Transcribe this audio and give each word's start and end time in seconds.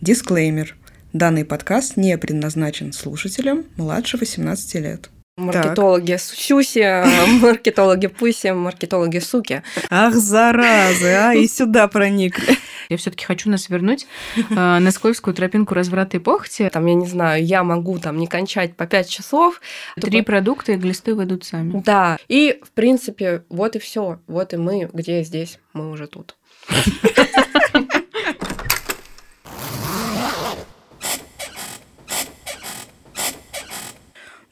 Дисклеймер. 0.00 0.76
Данный 1.12 1.44
подкаст 1.44 1.98
не 1.98 2.16
предназначен 2.16 2.92
слушателям 2.92 3.64
младше 3.76 4.16
18 4.16 4.74
лет. 4.76 5.10
Маркетологи 5.36 6.16
сюси, 6.18 7.04
маркетологи 7.42 8.06
пуси, 8.06 8.52
маркетологи 8.52 9.18
суки. 9.18 9.62
Ах, 9.90 10.14
заразы, 10.14 11.08
а, 11.08 11.34
и 11.34 11.46
сюда 11.46 11.86
проникли. 11.88 12.56
Я 12.88 12.96
все-таки 12.96 13.24
хочу 13.24 13.50
нас 13.50 13.68
вернуть 13.68 14.06
э, 14.36 14.42
на 14.54 14.90
скользкую 14.90 15.34
тропинку 15.34 15.74
разврата 15.74 16.16
и 16.16 16.20
похоти. 16.20 16.68
Там, 16.72 16.86
я 16.86 16.94
не 16.94 17.06
знаю, 17.06 17.44
я 17.44 17.62
могу 17.62 17.98
там 17.98 18.16
не 18.16 18.26
кончать 18.26 18.76
по 18.76 18.86
5 18.86 19.08
часов. 19.08 19.60
Три 19.96 20.20
Тупо- 20.20 20.24
продукта 20.24 20.72
и 20.72 20.76
глисты 20.76 21.14
выйдут 21.14 21.44
сами. 21.44 21.82
Да. 21.84 22.18
И, 22.28 22.58
в 22.62 22.70
принципе, 22.72 23.44
вот 23.48 23.76
и 23.76 23.78
все. 23.78 24.18
Вот 24.26 24.54
и 24.54 24.56
мы, 24.56 24.88
где 24.92 25.22
здесь, 25.22 25.58
мы 25.72 25.90
уже 25.90 26.06
тут. 26.06 26.36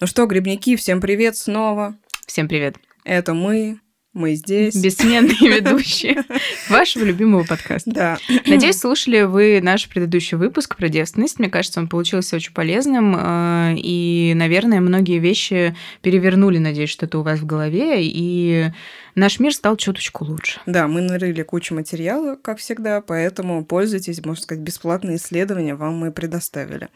Ну 0.00 0.06
что, 0.06 0.26
грибники, 0.26 0.76
всем 0.76 1.00
привет 1.00 1.36
снова. 1.36 1.96
Всем 2.26 2.46
привет. 2.46 2.76
Это 3.04 3.34
мы, 3.34 3.80
мы 4.12 4.34
здесь. 4.36 4.76
Бессменные 4.76 5.34
ведущие 5.40 6.22
вашего 6.68 7.02
любимого 7.04 7.42
подкаста. 7.42 7.90
Да. 7.90 8.18
Надеюсь, 8.46 8.78
слушали 8.78 9.22
вы 9.22 9.60
наш 9.60 9.88
предыдущий 9.88 10.36
выпуск 10.36 10.76
про 10.76 10.88
девственность. 10.88 11.40
Мне 11.40 11.48
кажется, 11.50 11.80
он 11.80 11.88
получился 11.88 12.36
очень 12.36 12.52
полезным. 12.52 13.16
э, 13.18 13.74
И, 13.78 14.34
наверное, 14.36 14.80
многие 14.80 15.18
вещи 15.18 15.74
перевернули, 16.00 16.58
надеюсь, 16.58 16.90
что-то 16.90 17.18
у 17.18 17.22
вас 17.22 17.40
в 17.40 17.46
голове. 17.46 17.96
И 18.00 18.70
наш 19.18 19.40
мир 19.40 19.52
стал 19.54 19.76
чуточку 19.76 20.24
лучше. 20.24 20.60
Да, 20.66 20.88
мы 20.88 21.00
нарыли 21.00 21.42
кучу 21.42 21.74
материала, 21.74 22.36
как 22.36 22.58
всегда, 22.58 23.00
поэтому 23.00 23.64
пользуйтесь, 23.64 24.24
можно 24.24 24.42
сказать, 24.42 24.62
бесплатные 24.62 25.16
исследования 25.16 25.74
вам 25.74 25.96
мы 25.96 26.12
предоставили. 26.12 26.88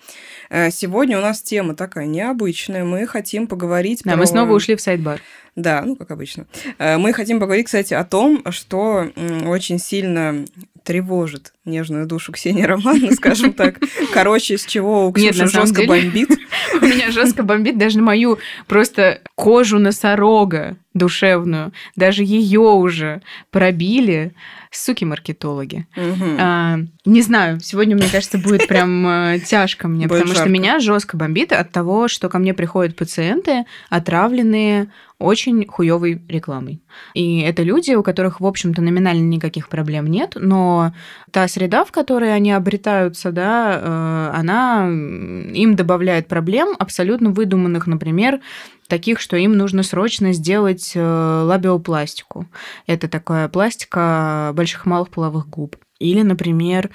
Э, 0.50 0.70
Сегодня 0.70 1.18
у 1.18 1.20
нас 1.20 1.42
тема 1.42 1.74
такая 1.74 2.06
необычная. 2.06 2.84
Мы 2.84 3.06
хотим 3.06 3.47
поговорить 3.47 4.02
Да, 4.05 4.12
про... 4.12 4.20
мы 4.20 4.27
снова 4.27 4.52
ушли 4.52 4.77
в 4.77 4.80
сайт-бар. 4.80 5.20
Да, 5.55 5.82
ну, 5.84 5.97
как 5.97 6.10
обычно. 6.10 6.47
Э, 6.78 6.97
Мы 6.97 7.12
хотим 7.12 7.38
поговорить, 7.38 7.66
кстати, 7.66 7.92
о 7.92 8.05
том, 8.05 8.42
что 8.50 9.10
очень 9.44 9.78
сильно 9.78 10.47
тревожит 10.82 11.52
нежную 11.64 12.06
душу 12.06 12.32
Ксении 12.32 12.62
Романовны, 12.62 13.12
скажем 13.16 13.52
так. 13.52 13.78
Короче, 14.12 14.56
с 14.56 14.64
чего 14.64 15.06
у 15.06 15.12
Ксюши 15.12 15.47
жестко 15.47 15.84
бомбит. 15.84 16.30
У 16.80 16.84
меня 16.84 17.10
жестко 17.10 17.42
бомбит 17.42 17.78
даже 17.78 18.00
мою 18.00 18.38
просто 18.66 19.20
кожу 19.34 19.78
носорога 19.78 20.77
душевную. 20.94 21.72
Даже 21.96 22.22
ее 22.22 22.60
уже 22.60 23.22
пробили 23.50 24.34
суки-маркетологи. 24.70 25.86
Мгм. 25.96 26.36
А, 26.38 26.78
не 27.04 27.22
знаю, 27.22 27.60
сегодня, 27.60 27.94
мне 27.94 28.08
кажется, 28.10 28.38
будет 28.38 28.66
прям 28.68 29.06
э, 29.06 29.40
тяжко 29.40 29.88
мне, 29.88 30.06
Будет 30.06 30.22
потому 30.22 30.34
что 30.34 30.48
меня 30.48 30.80
жестко 30.80 31.16
бомбит 31.16 31.52
от 31.52 31.70
того, 31.72 32.08
что 32.08 32.28
ко 32.28 32.38
мне 32.38 32.54
приходят 32.54 32.96
пациенты, 32.96 33.64
отравленные 33.90 34.88
очень 35.23 35.67
хуевой 35.67 36.23
рекламой. 36.28 36.83
И 37.15 37.41
это 37.41 37.62
люди, 37.62 37.92
у 37.92 38.03
которых, 38.03 38.41
в 38.41 38.47
общем-то, 38.47 38.83
номинально 38.83 39.23
никаких 39.23 39.69
проблем 39.69 40.06
нет, 40.06 40.33
но 40.34 40.92
та 41.31 41.48
среда, 41.48 41.84
в 41.84 41.92
которой 41.92 42.34
они 42.34 42.53
обретаются, 42.53 43.33
да, 43.33 43.78
э, 43.81 44.31
она 44.37 44.89
им 44.89 45.77
добавляет 45.77 46.28
проблем, 46.28 46.75
абсолютно 46.78 47.31
выдуманных, 47.31 47.87
например, 47.87 48.41
таких, 48.89 49.20
что 49.20 49.37
им 49.37 49.56
нужно 49.56 49.83
срочно 49.83 50.33
сделать 50.33 50.93
э, 50.95 51.43
лабиопластику. 51.45 52.47
Это 52.87 53.09
такая 53.09 53.48
пластика 53.48 54.53
больших 54.55 54.84
малых 54.87 55.09
половых 55.09 55.48
губ. 55.48 55.77
Или, 55.98 56.23
например, 56.23 56.91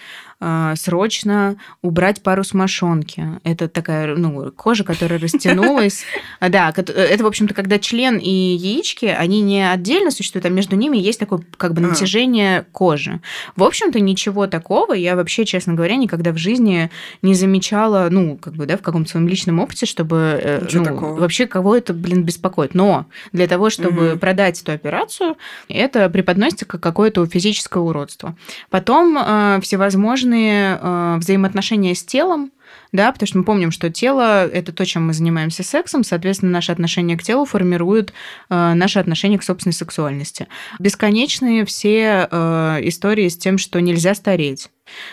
срочно 0.75 1.57
убрать 1.81 2.21
парус 2.21 2.53
мошонки. 2.53 3.23
Это 3.43 3.67
такая 3.67 4.15
ну, 4.15 4.51
кожа, 4.51 4.83
которая 4.83 5.19
растянулась. 5.19 6.03
А, 6.39 6.49
Да, 6.57 6.73
это, 6.75 7.23
в 7.23 7.27
общем-то, 7.27 7.53
когда 7.53 7.79
член 7.79 8.17
и 8.17 8.29
яички, 8.29 9.05
они 9.05 9.41
не 9.41 9.69
отдельно 9.69 10.11
существуют, 10.11 10.45
а 10.45 10.49
между 10.49 10.75
ними 10.75 10.97
есть 10.97 11.19
такое 11.19 11.41
как 11.57 11.73
бы 11.73 11.81
А. 11.83 11.87
натяжение 11.89 12.65
кожи. 12.71 13.19
В 13.55 13.63
общем-то, 13.63 13.99
ничего 13.99 14.47
такого 14.47 14.93
я 14.93 15.15
вообще, 15.15 15.45
честно 15.45 15.73
говоря, 15.73 15.95
никогда 15.95 16.31
в 16.31 16.37
жизни 16.37 16.89
не 17.21 17.33
замечала, 17.33 18.07
ну, 18.09 18.37
как 18.37 18.53
бы, 18.55 18.65
да, 18.65 18.77
в 18.77 18.81
каком-то 18.81 19.09
своем 19.09 19.27
личном 19.27 19.59
опыте, 19.59 19.85
чтобы 19.85 20.39
э, 20.41 20.67
ну, 20.71 21.15
вообще 21.15 21.47
кого 21.47 21.75
это, 21.75 21.93
блин, 21.93 22.23
беспокоит. 22.23 22.73
Но 22.73 23.05
для 23.31 23.47
того, 23.47 23.69
чтобы 23.69 24.09
Мгм. 24.11 24.19
продать 24.19 24.61
эту 24.61 24.71
операцию, 24.71 25.35
это 25.67 26.09
преподносится 26.09 26.65
как 26.65 26.81
какое-то 26.81 27.25
физическое 27.25 27.79
уродство. 27.79 28.35
Потом 28.69 29.17
э, 29.17 29.59
всевозможные 29.61 30.26
э, 30.35 31.17
взаимоотношения 31.17 31.95
с 31.95 32.03
телом, 32.03 32.51
да, 32.91 33.11
потому 33.11 33.27
что 33.27 33.37
мы 33.37 33.43
помним, 33.43 33.71
что 33.71 33.89
тело– 33.89 34.47
это 34.47 34.71
то, 34.71 34.85
чем 34.85 35.07
мы 35.07 35.13
занимаемся 35.13 35.63
сексом, 35.63 36.03
соответственно, 36.03 36.51
наше 36.51 36.71
отношение 36.71 37.17
к 37.17 37.23
телу 37.23 37.45
формирует 37.45 38.13
э, 38.49 38.73
наше 38.73 38.99
отношение 38.99 39.39
к 39.39 39.43
собственной 39.43 39.73
сексуальности. 39.73 40.47
Бесконечные 40.79 41.65
все 41.65 42.27
э, 42.29 42.79
истории 42.83 43.27
с 43.27 43.37
тем, 43.37 43.57
что 43.57 43.79
нельзя 43.79 44.15
стареть, 44.15 44.69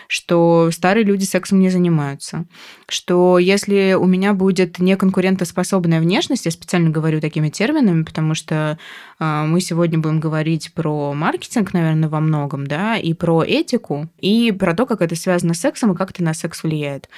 что 0.09 0.71
старые 0.73 1.05
люди 1.05 1.25
сексом 1.25 1.61
не 1.61 1.71
занимаются, 1.71 2.45
что 2.89 3.39
если 3.39 3.97
у 3.99 4.07
меня 4.07 4.35
будет 4.35 4.79
неконкурентоспособная 4.79 6.01
внешность, 6.01 6.45
я 6.45 6.51
специально 6.51 6.91
говорю 6.91 7.21
такими 7.21 7.49
терминами, 7.49 8.05
потому 8.05 8.35
что 8.35 8.79
э, 9.19 9.45
мы 9.47 9.61
сегодня 9.61 9.99
будем 9.99 10.21
говорить 10.21 10.73
про 10.75 11.13
маркетинг, 11.15 11.73
наверное, 11.73 12.09
во 12.09 12.21
многом, 12.21 12.67
да, 12.67 12.97
и 12.97 13.15
про 13.15 13.43
этику, 13.43 14.09
и 14.21 14.53
про 14.53 14.75
то, 14.75 14.87
как 14.87 15.03
это 15.03 15.17
связано 15.17 15.55
с 15.55 15.61
сексом 15.61 15.93
и 15.93 15.97
как 15.97 16.11
это 16.11 16.23
на 16.23 16.35
секс 16.35 16.63
влияет. 16.63 17.09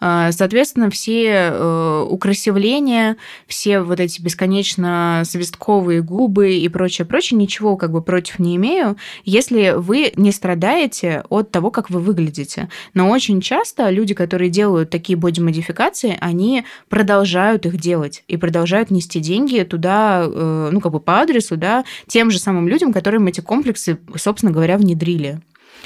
А, 0.00 0.32
Соответственно, 0.32 0.88
все 0.88 1.50
э, 1.52 2.06
украсивления, 2.08 3.16
все 3.46 3.80
вот 3.80 4.00
эти 4.00 4.22
бесконечно 4.22 5.22
свистковые 5.26 6.00
губы 6.00 6.54
и 6.54 6.68
прочее, 6.70 7.04
прочее, 7.04 7.38
ничего 7.38 7.76
как 7.76 7.92
бы 7.92 8.00
против 8.00 8.38
не 8.38 8.56
имею, 8.56 8.96
если 9.24 9.74
вы 9.76 10.12
не 10.16 10.32
страдаете 10.32 11.24
от 11.28 11.50
того, 11.50 11.70
как 11.70 11.90
вы 11.90 11.99
выглядите. 12.00 12.68
Но 12.94 13.08
очень 13.10 13.40
часто 13.40 13.90
люди, 13.90 14.14
которые 14.14 14.50
делают 14.50 14.90
такие 14.90 15.16
боди-модификации, 15.16 16.16
они 16.20 16.64
продолжают 16.88 17.66
их 17.66 17.76
делать 17.76 18.24
и 18.28 18.36
продолжают 18.36 18.90
нести 18.90 19.20
деньги 19.20 19.60
туда, 19.62 20.24
э, 20.26 20.70
ну, 20.72 20.80
как 20.80 20.92
бы 20.92 21.00
по 21.00 21.20
адресу, 21.20 21.56
да, 21.56 21.84
тем 22.06 22.30
же 22.30 22.38
самым 22.38 22.68
людям, 22.68 22.92
которым 22.92 23.26
эти 23.26 23.40
комплексы, 23.40 23.98
собственно 24.16 24.52
говоря, 24.52 24.78
внедрили. 24.78 25.40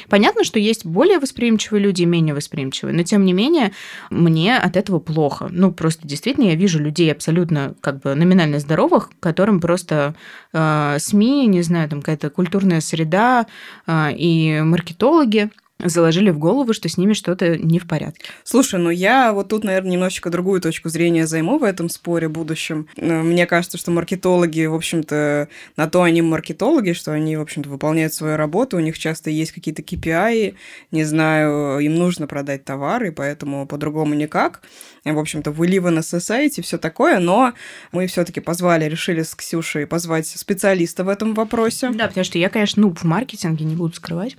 Понятно, 0.09 0.45
что 0.45 0.59
есть 0.59 0.85
более 0.85 1.19
восприимчивые 1.19 1.83
люди 1.83 2.03
и 2.03 2.07
менее 2.07 2.35
восприимчивые, 2.35 2.95
но 2.95 3.03
тем 3.03 3.25
не 3.25 3.33
менее 3.33 3.73
мне 4.11 4.57
от 4.57 4.77
этого 4.77 4.99
плохо. 4.99 5.49
Ну, 5.51 5.73
просто 5.73 6.07
действительно 6.07 6.47
я 6.47 6.55
вижу 6.55 6.79
людей 6.79 7.13
абсолютно 7.13 7.75
как 7.81 8.01
бы 8.01 8.15
номинально 8.15 8.59
здоровых, 8.59 9.11
которым 9.21 9.61
просто 9.61 10.15
э, 10.53 10.97
СМИ, 10.99 11.47
не 11.47 11.63
знаю, 11.63 11.89
там 11.89 12.01
какая-то 12.01 12.31
культурная 12.31 12.81
среда 12.81 13.47
э, 13.87 14.13
и 14.17 14.61
маркетологи 14.63 15.51
заложили 15.83 16.31
в 16.31 16.39
голову, 16.39 16.73
что 16.73 16.89
с 16.89 16.97
ними 16.97 17.13
что-то 17.13 17.57
не 17.57 17.79
в 17.79 17.87
порядке. 17.87 18.25
Слушай, 18.45 18.81
ну 18.81 18.91
я 18.91 19.33
вот 19.33 19.49
тут, 19.49 19.65
наверное, 19.65 19.93
немножечко 19.93 20.31
другую 20.31 20.61
точку 20.61 20.89
зрения 20.89 21.27
займу 21.27 21.59
в 21.59 21.65
этом 21.65 21.89
споре 21.89 22.29
будущем. 22.29 22.89
Э, 22.97 23.23
Мне 23.23 23.47
кажется, 23.47 23.77
что 23.77 23.91
маркетологи, 23.91 24.65
в 24.67 24.75
общем-то, 24.75 25.49
на 25.77 25.89
то 25.89 26.03
они 26.03 26.23
маркетологи, 26.23 26.93
что 26.93 27.13
они, 27.13 27.37
в 27.37 27.41
общем-то, 27.41 27.69
выполняют 27.69 28.15
свою 28.15 28.37
работу, 28.37 28.77
у 28.77 28.81
них 28.81 28.99
часто 28.99 29.31
есть 29.31 29.53
какие-то 29.53 29.83
KPI, 29.83 30.55
не 30.91 31.05
знаю, 31.05 31.79
им 31.81 31.97
нужно 31.97 32.27
продать 32.27 32.65
товары, 32.65 33.13
поэтому 33.13 33.67
по-другому 33.67 34.15
никак. 34.15 34.63
В 35.05 35.19
общем-то, 35.19 35.51
in 35.51 35.99
a 35.99 36.01
society, 36.01 36.63
все 36.63 36.79
такое, 36.79 37.19
но 37.19 37.53
мы 37.93 38.07
все-таки 38.07 38.41
позвали, 38.41 38.87
решили 38.87 39.23
с 39.23 39.35
Ксюшей 39.35 39.87
позвать 39.87 40.27
специалиста 40.27 41.05
в 41.05 41.11
этом 41.11 41.35
вопросе. 41.35 41.91
Да, 41.91 42.09
потому 42.09 42.25
что 42.25 42.39
я, 42.39 42.49
конечно, 42.49 42.83
ну, 42.83 42.95
в 42.95 43.05
маркетинге 43.05 43.67
не 43.67 43.77
буду 43.77 43.95
скрывать. 43.95 44.37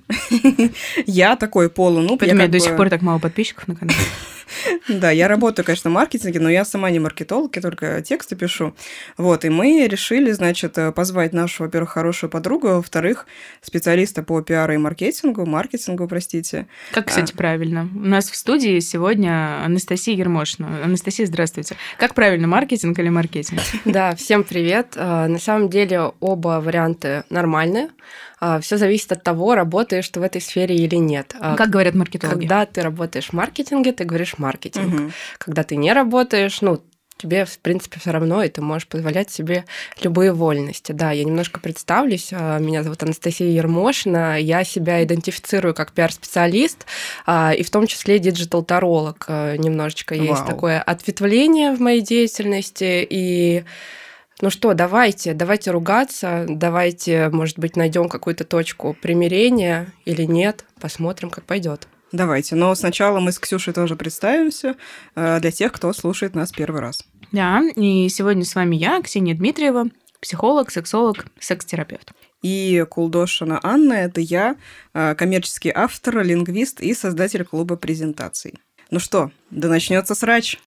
Я 1.06 1.36
такой 1.36 1.70
полунуб. 1.70 2.18
Поэтому 2.18 2.42
я 2.42 2.48
до 2.48 2.58
сих 2.58 2.76
пор 2.76 2.90
так 2.90 3.02
мало 3.02 3.18
подписчиков 3.18 3.68
на 3.68 3.76
канале. 3.76 3.98
Да, 4.88 5.10
я 5.10 5.28
работаю, 5.28 5.64
конечно, 5.64 5.90
в 5.90 5.92
маркетинге, 5.92 6.40
но 6.40 6.50
я 6.50 6.64
сама 6.64 6.90
не 6.90 6.98
маркетолог, 6.98 7.56
я 7.56 7.62
только 7.62 8.02
тексты 8.02 8.36
пишу. 8.36 8.74
Вот, 9.16 9.44
и 9.44 9.48
мы 9.48 9.86
решили, 9.86 10.30
значит, 10.32 10.78
э, 10.78 10.92
позвать 10.92 11.32
нашу, 11.32 11.64
во-первых, 11.64 11.90
хорошую 11.90 12.30
подругу, 12.30 12.68
а 12.68 12.74
во-вторых, 12.76 13.26
специалиста 13.62 14.22
по 14.22 14.40
пиару 14.42 14.74
и 14.74 14.76
маркетингу, 14.76 15.46
маркетингу, 15.46 16.06
простите. 16.08 16.66
Как, 16.92 17.06
кстати, 17.06 17.32
правильно? 17.32 17.88
У 17.94 17.98
нас 18.08 18.30
в 18.30 18.36
студии 18.36 18.78
сегодня 18.80 19.64
Анастасия 19.64 20.14
Ермошина. 20.16 20.84
Анастасия, 20.84 21.26
здравствуйте. 21.26 21.76
Как 21.98 22.14
правильно, 22.14 22.46
маркетинг 22.46 22.98
или 22.98 23.08
маркетинг? 23.08 23.60
Да, 23.84 24.14
всем 24.14 24.44
привет. 24.44 24.94
А, 24.96 25.26
На 25.26 25.38
самом 25.38 25.70
деле 25.70 26.12
оба 26.20 26.60
варианты 26.60 27.24
нормальные. 27.30 27.88
Все 28.60 28.76
зависит 28.76 29.12
от 29.12 29.22
того, 29.22 29.54
работаешь 29.54 30.08
ты 30.08 30.20
в 30.20 30.22
этой 30.22 30.40
сфере 30.40 30.76
или 30.76 30.96
нет. 30.96 31.34
А, 31.40 31.56
Как 31.56 31.70
говорят 31.70 31.94
маркетологи? 31.94 32.40
Когда 32.40 32.66
ты 32.66 32.82
работаешь 32.82 33.28
в 33.28 33.32
маркетинге, 33.32 33.92
ты 33.92 34.04
говоришь 34.04 34.38
маркетинг. 34.38 34.92
Мгм. 34.92 35.12
Когда 35.38 35.62
ты 35.62 35.76
не 35.76 35.92
работаешь, 35.92 36.60
ну, 36.60 36.82
тебе, 37.16 37.44
в 37.44 37.58
принципе, 37.58 37.98
все 37.98 38.10
равно, 38.10 38.42
и 38.42 38.48
ты 38.48 38.60
можешь 38.60 38.88
позволять 38.88 39.30
себе 39.30 39.64
любые 40.02 40.32
вольности. 40.32 40.92
Да, 40.92 41.12
я 41.12 41.24
немножко 41.24 41.60
представлюсь. 41.60 42.28
А, 42.32 42.58
меня 42.58 42.82
зовут 42.82 43.02
Анастасия 43.02 43.48
Ермошина. 43.48 44.38
Я 44.38 44.64
себя 44.64 45.02
идентифицирую 45.02 45.74
как 45.74 45.92
пиар-специалист, 45.92 46.84
а, 47.24 47.52
и 47.54 47.62
в 47.62 47.70
том 47.70 47.86
числе 47.86 48.18
digital-таролог. 48.18 49.24
А, 49.28 49.56
немножечко 49.56 50.14
Вау. 50.14 50.24
есть 50.24 50.44
такое 50.46 50.80
ответвление 50.80 51.74
в 51.74 51.80
моей 51.80 52.02
деятельности, 52.02 53.06
и 53.08 53.64
ну 54.42 54.50
что, 54.50 54.74
давайте, 54.74 55.32
давайте 55.32 55.70
ругаться, 55.70 56.44
давайте, 56.48 57.30
может 57.30 57.58
быть, 57.58 57.76
найдем 57.76 58.08
какую-то 58.08 58.44
точку 58.44 58.94
примирения 59.00 59.92
или 60.04 60.24
нет, 60.24 60.64
посмотрим, 60.80 61.30
как 61.30 61.44
пойдет. 61.44 61.88
Давайте, 62.12 62.54
но 62.54 62.74
сначала 62.74 63.18
мы 63.18 63.32
с 63.32 63.38
Ксюшей 63.38 63.72
тоже 63.72 63.96
представимся 63.96 64.76
э, 65.14 65.40
для 65.40 65.50
тех, 65.50 65.72
кто 65.72 65.92
слушает 65.92 66.34
нас 66.34 66.52
первый 66.52 66.80
раз. 66.80 67.02
Да, 67.32 67.62
и 67.74 68.08
сегодня 68.08 68.44
с 68.44 68.54
вами 68.54 68.76
я, 68.76 69.02
Ксения 69.02 69.34
Дмитриева, 69.34 69.86
психолог, 70.20 70.70
сексолог, 70.70 71.26
секс-терапевт. 71.40 72.12
И 72.42 72.84
Кулдошина 72.88 73.58
Анна– 73.62 73.92
это 73.94 74.20
я, 74.20 74.56
э, 74.94 75.14
коммерческий 75.16 75.72
автор, 75.74 76.22
лингвист 76.22 76.80
и 76.80 76.94
создатель 76.94 77.44
клуба 77.44 77.76
презентаций. 77.76 78.54
Ну 78.90 79.00
что, 79.00 79.32
да 79.50 79.68
начнется 79.68 80.14
срач. 80.14 80.58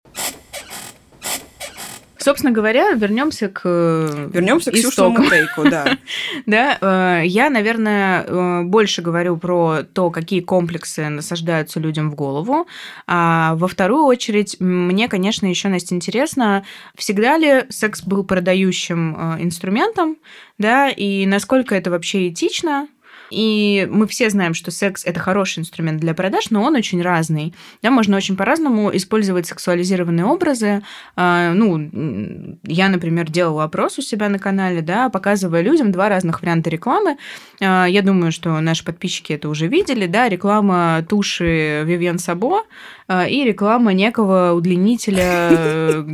Собственно 2.20 2.52
говоря, 2.52 2.92
вернемся 2.92 3.48
к 3.48 3.62
э, 3.64 4.30
вернемся 4.34 4.72
к 4.72 4.76
истокам. 4.76 5.30
Тейку, 5.30 5.70
да. 5.70 5.98
да, 6.46 6.78
э, 7.22 7.26
я, 7.26 7.50
наверное, 7.50 8.26
э, 8.28 8.64
больше 8.64 9.02
говорю 9.02 9.38
про 9.38 9.84
то, 9.84 10.12
какие 10.12 10.42
комплексы 10.42 11.08
насаждаются 11.08 11.80
людям 11.80 12.12
в 12.12 12.16
голову. 12.16 12.68
А 13.08 13.56
во 13.56 13.70
вторую 13.70 14.04
очередь, 14.04 14.58
мне, 14.60 15.08
конечно, 15.08 15.48
еще, 15.48 15.70
Настя, 15.70 15.96
интересно, 15.96 16.66
всегда 16.96 17.38
ли 17.38 17.64
секс 17.70 18.04
был 18.04 18.26
продающим 18.26 19.40
инструментом, 19.42 20.18
да, 20.58 20.90
и 20.90 21.26
насколько 21.26 21.74
это 21.74 21.90
вообще 21.90 22.28
этично, 22.28 22.90
и 23.32 23.88
мы 23.92 24.08
все 24.08 24.30
знаем, 24.30 24.54
что 24.54 24.72
секс– 24.72 25.04
это 25.06 25.20
хороший 25.20 25.60
инструмент 25.60 26.00
для 26.00 26.14
продаж, 26.14 26.50
но 26.50 26.64
он 26.64 26.76
очень 26.76 27.02
разный. 27.02 27.54
Да, 27.82 27.92
можно 27.92 28.18
очень 28.18 28.36
по-разному 28.36 28.96
использовать 28.96 29.48
сексуализированные 29.48 30.26
образы. 30.26 30.82
А, 31.16 31.54
ну, 31.54 32.58
я, 32.64 32.90
например, 32.90 33.30
делала 33.30 33.66
опрос 33.66 33.98
у 34.00 34.02
себя 34.02 34.30
на 34.30 34.40
канале, 34.40 34.82
да, 34.82 35.10
показывая 35.10 35.62
людям 35.62 35.92
два 35.92 36.10
разных 36.10 36.42
варианта 36.42 36.70
рекламы. 36.70 37.18
А, 37.62 37.86
я 37.86 38.02
думаю, 38.02 38.32
что 38.32 38.60
наши 38.60 38.84
подписчики 38.84 39.34
это 39.34 39.50
уже 39.50 39.68
видели, 39.68 40.08
да, 40.08 40.30
реклама 40.30 41.06
туши 41.08 41.84
Vivienne 41.86 42.18
Сабо 42.18 42.64
и 43.10 43.44
реклама 43.44 43.94
некого 43.94 44.54
удлинителя 44.54 46.06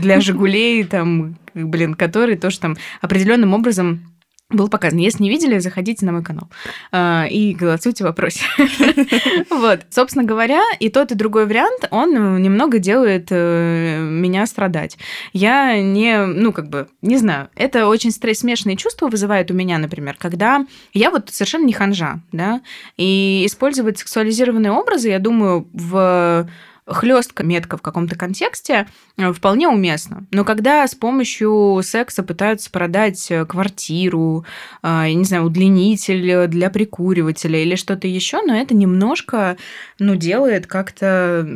для 0.00 0.20
Жигулей, 0.20 0.84
там, 0.84 1.36
блин, 1.54 1.94
который 1.94 2.36
тоже 2.36 2.58
там 2.58 2.76
определенным 3.00 3.52
образом 3.54 4.00
был 4.50 4.68
показан. 4.68 4.98
Если 4.98 5.22
не 5.22 5.28
видели, 5.28 5.58
заходите 5.58 6.06
на 6.06 6.12
мой 6.12 6.24
канал 6.24 6.48
э, 6.90 7.28
и 7.28 7.54
голосуйте 7.54 8.04
в 8.04 8.06
вопросе. 8.06 8.44
Вот, 9.50 9.80
собственно 9.90 10.24
говоря, 10.24 10.62
и 10.78 10.88
тот, 10.88 11.10
и 11.12 11.14
другой 11.14 11.46
вариант, 11.46 11.88
он 11.90 12.40
немного 12.40 12.78
делает 12.78 13.28
э, 13.30 13.98
меня 14.00 14.46
страдать. 14.46 14.96
Я 15.32 15.80
не, 15.80 16.24
ну, 16.24 16.52
как 16.52 16.68
бы, 16.68 16.88
не 17.02 17.16
знаю, 17.16 17.48
это 17.56 17.88
очень 17.88 18.10
смешанные 18.10 18.76
чувства 18.76 19.08
вызывает 19.08 19.50
у 19.50 19.54
меня, 19.54 19.78
например, 19.78 20.16
когда 20.18 20.64
я 20.94 21.10
вот 21.10 21.30
совершенно 21.30 21.64
не 21.64 21.72
ханжа, 21.72 22.20
да, 22.32 22.62
и 22.96 23.42
использовать 23.46 23.98
сексуализированные 23.98 24.72
образы, 24.72 25.08
я 25.08 25.18
думаю, 25.18 25.68
в 25.72 26.48
хлестка 26.88 27.44
метка 27.44 27.76
в 27.76 27.82
каком-то 27.82 28.16
контексте 28.16 28.88
э, 29.16 29.32
вполне 29.32 29.68
уместно. 29.68 30.26
Но 30.30 30.44
когда 30.44 30.86
с 30.86 30.94
помощью 30.94 31.80
секса 31.84 32.22
пытаются 32.22 32.70
продать 32.70 33.30
э, 33.30 33.44
квартиру, 33.44 34.44
э, 34.82 35.04
я 35.08 35.14
не 35.14 35.24
знаю, 35.24 35.44
удлинитель 35.44 36.48
для 36.48 36.70
прикуривателя 36.70 37.62
или 37.62 37.76
что-то 37.76 38.08
еще, 38.08 38.40
но 38.42 38.54
это 38.54 38.74
немножко, 38.74 39.56
ну, 39.98 40.14
делает 40.14 40.66
как-то 40.66 41.46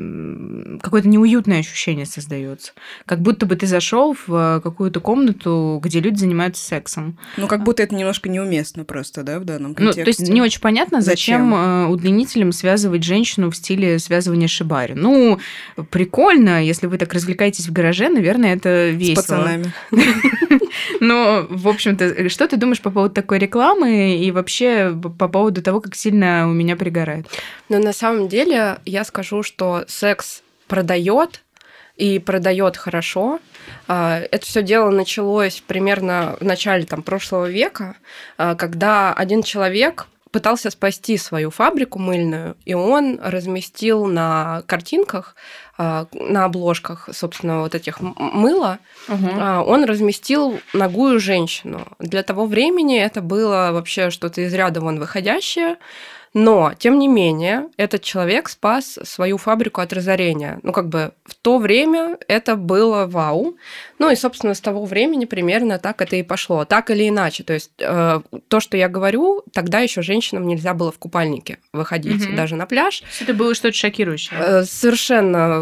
какое-то 0.83 1.09
неуютное 1.09 1.61
ощущение 1.61 2.07
создается. 2.07 2.73
Как 3.07 3.21
будто 3.21 3.47
бы 3.47 3.57
ты 3.57 3.67
зашел 3.67 4.15
в 4.27 4.61
какую-то 4.63 5.01
комнату, 5.01 5.81
где 5.83 6.01
люди 6.01 6.19
занимаются 6.19 6.65
сексом. 6.65 7.19
Ну, 7.37 7.47
как 7.47 7.65
будто 7.65 7.83
это 7.83 7.95
немножко 7.95 8.29
неуместно 8.29 8.85
просто, 8.85 9.23
да, 9.23 9.39
в 9.39 9.45
данном 9.45 9.75
контексте. 9.75 10.01
Ну, 10.01 10.05
то 10.05 10.11
есть 10.11 10.29
не 10.29 10.43
очень 10.43 10.61
понятно, 10.61 11.01
зачем, 11.01 11.51
зачем 11.51 11.91
удлинителем 11.91 12.53
связывать 12.53 13.03
женщину 13.03 13.51
в 13.51 13.57
стиле 13.57 13.99
связывания 13.99 14.49
шибари. 14.49 14.95
Ну, 14.95 15.22
ну, 15.23 15.39
прикольно, 15.91 16.65
если 16.65 16.87
вы 16.87 16.99
так 16.99 17.13
развлекаетесь 17.13 17.69
в 17.69 17.73
гараже, 17.73 18.09
наверное, 18.09 18.55
это 18.55 18.91
весело. 18.91 19.15
С 19.15 19.27
пацанами. 19.27 19.73
Но, 21.01 21.47
в 21.49 21.69
общем-то, 21.69 22.29
что 22.29 22.49
ты 22.49 22.57
думаешь 22.57 22.81
по 22.81 22.91
поводу 22.91 23.15
такой 23.15 23.39
рекламы 23.39 24.17
и 24.17 24.31
вообще 24.31 24.95
по 25.19 25.29
поводу 25.29 25.63
того, 25.63 25.81
как 25.81 25.95
сильно 25.95 26.49
у 26.49 26.53
меня 26.53 26.77
пригорает? 26.77 27.27
Ну, 27.69 27.79
на 27.79 27.93
самом 27.93 28.29
деле, 28.29 28.79
я 28.85 29.05
скажу, 29.05 29.43
что 29.43 29.85
секс 29.89 30.43
продает 30.67 31.43
и 31.97 32.19
продает 32.19 32.77
хорошо. 32.77 33.39
А, 33.87 34.21
это 34.31 34.45
все 34.47 34.63
дело 34.63 34.91
началось 34.91 35.63
примерно 35.67 36.37
в 36.41 36.45
начале 36.45 36.85
там, 36.85 37.03
прошлого 37.03 37.49
века, 37.49 37.97
а, 38.39 38.55
когда 38.55 39.13
один 39.13 39.43
человек 39.43 40.07
пытался 40.33 40.71
спасти 40.71 41.17
свою 41.19 41.51
фабрику 41.51 41.99
мыльную, 41.99 42.57
и 42.65 42.75
он 42.75 43.21
разместил 43.23 44.07
на 44.07 44.63
картинках, 44.67 45.37
а, 45.79 46.07
на 46.13 46.47
обложках, 46.47 47.11
собственно, 47.13 47.61
вот 47.61 47.75
этих 47.75 48.01
мыла, 48.01 48.79
угу. 49.09 49.29
он 49.29 49.85
разместил 49.85 50.59
ногую 50.73 51.21
женщину. 51.21 51.87
Для 51.99 52.23
того 52.23 52.47
времени 52.47 52.99
это 52.99 53.21
было 53.21 53.71
вообще 53.73 54.11
что-то 54.11 54.41
из 54.41 54.53
ряда 54.55 54.81
вон 54.81 54.99
выходящее. 54.99 55.77
Но, 56.35 56.73
тем 56.79 56.99
не 56.99 57.09
менее, 57.09 57.69
этот 57.77 58.03
человек 58.03 58.49
спас 58.49 58.99
свою 59.05 59.37
фабрику 59.37 59.81
от 59.81 59.93
разорения. 59.93 60.61
Ну, 60.63 60.73
как 60.73 60.89
бы 60.89 61.13
в 61.25 61.35
то 61.35 61.59
время 61.59 62.17
это 62.27 62.57
было 62.57 63.07
вау. 63.07 63.57
Ну 63.99 64.11
и, 64.11 64.17
собственно, 64.17 64.55
с 64.55 64.61
того 64.61 64.85
времени 64.85 65.27
примерно 65.27 65.79
так 65.79 66.01
это 66.01 66.17
и 66.17 66.23
пошло. 66.23 66.65
Так 66.65 66.91
или 66.91 67.09
иначе. 67.09 67.45
То 67.45 67.53
есть 67.53 67.71
э, 67.79 68.21
то, 68.49 68.61
что 68.61 68.77
я 68.77 68.89
говорю, 68.89 69.45
тогда 69.53 69.81
еще 69.81 70.03
женщинам 70.03 70.47
нельзя 70.47 70.75
было 70.75 70.91
в 70.91 70.99
купальнике 70.99 71.59
выходить 71.73 72.27
угу. 72.27 72.35
даже 72.35 72.57
на 72.57 72.67
пляж. 72.67 73.03
Это 73.21 73.35
было 73.35 73.55
что-то 73.55 73.75
шокирующее. 73.75 74.39
Э, 74.41 74.65
совершенно 74.65 75.61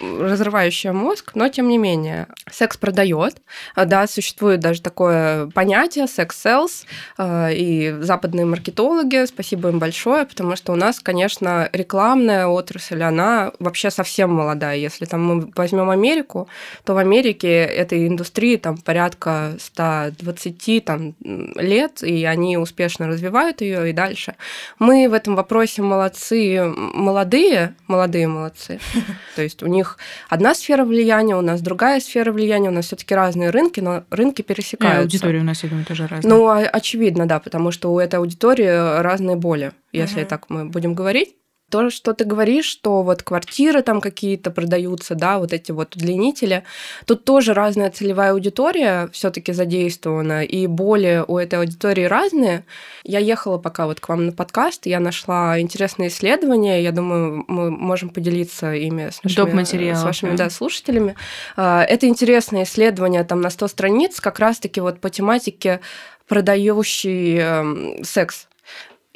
э, 0.00 0.28
разрывающее 0.28 0.92
мозг, 0.92 1.32
но 1.34 1.48
тем 1.48 1.68
не 1.68 1.78
менее. 1.78 2.28
Секс 2.50 2.76
продает. 2.76 3.36
Да, 3.76 4.06
существует 4.06 4.60
даже 4.60 4.80
такое 4.80 5.48
понятие 5.48 6.06
секс-селс. 6.06 6.86
Э, 7.18 7.52
и 7.54 7.94
западные 8.00 8.46
маркетологи, 8.46 9.26
спасибо 9.26 9.68
им 9.68 9.78
большое, 9.78 9.97
большое, 9.98 10.24
потому 10.26 10.56
что 10.56 10.72
у 10.72 10.76
нас, 10.76 11.00
конечно, 11.00 11.68
рекламная 11.72 12.46
отрасль, 12.46 13.02
она 13.02 13.52
вообще 13.58 13.90
совсем 13.90 14.30
молодая. 14.32 14.76
Если 14.76 15.06
там 15.06 15.24
мы 15.24 15.52
возьмем 15.56 15.90
Америку, 15.90 16.48
то 16.84 16.94
в 16.94 16.98
Америке 16.98 17.64
этой 17.64 18.06
индустрии 18.06 18.56
там 18.56 18.76
порядка 18.76 19.54
120 19.58 20.84
там, 20.84 21.14
лет, 21.20 22.02
и 22.02 22.24
они 22.24 22.56
успешно 22.56 23.08
развивают 23.08 23.60
ее 23.60 23.90
и 23.90 23.92
дальше. 23.92 24.34
Мы 24.78 25.08
в 25.08 25.14
этом 25.14 25.34
вопросе 25.34 25.82
молодцы, 25.82 26.62
молодые, 26.64 27.74
молодые 27.88 28.28
молодцы. 28.28 28.78
То 29.36 29.42
есть 29.42 29.62
у 29.62 29.66
них 29.66 29.98
одна 30.28 30.54
сфера 30.54 30.84
влияния, 30.84 31.36
у 31.36 31.42
нас 31.42 31.60
другая 31.60 32.00
сфера 32.00 32.30
влияния, 32.32 32.68
у 32.68 32.72
нас 32.72 32.86
все-таки 32.86 33.14
разные 33.14 33.50
рынки, 33.50 33.80
но 33.80 34.04
рынки 34.10 34.42
пересекаются. 34.42 35.00
И 35.00 35.02
аудитория 35.02 35.40
у 35.40 35.44
нас, 35.44 35.64
я 35.64 35.68
думаю, 35.68 35.86
тоже 35.86 36.06
разная. 36.06 36.32
Ну, 36.32 36.48
очевидно, 36.48 37.26
да, 37.26 37.40
потому 37.40 37.72
что 37.72 37.92
у 37.92 37.98
этой 37.98 38.16
аудитории 38.16 39.00
разные 39.02 39.36
боли 39.36 39.72
если 39.92 40.22
uh-huh. 40.22 40.26
так 40.26 40.50
мы 40.50 40.64
будем 40.66 40.94
говорить. 40.94 41.34
То, 41.70 41.90
что 41.90 42.14
ты 42.14 42.24
говоришь, 42.24 42.64
что 42.64 43.02
вот 43.02 43.22
квартиры 43.22 43.82
там 43.82 44.00
какие-то 44.00 44.50
продаются, 44.50 45.14
да, 45.14 45.38
вот 45.38 45.52
эти 45.52 45.70
вот 45.70 45.96
удлинители, 45.96 46.64
тут 47.04 47.26
тоже 47.26 47.52
разная 47.52 47.90
целевая 47.90 48.32
аудитория 48.32 49.10
все 49.12 49.30
таки 49.30 49.52
задействована, 49.52 50.44
и 50.44 50.66
боли 50.66 51.22
у 51.28 51.36
этой 51.36 51.58
аудитории 51.58 52.04
разные. 52.04 52.64
Я 53.04 53.18
ехала 53.18 53.58
пока 53.58 53.84
вот 53.84 54.00
к 54.00 54.08
вам 54.08 54.24
на 54.24 54.32
подкаст, 54.32 54.86
я 54.86 54.98
нашла 54.98 55.60
интересные 55.60 56.08
исследования, 56.08 56.82
я 56.82 56.90
думаю, 56.90 57.44
мы 57.48 57.70
можем 57.70 58.08
поделиться 58.08 58.72
ими 58.72 59.10
с 59.10 59.22
нашими, 59.22 59.92
с 59.92 60.02
вашими 60.04 60.36
да, 60.36 60.48
слушателями. 60.48 61.16
А, 61.54 61.84
это 61.84 62.08
интересное 62.08 62.62
исследование 62.62 63.24
там 63.24 63.42
на 63.42 63.50
100 63.50 63.68
страниц, 63.68 64.20
как 64.20 64.38
раз-таки 64.38 64.80
вот 64.80 65.00
по 65.00 65.10
тематике 65.10 65.80
продающий 66.28 67.38
эм, 67.38 68.04
секс 68.04 68.48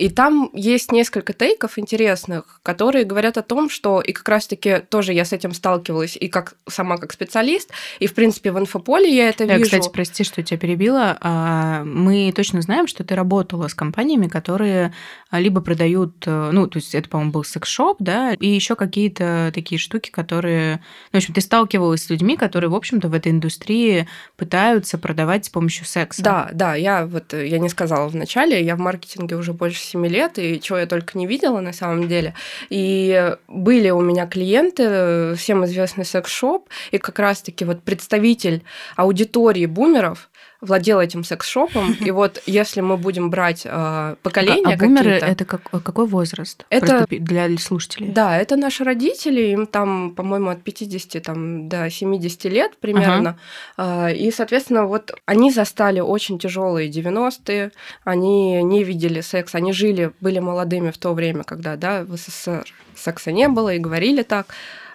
И 0.03 0.09
там 0.09 0.51
есть 0.53 0.91
несколько 0.91 1.33
тейков 1.33 1.79
интересных, 1.79 2.59
которые 2.65 3.05
говорят 3.05 3.39
о 3.39 3.43
том, 3.43 3.71
что, 3.71 4.01
и 4.01 4.13
как 4.13 4.29
раз-таки 4.29 4.81
тоже 4.81 5.13
я 5.13 5.25
с 5.25 5.33
этим 5.33 5.55
сталкивалась, 5.55 6.17
и 6.17 6.27
как 6.27 6.55
сама 6.69 6.97
как 6.97 7.13
специалист, 7.13 7.71
и, 8.01 8.09
в 8.09 8.15
принципе, 8.15 8.51
в 8.51 8.59
инфополе 8.59 9.15
я 9.15 9.29
это 9.29 9.47
да, 9.47 9.57
вижу. 9.57 9.71
Кстати, 9.71 9.89
прости, 9.93 10.25
что 10.25 10.43
тебя 10.43 10.59
перебила. 10.59 11.17
А, 11.21 11.85
мы 11.85 12.33
точно 12.35 12.63
знаем, 12.63 12.89
что 12.89 13.05
ты 13.05 13.15
работала 13.15 13.69
с 13.69 13.75
компаниями, 13.75 14.27
которые 14.27 14.93
либо 15.31 15.61
продают, 15.61 16.25
э, 16.27 16.51
ну, 16.53 16.67
то 16.67 16.79
есть 16.79 16.97
это, 16.97 17.09
по-моему, 17.09 17.33
был 17.33 17.45
секс-шоп, 17.45 17.99
да, 18.01 18.35
и 18.35 18.49
еще 18.49 18.75
какие-то 18.75 19.53
такие 19.55 19.79
штуки, 19.79 20.11
которые... 20.11 20.83
Ну, 21.13 21.21
в 21.21 21.23
общем, 21.23 21.33
ты 21.33 21.41
сталкивалась 21.41 22.05
с 22.05 22.11
людьми, 22.11 22.37
которые, 22.37 22.71
в 22.71 22.75
общем-то, 22.75 23.09
в 23.09 23.15
этой 23.15 23.31
индустрии 23.31 24.09
пытаются 24.37 24.99
продавать 24.99 25.47
с 25.47 25.49
помощью 25.49 25.87
секса. 25.87 26.23
Да, 26.23 26.51
да, 26.53 26.75
я 26.75 27.07
вот, 27.07 27.33
я 27.33 27.61
не 27.61 27.69
сказала 27.69 28.09
вначале, 28.09 28.63
я 28.63 28.75
в 28.75 28.81
маркетинге 28.81 29.37
уже 29.37 29.53
больше 29.53 29.92
7 29.93 30.07
лет, 30.07 30.39
и 30.39 30.61
чего 30.61 30.79
я 30.79 30.87
только 30.87 31.19
не 31.19 31.27
видела 31.27 31.61
на 31.61 31.73
самом 31.73 32.09
деле. 32.09 32.35
И 32.71 33.37
были 33.49 33.91
у 33.91 34.01
меня 34.01 34.27
клиенты, 34.27 35.35
всем 35.37 35.65
известный 35.65 36.05
секс-шоп, 36.05 36.69
и 36.91 36.99
как 36.99 37.19
раз-таки 37.19 37.65
вот 37.65 37.83
представитель 37.83 38.63
аудитории 38.97 39.67
бумеров, 39.67 40.31
владел 40.63 41.01
этим 41.01 41.25
секс-шопом, 41.25 41.93
и 42.01 42.11
вот 42.11 42.41
если 42.47 42.81
мы 42.81 42.97
будем 42.97 43.29
брать 43.31 43.63
э, 43.65 44.15
поколения 44.23 44.73
а, 44.73 44.75
а 44.75 44.77
бумеры 44.79 45.11
это 45.11 45.45
как, 45.45 45.69
какой 45.83 46.07
возраст? 46.07 46.65
Это 46.71 47.07
для 47.11 47.55
слушателей. 47.59 48.09
Да, 48.09 48.39
это 48.39 48.57
наши 48.57 48.85
родители, 48.85 49.41
им 49.49 49.67
там, 49.67 50.15
по-моему, 50.15 50.51
от 50.51 50.63
50 50.63 51.23
там, 51.23 51.69
до 51.69 51.91
70 51.91 52.45
лет 52.45 52.77
примерно. 52.79 53.37
Ага. 53.77 54.09
Э, 54.09 54.15
и, 54.15 54.31
соответственно, 54.31 54.87
вот 54.87 55.15
они 55.27 55.51
застали 55.51 56.01
очень 56.01 56.39
тяжелые 56.39 56.89
90-е, 56.89 57.73
они 58.05 58.63
не 58.63 58.85
видели 58.85 59.21
секс, 59.21 59.55
они 59.55 59.73
жили, 59.73 60.13
были 60.21 60.39
молодыми 60.39 60.91
в 60.91 60.99
то 60.99 61.13
время, 61.13 61.43
когда 61.43 61.77
да, 61.77 62.05
в 62.05 62.17
СССР 62.17 62.65
секса 62.95 63.33
не 63.33 63.49
было, 63.49 63.75
и 63.75 63.79
говорили 63.79 64.23
так 64.23 64.47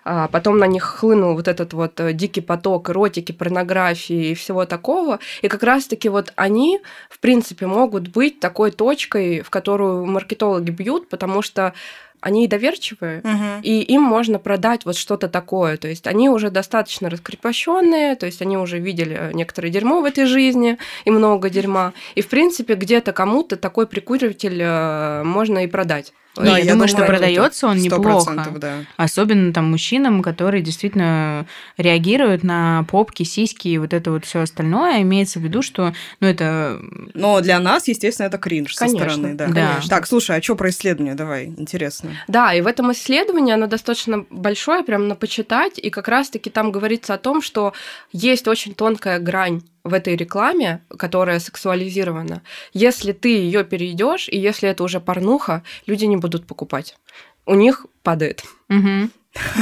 а 0.10 0.30
потом 0.30 0.58
на 0.58 0.68
них 0.68 0.84
хлынул 0.84 1.34
вот 1.34 1.50
этот 1.50 1.74
вот 1.74 2.00
э, 2.00 2.14
дикий 2.14 2.40
поток 2.40 2.90
эротики, 2.90 3.34
порнографии 3.34 4.30
и 4.32 4.36
всего 4.36 4.66
такого. 4.66 5.20
И 5.42 5.50
как 5.50 5.64
раз-таки 5.64 6.08
вот 6.08 6.32
они, 6.38 6.80
в 7.10 7.20
принципе, 7.20 7.68
могут 7.68 8.08
быть 8.08 8.40
такой 8.40 8.72
точкой, 8.72 9.42
в 9.42 9.50
которую 9.50 10.06
маркетологи 10.06 10.72
бьют, 10.72 11.10
потому 11.10 11.42
что 11.42 11.74
они 12.22 12.48
доверчивые, 12.48 13.20
угу. 13.20 13.62
и 13.62 13.82
им 13.82 14.02
можно 14.02 14.40
продать 14.40 14.86
вот 14.86 14.98
что-то 14.98 15.28
такое. 15.28 15.78
То 15.78 15.88
есть 15.88 16.08
они 16.08 16.30
уже 16.30 16.50
достаточно 16.50 17.10
раскрепощенные, 17.10 18.16
то 18.16 18.26
есть 18.26 18.42
они 18.42 18.58
уже 18.58 18.80
видели 18.80 19.32
некоторое 19.34 19.70
дерьмо 19.70 20.02
в 20.02 20.06
этой 20.06 20.26
жизни 20.26 20.78
и 21.06 21.12
много 21.12 21.50
дерьма. 21.50 21.94
И 22.16 22.22
в 22.22 22.28
принципе 22.28 22.76
где-то 22.76 23.14
кому-то 23.14 23.56
такой 23.56 23.88
прикуриватель 23.88 24.60
э, 24.62 25.24
можно 25.24 25.64
и 25.64 25.68
продать. 25.68 26.14
Да, 26.38 26.58
я, 26.58 26.66
я 26.66 26.72
думаю, 26.74 26.88
что 26.88 27.06
продается 27.06 27.68
он 27.68 27.78
неплохо. 27.78 28.54
Да. 28.58 28.80
Особенно 28.96 29.54
там 29.54 29.72
мужчинам, 29.72 30.22
которые 30.22 30.62
действительно 30.62 31.46
реагируют 31.78 32.44
на 32.44 32.86
попки, 32.90 33.24
сиськи 33.24 33.70
и 33.70 33.78
вот 33.78 33.94
это 33.94 34.12
вот 34.12 34.26
все 34.26 34.42
остальное. 34.42 35.02
Имеется 35.02 35.40
в 35.40 35.44
виду, 35.44 35.62
что 35.62 35.94
ну, 36.20 36.28
это... 36.28 36.80
Но 37.14 37.42
для 37.42 37.60
нас, 37.60 37.88
естественно, 37.88 38.28
это 38.28 38.38
кринж 38.38 38.76
конечно, 38.76 39.00
со 39.00 39.06
стороны. 39.06 39.34
Да. 39.36 39.48
да. 39.48 39.80
Так, 39.90 40.08
слушай, 40.08 40.38
а 40.38 40.42
что 40.42 40.56
про 40.56 40.70
исследование? 40.70 41.16
Давай, 41.16 41.46
интересно. 41.46 42.07
Да, 42.28 42.54
и 42.54 42.62
в 42.62 42.68
этом 42.68 42.92
исследовании 42.92 43.54
оно 43.54 43.68
достаточно 43.68 44.26
большое, 44.30 44.84
прям 44.84 45.08
на 45.08 45.16
почитать, 45.16 45.78
и 45.78 45.90
как 45.90 46.08
раз-таки 46.08 46.50
там 46.50 46.72
говорится 46.72 47.14
о 47.14 47.18
том, 47.18 47.42
что 47.42 47.74
есть 48.12 48.48
очень 48.48 48.74
тонкая 48.74 49.20
грань 49.20 49.62
в 49.84 49.94
этой 49.94 50.16
рекламе, 50.16 50.82
которая 50.98 51.40
сексуализирована, 51.40 52.42
если 52.74 53.12
ты 53.14 53.30
ее 53.30 53.64
перейдешь, 53.64 54.28
и 54.30 54.38
если 54.38 54.70
это 54.70 54.84
уже 54.84 55.00
порнуха, 55.00 55.64
люди 55.86 56.06
не 56.06 56.18
будут 56.18 56.46
покупать. 56.46 56.96
У 57.46 57.56
них 57.56 57.86
падает. 58.04 58.44
Угу. 58.70 59.10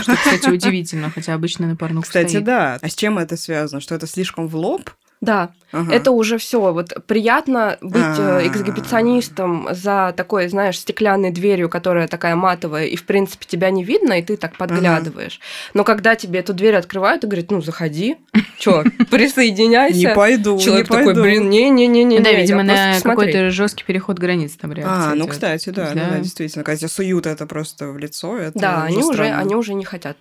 Что, 0.02 0.16
кстати, 0.16 0.50
удивительно, 0.50 1.10
хотя 1.10 1.34
обычно 1.34 1.68
на 1.68 1.76
порнуху 1.76 2.08
Кстати, 2.08 2.30
стоит. 2.30 2.44
да. 2.44 2.80
А 2.82 2.90
с 2.90 2.96
чем 2.96 3.20
это 3.20 3.38
связано? 3.38 3.82
Что 3.82 3.96
это 3.96 4.08
слишком 4.08 4.48
в 4.48 4.56
лоб? 4.56 4.90
Да, 5.22 5.52
ага. 5.72 5.94
это 5.94 6.12
уже 6.12 6.38
все. 6.38 6.60
Вот 6.60 6.94
приятно 7.08 7.78
быть 7.82 8.02
А-а-а. 8.02 8.42
Э, 8.42 8.48
эксгибиционистом 8.48 9.68
за 9.72 10.14
такой, 10.16 10.48
знаешь, 10.50 10.80
стеклянной 10.80 11.32
дверью, 11.32 11.70
которая 11.70 12.08
такая 12.08 12.36
матовая, 12.36 12.86
и 12.86 12.96
в 12.96 13.06
принципе 13.06 13.46
тебя 13.46 13.70
не 13.70 13.84
видно, 13.84 14.20
и 14.20 14.22
ты 14.22 14.38
так 14.38 14.58
подглядываешь. 14.58 15.40
Ага. 15.40 15.72
Но 15.74 15.84
когда 15.84 16.16
тебе 16.16 16.40
эту 16.40 16.54
дверь 16.54 16.76
открывают 16.76 17.24
и 17.24 17.28
говорят, 17.28 17.50
ну 17.50 17.62
заходи, 17.62 18.18
что, 18.60 18.84
присоединяйся. 19.10 19.98
Не 19.98 20.10
пойду, 20.14 20.60
Человек 20.60 20.88
такой, 20.88 21.14
блин, 21.14 21.50
не, 21.50 21.70
не, 21.70 21.88
не, 21.88 22.04
не. 22.04 22.20
Да, 22.20 22.32
видимо, 22.32 22.64
на 22.64 23.00
какой-то 23.02 23.50
жесткий 23.52 23.84
переход 23.84 24.20
границ 24.20 24.54
там 24.54 24.74
реакция. 24.74 25.12
А, 25.12 25.16
ну 25.16 25.28
кстати, 25.28 25.70
да, 25.70 25.92
да, 25.94 26.20
действительно, 26.20 26.64
когда 26.64 26.88
суют 26.88 27.26
это 27.26 27.46
просто 27.46 27.88
в 27.88 27.98
лицо, 27.98 28.38
это 28.38 28.60
да, 28.60 28.84
они 28.84 29.04
уже, 29.04 29.24
они 29.24 29.56
уже 29.56 29.74
не 29.74 29.86
хотят. 29.86 30.18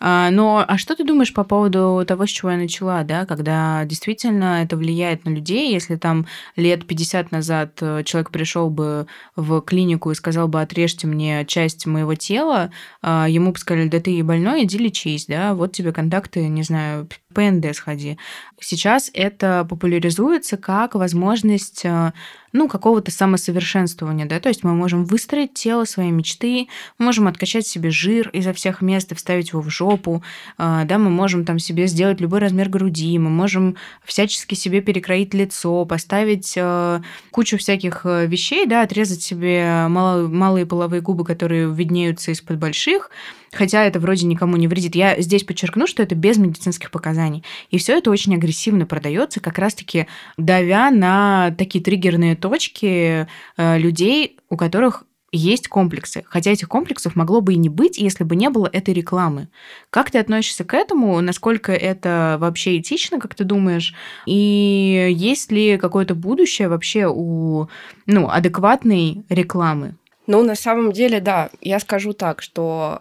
А, 0.00 0.30
но 0.30 0.64
а 0.66 0.78
что 0.78 0.96
ты 0.96 1.04
думаешь 1.04 1.34
по 1.34 1.44
поводу 1.44 2.04
того, 2.06 2.26
с 2.26 2.30
чего 2.30 2.50
я 2.50 2.56
начала, 2.56 3.04
да, 3.04 3.26
когда 3.26 3.84
действительно 3.84 4.62
это 4.62 4.76
влияет 4.76 5.26
на 5.26 5.30
людей, 5.30 5.72
если 5.72 5.96
там 5.96 6.26
лет 6.56 6.86
50 6.86 7.30
назад 7.30 7.72
э, 7.82 8.02
человек 8.04 8.30
пришел 8.30 8.70
бы 8.70 9.06
в 9.36 9.60
клинику 9.60 10.10
и 10.10 10.14
сказал 10.14 10.48
бы, 10.48 10.62
отрежьте 10.62 11.06
мне 11.06 11.44
часть 11.44 11.86
моего 11.86 12.14
тела, 12.14 12.70
а, 13.02 13.26
ему 13.28 13.52
бы 13.52 13.58
сказали, 13.58 13.88
да 13.88 14.00
ты 14.00 14.24
больной, 14.24 14.64
иди 14.64 14.78
лечись, 14.78 15.26
да, 15.26 15.54
вот 15.54 15.72
тебе 15.72 15.92
контакты, 15.92 16.48
не 16.48 16.62
знаю, 16.62 17.06
ПНД 17.34 17.74
сходи. 17.74 18.18
Сейчас 18.60 19.10
это 19.14 19.66
популяризуется 19.68 20.56
как 20.56 20.94
возможность 20.94 21.84
э, 21.84 22.12
ну, 22.52 22.68
какого-то 22.68 23.10
самосовершенствования, 23.10 24.26
да, 24.26 24.40
то 24.40 24.48
есть 24.48 24.64
мы 24.64 24.74
можем 24.74 25.04
выстроить 25.04 25.54
тело 25.54 25.84
своей 25.84 26.10
мечты, 26.10 26.68
можем 26.98 27.28
откачать 27.28 27.66
себе 27.66 27.90
жир 27.90 28.28
изо 28.30 28.52
всех 28.52 28.82
мест 28.82 29.12
и 29.12 29.14
вставить 29.14 29.50
его 29.50 29.62
в 29.62 29.70
жопу, 29.70 30.22
э, 30.58 30.82
да, 30.84 30.98
мы 30.98 31.10
можем 31.10 31.44
там 31.44 31.58
себе 31.58 31.86
сделать 31.86 32.20
любой 32.20 32.40
размер 32.40 32.68
груди, 32.68 33.18
мы 33.18 33.30
можем 33.30 33.76
всячески 34.04 34.54
себе 34.54 34.80
перекроить 34.80 35.32
лицо, 35.32 35.84
поставить 35.84 36.54
э, 36.56 37.00
кучу 37.30 37.56
всяких 37.56 38.04
вещей, 38.04 38.66
да, 38.66 38.82
отрезать 38.82 39.22
себе 39.22 39.86
малые 39.88 40.66
половые 40.66 41.00
губы, 41.00 41.24
которые 41.24 41.72
виднеются 41.72 42.32
из-под 42.32 42.58
больших, 42.58 43.10
хотя 43.52 43.84
это 43.84 44.00
вроде 44.00 44.26
никому 44.26 44.56
не 44.56 44.68
вредит. 44.68 44.94
Я 44.94 45.20
здесь 45.20 45.44
подчеркну, 45.44 45.86
что 45.86 46.02
это 46.02 46.14
без 46.14 46.36
медицинских 46.36 46.90
показаний. 46.90 47.44
И 47.70 47.78
все 47.78 47.98
это 47.98 48.10
очень 48.10 48.34
агрессивно 48.34 48.86
продается, 48.86 49.40
как 49.40 49.58
раз-таки 49.58 50.06
давя 50.36 50.90
на 50.90 51.54
такие 51.58 51.82
триггерные 51.82 52.36
точки 52.36 53.26
э, 53.56 53.78
людей, 53.78 54.36
у 54.48 54.56
которых 54.56 55.04
есть 55.32 55.68
комплексы. 55.68 56.24
Хотя 56.26 56.50
этих 56.50 56.68
комплексов 56.68 57.14
могло 57.14 57.40
бы 57.40 57.54
и 57.54 57.56
не 57.56 57.68
быть, 57.68 57.98
если 57.98 58.24
бы 58.24 58.34
не 58.34 58.50
было 58.50 58.68
этой 58.72 58.94
рекламы. 58.94 59.48
Как 59.90 60.10
ты 60.10 60.18
относишься 60.18 60.64
к 60.64 60.74
этому? 60.74 61.20
Насколько 61.20 61.72
это 61.72 62.36
вообще 62.40 62.78
этично, 62.78 63.20
как 63.20 63.34
ты 63.34 63.44
думаешь? 63.44 63.94
И 64.26 65.08
есть 65.12 65.52
ли 65.52 65.78
какое-то 65.78 66.14
будущее 66.14 66.68
вообще 66.68 67.06
у 67.08 67.68
ну, 68.06 68.28
адекватной 68.28 69.24
рекламы? 69.28 69.94
Ну, 70.26 70.42
на 70.42 70.54
самом 70.54 70.92
деле, 70.92 71.20
да. 71.20 71.50
Я 71.60 71.80
скажу 71.80 72.12
так, 72.12 72.42
что 72.42 73.00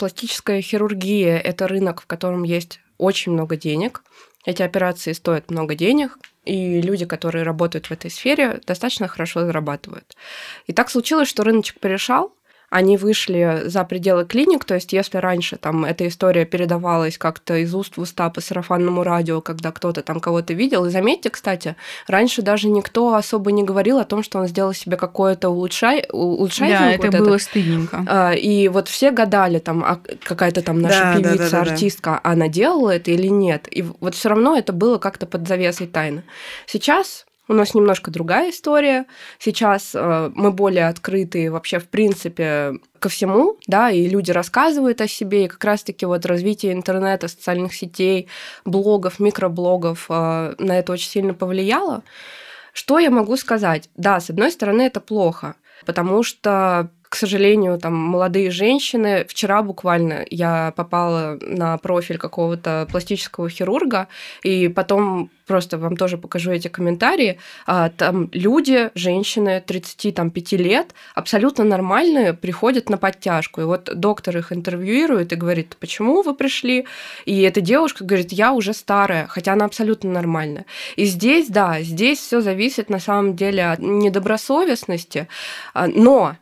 Пластическая 0.00 0.62
хирургия– 0.62 1.36
это 1.44 1.68
рынок, 1.68 2.00
в 2.00 2.06
котором 2.06 2.42
есть 2.42 2.80
очень 2.96 3.32
много 3.32 3.58
денег. 3.58 4.02
Эти 4.46 4.62
операции 4.62 5.12
стоят 5.12 5.50
много 5.50 5.74
денег, 5.74 6.16
и 6.46 6.80
люди, 6.80 7.04
которые 7.04 7.42
работают 7.44 7.88
в 7.88 7.90
этой 7.90 8.10
сфере, 8.10 8.62
достаточно 8.66 9.08
хорошо 9.08 9.44
зарабатывают. 9.44 10.16
И 10.66 10.72
так 10.72 10.88
случилось, 10.88 11.28
что 11.28 11.44
рыночек 11.44 11.80
перешел, 11.80 12.34
они 12.70 12.96
вышли 12.96 13.62
за 13.66 13.84
пределы 13.84 14.24
клиник, 14.24 14.64
то 14.64 14.74
есть 14.74 14.92
если 14.92 15.18
раньше 15.18 15.56
там 15.56 15.84
эта 15.84 16.06
история 16.06 16.44
передавалась 16.44 17.18
как-то 17.18 17.56
из 17.56 17.74
уст 17.74 17.96
в 17.96 18.00
уста 18.00 18.30
по 18.30 18.40
сарафанному 18.40 19.02
радио, 19.02 19.40
когда 19.40 19.72
кто-то 19.72 20.02
там 20.02 20.20
кого-то 20.20 20.54
видел, 20.54 20.86
и 20.86 20.90
заметьте, 20.90 21.30
кстати, 21.30 21.74
раньше 22.06 22.42
даже 22.42 22.68
никто 22.68 23.14
особо 23.14 23.50
не 23.50 23.64
говорил 23.64 23.98
о 23.98 24.04
том, 24.04 24.22
что 24.22 24.38
он 24.38 24.46
сделал 24.46 24.72
себе 24.72 24.96
какое-то 24.96 25.50
улучшай... 25.50 26.06
улучшайзинг. 26.10 26.80
Да, 26.80 26.92
это 26.92 27.06
вот 27.10 27.26
было 27.26 27.34
это. 27.34 27.44
стыдненько. 27.44 28.04
А, 28.06 28.32
и 28.32 28.68
вот 28.68 28.88
все 28.88 29.10
гадали, 29.10 29.58
там, 29.58 29.84
а 29.84 30.00
какая-то 30.22 30.62
там 30.62 30.80
наша 30.80 31.02
да, 31.02 31.14
певица, 31.16 31.36
да, 31.36 31.44
да, 31.44 31.64
да, 31.64 31.72
артистка, 31.72 32.10
да. 32.22 32.30
она 32.30 32.48
делала 32.48 32.90
это 32.90 33.10
или 33.10 33.26
нет. 33.26 33.66
И 33.70 33.82
вот 33.82 34.14
все 34.14 34.28
равно 34.28 34.56
это 34.56 34.72
было 34.72 34.98
как-то 34.98 35.26
под 35.26 35.48
завесой 35.48 35.88
тайны. 35.88 36.22
Сейчас 36.66 37.26
у 37.50 37.52
нас 37.52 37.74
немножко 37.74 38.12
другая 38.12 38.50
история. 38.50 39.06
Сейчас 39.40 39.90
э, 39.96 40.30
мы 40.36 40.52
более 40.52 40.86
открыты 40.86 41.50
вообще, 41.50 41.80
в 41.80 41.88
принципе, 41.88 42.74
ко 43.00 43.08
всему, 43.08 43.58
да, 43.66 43.90
и 43.90 44.08
люди 44.08 44.30
рассказывают 44.30 45.00
о 45.00 45.08
себе, 45.08 45.44
и 45.44 45.48
как 45.48 45.64
раз-таки 45.64 46.06
вот 46.06 46.26
развитие 46.26 46.72
интернета, 46.72 47.26
социальных 47.26 47.74
сетей, 47.74 48.28
блогов, 48.64 49.18
микроблогов 49.18 50.06
э, 50.08 50.54
на 50.58 50.78
это 50.78 50.92
очень 50.92 51.10
сильно 51.10 51.34
повлияло. 51.34 52.04
Что 52.72 53.00
я 53.00 53.10
могу 53.10 53.36
сказать? 53.36 53.90
Да, 53.96 54.20
с 54.20 54.30
одной 54.30 54.52
стороны, 54.52 54.82
это 54.82 55.00
плохо, 55.00 55.56
потому 55.86 56.22
что 56.22 56.88
к 57.10 57.16
сожалению, 57.16 57.76
там 57.78 57.92
молодые 57.92 58.52
женщины. 58.52 59.26
Вчера 59.28 59.62
буквально 59.62 60.24
я 60.30 60.72
попала 60.76 61.36
на 61.42 61.76
профиль 61.76 62.18
какого-то 62.18 62.86
пластического 62.88 63.48
хирурга, 63.50 64.06
и 64.44 64.68
потом 64.68 65.28
просто 65.44 65.76
вам 65.76 65.96
тоже 65.96 66.18
покажу 66.18 66.52
эти 66.52 66.68
комментарии. 66.68 67.40
А, 67.66 67.88
там 67.88 68.30
люди, 68.32 68.90
женщины 68.94 69.60
35 69.60 70.52
лет, 70.52 70.94
абсолютно 71.16 71.64
нормальные, 71.64 72.32
приходят 72.32 72.88
на 72.88 72.96
подтяжку. 72.96 73.60
И 73.60 73.64
вот 73.64 73.90
доктор 73.92 74.38
их 74.38 74.52
интервьюирует 74.52 75.32
и 75.32 75.36
говорит, 75.36 75.76
почему 75.80 76.22
вы 76.22 76.32
пришли? 76.32 76.86
И 77.24 77.42
эта 77.42 77.60
девушка 77.60 78.04
говорит, 78.04 78.30
я 78.30 78.52
уже 78.52 78.72
старая, 78.72 79.26
хотя 79.26 79.54
она 79.54 79.64
абсолютно 79.64 80.12
нормальная. 80.12 80.64
И 80.94 81.06
здесь, 81.06 81.48
да, 81.48 81.80
здесь 81.80 82.20
все 82.20 82.40
зависит 82.40 82.88
на 82.88 83.00
самом 83.00 83.34
деле 83.34 83.64
от 83.66 83.80
недобросовестности, 83.80 85.26
а, 85.74 85.88
но 85.88 86.36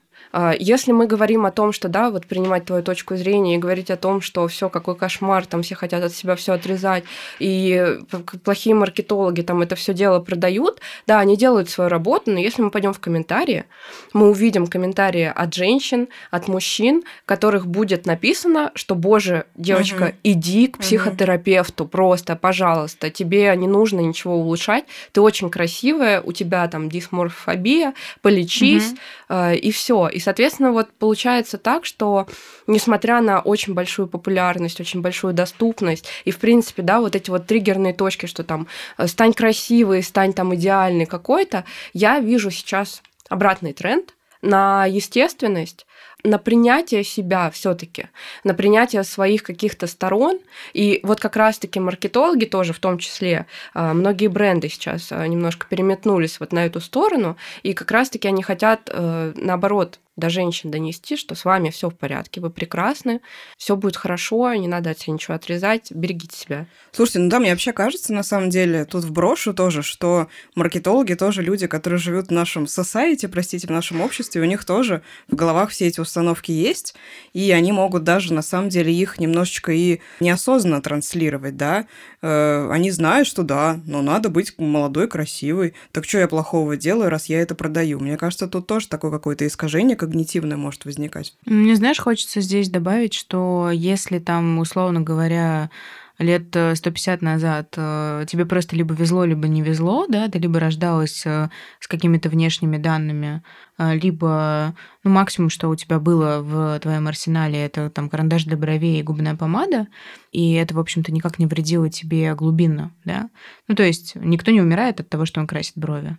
если 0.59 0.93
мы 0.93 1.07
говорим 1.07 1.47
о 1.47 1.51
том, 1.51 1.73
что, 1.73 1.89
да, 1.89 2.11
вот 2.11 2.27
принимать 2.27 2.65
твою 2.65 2.83
точку 2.83 3.17
зрения 3.17 3.57
и 3.57 3.59
говорить 3.59 3.91
о 3.91 3.97
том, 3.97 4.21
что 4.21 4.47
все 4.49 4.69
какой 4.69 4.95
кошмар, 4.95 5.47
там 5.47 5.63
все 5.63 5.75
хотят 5.75 6.05
от 6.05 6.13
себя 6.13 6.37
все 6.37 6.53
отрезать, 6.53 7.05
и 7.39 7.99
плохие 8.45 8.75
маркетологи 8.75 9.43
там 9.43 9.63
это 9.63 9.75
все 9.75 9.95
дело 9.95 10.21
продают, 10.21 10.81
да, 11.07 11.19
они 11.21 11.37
делают 11.37 11.71
свою 11.71 11.89
работу, 11.89 12.31
но 12.31 12.39
если 12.39 12.63
мы 12.63 12.71
пойдем 12.71 12.93
в 12.93 13.01
комментарии, 13.01 13.65
мы 14.13 14.31
увидим 14.31 14.67
комментарии 14.67 15.33
от 15.35 15.55
женщин, 15.55 16.09
от 16.31 16.49
мужчин, 16.49 17.05
которых 17.25 17.67
будет 17.67 18.07
написано, 18.07 18.73
что, 18.75 18.95
боже, 18.95 19.47
девочка, 19.55 20.05
угу. 20.05 20.13
иди 20.25 20.67
к 20.69 20.79
психотерапевту, 20.79 21.85
угу. 21.85 21.91
просто, 21.91 22.37
пожалуйста, 22.37 23.11
тебе 23.11 23.55
не 23.57 23.67
нужно 23.67 24.01
ничего 24.01 24.37
улучшать, 24.37 24.85
ты 25.13 25.21
очень 25.21 25.51
красивая, 25.51 26.21
у 26.21 26.33
тебя 26.33 26.69
там 26.69 26.89
дисморфобия, 26.89 27.95
полечись, 28.23 28.95
угу. 29.29 29.39
и 29.53 29.71
все 29.71 30.11
и, 30.19 30.21
соответственно, 30.21 30.73
вот 30.73 30.91
получается 30.99 31.59
так, 31.59 31.85
что 31.85 32.27
несмотря 32.67 33.21
на 33.21 33.39
очень 33.39 33.73
большую 33.73 34.09
популярность, 34.09 34.81
очень 34.81 35.01
большую 35.01 35.33
доступность, 35.33 36.09
и, 36.25 36.33
в 36.33 36.39
принципе, 36.39 36.83
да, 36.83 36.99
вот 36.99 37.15
эти 37.15 37.31
вот 37.31 37.47
триггерные 37.47 37.95
точки, 37.95 38.27
что 38.27 38.43
там 38.43 38.67
э, 38.97 39.07
стань 39.07 39.33
красивой, 39.33 40.03
стань 40.03 40.33
там 40.33 40.53
идеальный 40.57 41.07
какой-то, 41.07 41.65
я 41.93 42.19
вижу 42.19 42.51
сейчас 42.51 43.01
обратный 43.29 43.73
тренд 43.73 44.17
на 44.43 44.87
естественность, 44.87 45.87
на 46.25 46.39
принятие 46.39 47.05
себя 47.05 47.51
все-таки, 47.51 48.09
на 48.45 48.55
принятие 48.55 49.05
своих 49.05 49.43
каких-то 49.43 49.87
сторон. 49.87 50.41
И 50.73 51.01
вот 51.03 51.21
как 51.21 51.37
раз-таки 51.37 51.79
маркетологи 51.81 52.45
тоже 52.45 52.73
в 52.73 52.81
том 52.81 52.99
числе, 52.99 53.47
а, 53.75 53.95
многие 53.95 54.29
бренды 54.29 54.69
сейчас 54.69 55.13
а, 55.13 55.27
немножко 55.27 55.67
переметнулись 55.69 56.41
вот 56.41 56.53
на 56.53 56.67
эту 56.67 56.81
сторону, 56.81 57.37
и 57.63 57.73
как 57.73 57.91
раз-таки 57.91 58.29
они 58.29 58.43
хотят, 58.43 58.91
э, 58.93 59.33
наоборот, 59.37 60.01
до 60.19 60.31
женщин 60.31 60.71
донести, 60.71 61.17
что 61.17 61.35
с 61.35 61.45
вами 61.45 61.71
все 61.71 61.89
в 61.89 61.95
порядке, 61.95 62.41
вы 62.41 62.51
прекрасны, 62.51 63.21
все 63.57 63.77
будет 63.77 63.97
хорошо, 63.97 64.53
не 64.55 64.67
надо 64.67 64.91
от 64.91 64.99
себя 64.99 65.15
ничего 65.15 65.35
отрезать, 65.35 65.93
берегите 65.93 66.37
себя. 66.37 66.67
Слушайте, 66.91 67.21
ну 67.21 67.31
да, 67.31 67.39
мне 67.39 67.53
вообще 67.53 67.73
кажется, 67.73 68.13
на 68.13 68.25
самом 68.25 68.51
деле, 68.51 68.85
тут 68.85 69.05
вброшу 69.05 69.55
тоже, 69.55 69.83
что 69.83 70.27
маркетологи 70.57 71.15
тоже 71.15 71.43
люди, 71.43 71.69
которые 71.69 72.01
живут 72.01 72.27
в 72.29 72.33
нашем 72.33 72.65
society, 72.65 73.29
простите, 73.29 73.69
в 73.69 73.71
нашем 73.71 74.01
обществе, 74.01 74.43
у 74.43 74.45
них 74.45 74.65
тоже 74.65 75.03
в 75.29 75.37
головах 75.37 75.71
все 75.71 75.87
эти 75.87 76.01
установки 76.01 76.51
есть, 76.51 76.97
и 77.33 77.53
они 77.53 77.71
могут 77.71 78.03
даже, 78.03 78.35
на 78.35 78.43
самом 78.43 78.71
деле, 78.71 78.93
их 78.93 79.21
немножечко 79.21 79.71
и 79.71 80.01
неосознанно 80.19 80.83
транслировать, 80.83 81.57
да. 81.57 81.87
Э, 82.23 82.69
они 82.73 82.91
знают, 82.91 83.29
что 83.29 83.45
да, 83.45 83.81
но 83.87 84.03
надо 84.03 84.31
быть 84.31 84.59
молодой, 84.59 85.07
красивой. 85.07 85.75
Так 85.93 86.05
что 86.05 86.19
я 86.19 86.27
плохого 86.27 86.77
делаю, 86.77 87.09
раз 87.09 87.27
я 87.27 87.41
это 87.41 87.55
продаю? 87.55 88.01
Мне 88.01 88.17
кажется, 88.17 88.49
тут 88.49 88.67
тоже 88.67 88.89
такое 88.89 89.13
какое-то 89.13 89.47
искажение, 89.47 89.97
когнитивное 90.09 90.57
может 90.57 90.87
возникать. 90.87 91.35
Мне, 91.45 91.77
знаешь, 91.77 91.99
хочется 91.99 92.41
здесь 92.41 92.71
добавить, 92.71 93.13
что 93.13 93.71
если 93.71 94.19
там, 94.19 94.59
условно 94.59 95.03
говоря, 95.03 95.71
лет 96.19 96.49
150 96.49 97.23
э, 97.23 97.25
назад 97.25 97.75
э, 97.77 98.25
тебе 98.27 98.45
просто 98.45 98.75
либо 98.75 98.95
везло, 98.95 99.25
либо 99.25 99.47
не 99.47 99.63
везло, 99.63 100.07
да, 100.09 100.29
ты 100.29 100.39
либо 100.39 100.59
рождалась 100.59 101.23
э, 101.25 101.49
с 101.79 101.87
какими-то 101.87 102.29
внешними 102.29 102.77
данными, 102.77 103.43
либо, 103.79 104.75
ну, 105.05 105.11
максимум, 105.11 105.51
что 105.51 105.69
у 105.69 105.77
тебя 105.77 106.01
было 106.01 106.41
в 106.43 106.81
твоем 106.81 107.07
арсенале, 107.07 107.65
это 107.65 107.91
там 107.91 108.09
карандаш 108.09 108.45
для 108.45 108.57
бровей 108.57 108.99
и 108.99 109.05
губная 109.05 109.37
помада, 109.37 109.87
и 110.33 110.55
это, 110.55 110.75
в 110.75 110.81
общем-то, 110.81 111.13
никак 111.13 111.39
не 111.39 111.47
вредило 111.47 111.89
тебе 111.89 112.35
глубинно, 112.35 112.91
да. 113.05 113.31
Ну, 113.69 113.77
то 113.77 113.85
есть 113.85 114.17
никто 114.17 114.51
не 114.51 114.61
умирает 114.61 114.99
от 114.99 115.09
того, 115.09 115.27
что 115.27 115.41
он 115.41 115.47
красит 115.47 115.75
брови. 115.77 116.17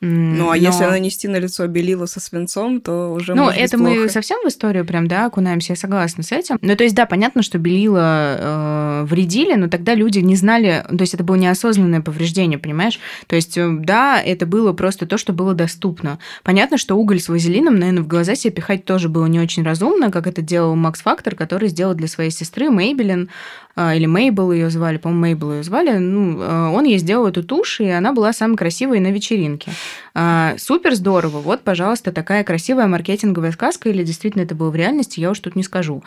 Ну, 0.00 0.44
а 0.44 0.48
Но... 0.50 0.54
если 0.54 0.84
нанести 0.84 1.26
на 1.26 1.38
лицо 1.38 1.66
белила 1.66 2.06
со 2.06 2.20
свинцом, 2.20 2.80
то 2.80 3.12
уже 3.12 3.34
Ну, 3.34 3.48
это 3.48 3.76
быть 3.76 3.98
мы 3.98 4.08
совсем 4.08 4.38
в 4.44 4.48
историю 4.48 4.84
прям, 4.84 5.08
да, 5.08 5.26
окунаемся, 5.26 5.72
я 5.72 5.76
согласна 5.76 6.22
с 6.22 6.30
этим. 6.30 6.56
Ну, 6.62 6.76
то 6.76 6.84
есть, 6.84 6.94
да, 6.94 7.04
понятно, 7.04 7.42
что 7.42 7.58
белила 7.58 8.36
э, 8.38 9.04
вредили, 9.06 9.54
но 9.54 9.68
тогда 9.68 9.94
люди 9.94 10.20
не 10.20 10.36
знали, 10.36 10.84
то 10.88 11.00
есть 11.00 11.14
это 11.14 11.24
было 11.24 11.34
неосознанное 11.34 12.00
повреждение, 12.00 12.58
понимаешь? 12.58 13.00
То 13.26 13.34
есть, 13.34 13.58
э, 13.58 13.68
да, 13.68 14.22
это 14.22 14.46
было 14.46 14.72
просто 14.72 15.04
то, 15.06 15.18
что 15.18 15.32
было 15.32 15.52
доступно. 15.52 16.20
Понятно, 16.44 16.78
что 16.78 16.94
уголь 16.94 17.18
с 17.18 17.28
вазелином, 17.28 17.76
наверное, 17.76 18.04
в 18.04 18.06
глаза 18.06 18.36
себе 18.36 18.52
пихать 18.52 18.84
тоже 18.84 19.08
было 19.08 19.26
не 19.26 19.40
очень 19.40 19.64
разумно, 19.64 20.12
как 20.12 20.28
это 20.28 20.42
делал 20.42 20.76
Макс 20.76 21.02
Фактор, 21.02 21.34
который 21.34 21.70
сделал 21.70 21.94
для 21.94 22.06
своей 22.06 22.30
сестры 22.30 22.70
Мейбелин, 22.70 23.30
или 23.78 24.06
Мейбл 24.06 24.50
ее 24.50 24.70
звали, 24.70 24.96
по-моему, 24.96 25.20
Мейбл 25.22 25.52
ее 25.52 25.62
звали, 25.62 25.98
ну, 25.98 26.40
э, 26.40 26.68
он 26.70 26.84
ей 26.84 26.98
сделал 26.98 27.26
эту 27.26 27.44
тушь, 27.44 27.80
и 27.80 27.88
она 27.88 28.12
была 28.12 28.32
самой 28.32 28.56
красивой 28.56 28.98
на 28.98 29.08
вечеринке. 29.08 29.70
А, 30.14 30.54
супер 30.58 30.94
здорово. 30.94 31.38
Вот, 31.38 31.60
пожалуйста, 31.62 32.10
такая 32.10 32.42
красивая 32.42 32.88
маркетинговая 32.88 33.52
сказка, 33.52 33.88
или 33.88 34.02
действительно 34.02 34.42
это 34.42 34.54
было 34.54 34.70
в 34.70 34.76
реальности, 34.76 35.20
я 35.20 35.30
уж 35.30 35.38
тут 35.38 35.54
не 35.54 35.62
скажу. 35.62 36.02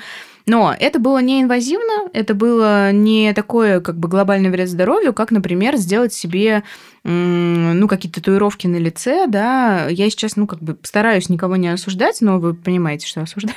Но 0.45 0.75
это 0.77 0.99
было 0.99 1.19
не 1.19 1.41
инвазивно, 1.41 2.09
это 2.13 2.33
было 2.33 2.91
не 2.91 3.31
такое 3.33 3.79
как 3.79 3.97
бы 3.97 4.09
глобальный 4.09 4.49
вред 4.49 4.69
здоровью, 4.69 5.13
как, 5.13 5.31
например, 5.31 5.77
сделать 5.77 6.13
себе 6.13 6.63
ну, 7.03 7.87
какие-то 7.87 8.21
татуировки 8.21 8.67
на 8.67 8.75
лице, 8.75 9.25
да. 9.27 9.87
Я 9.89 10.09
сейчас, 10.09 10.35
ну, 10.35 10.45
как 10.45 10.59
бы 10.59 10.77
стараюсь 10.83 11.29
никого 11.29 11.55
не 11.55 11.69
осуждать, 11.69 12.21
но 12.21 12.39
вы 12.39 12.53
понимаете, 12.53 13.07
что 13.07 13.21
осуждаю. 13.21 13.55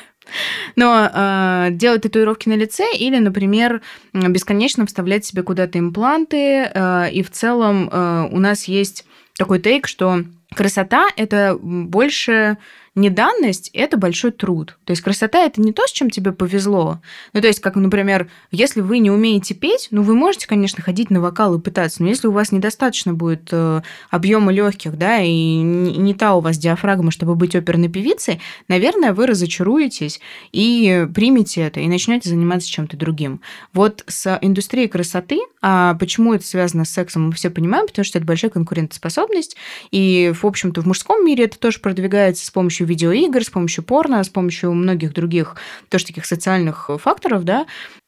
Но 0.77 1.11
э, 1.13 1.69
делать 1.73 2.03
татуировки 2.03 2.49
на 2.49 2.55
лице 2.55 2.85
или, 2.97 3.19
например, 3.19 3.83
бесконечно 4.13 4.87
вставлять 4.87 5.25
себе 5.25 5.43
куда-то 5.43 5.79
импланты. 5.79 6.71
Э, 6.73 7.11
и 7.11 7.23
в 7.23 7.31
целом 7.31 7.89
э, 7.91 8.29
у 8.31 8.39
нас 8.39 8.65
есть 8.65 9.07
такой 9.37 9.61
тейк, 9.61 9.87
что 9.87 10.25
красота 10.55 11.09
это 11.17 11.59
больше 11.61 12.59
не 12.95 13.11
данность, 13.11 13.71
это 13.73 13.97
большой 13.97 14.31
труд. 14.31 14.79
То 14.85 14.93
есть 14.93 15.03
красота 15.03 15.45
это 15.45 15.61
не 15.61 15.73
то, 15.73 15.87
с 15.87 15.93
чем 15.93 16.11
тебе 16.11 16.33
повезло. 16.33 17.01
Ну, 17.33 17.41
то 17.41 17.49
есть, 17.49 17.61
как, 17.61 17.75
например, 17.75 18.31
если 18.53 18.81
вы 18.81 18.99
не 18.99 19.11
умеете 19.11 19.55
петь, 19.55 19.89
ну, 19.91 20.03
вы 20.03 20.15
можете, 20.15 20.47
конечно, 20.47 20.83
ходить 20.83 21.11
на 21.11 21.21
вокал 21.21 21.57
и 21.57 21.61
пытаться, 21.61 22.03
но 22.03 22.09
если 22.09 22.29
у 22.29 22.33
вас 22.33 22.53
недостаточно 22.53 23.13
будет 23.13 23.49
э, 23.51 23.83
объема 24.11 24.53
легких, 24.53 24.97
да, 24.97 25.21
и 25.21 25.31
не, 25.31 26.15
та 26.15 26.35
у 26.35 26.41
вас 26.41 26.57
диафрагма, 26.57 27.11
чтобы 27.11 27.35
быть 27.35 27.57
оперной 27.57 27.89
певицей, 27.89 28.41
наверное, 28.69 29.13
вы 29.13 29.27
разочаруетесь 29.27 30.21
и 30.53 31.09
примете 31.13 31.63
это, 31.63 31.81
и 31.81 31.89
начнете 31.89 32.29
заниматься 32.29 32.71
чем-то 32.71 32.97
другим. 32.97 33.41
Вот 33.73 34.05
с 34.07 34.39
индустрией 34.41 34.89
красоты, 34.89 35.41
а 35.61 35.95
почему 35.95 36.33
это 36.35 36.47
связано 36.47 36.85
с 36.85 36.91
сексом, 36.91 37.27
мы 37.27 37.33
все 37.33 37.51
понимаем, 37.51 37.89
потому 37.89 38.05
что 38.05 38.19
это 38.19 38.27
большая 38.27 38.53
конкурентоспособность, 38.53 39.57
и, 39.91 40.33
в 40.33 40.44
общем-то, 40.47 40.83
в 40.83 40.87
мужском 40.87 41.25
мире 41.25 41.45
это 41.45 41.59
тоже 41.59 41.79
продвигается 41.81 42.47
с 42.47 42.51
помощью 42.51 42.87
видеоигр, 42.87 43.45
с 43.45 43.51
помощью 43.51 43.85
порно, 43.85 44.23
с 44.23 44.29
помощью 44.29 44.73
многих 44.73 45.13
других 45.13 45.57
тоже 45.89 46.07
таких 46.07 46.27
социальных 46.27 46.91
факторов, 46.99 47.45
да, 47.45 47.67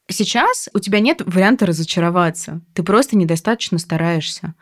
сейчас 0.09 0.69
у 0.73 0.79
тебя 0.79 0.99
нет 0.99 1.21
варианта 1.25 1.65
разочароваться. 1.65 2.61
Ты 2.73 2.83
просто 2.83 3.17
недостаточно 3.17 3.77
стараешься. 3.77 4.55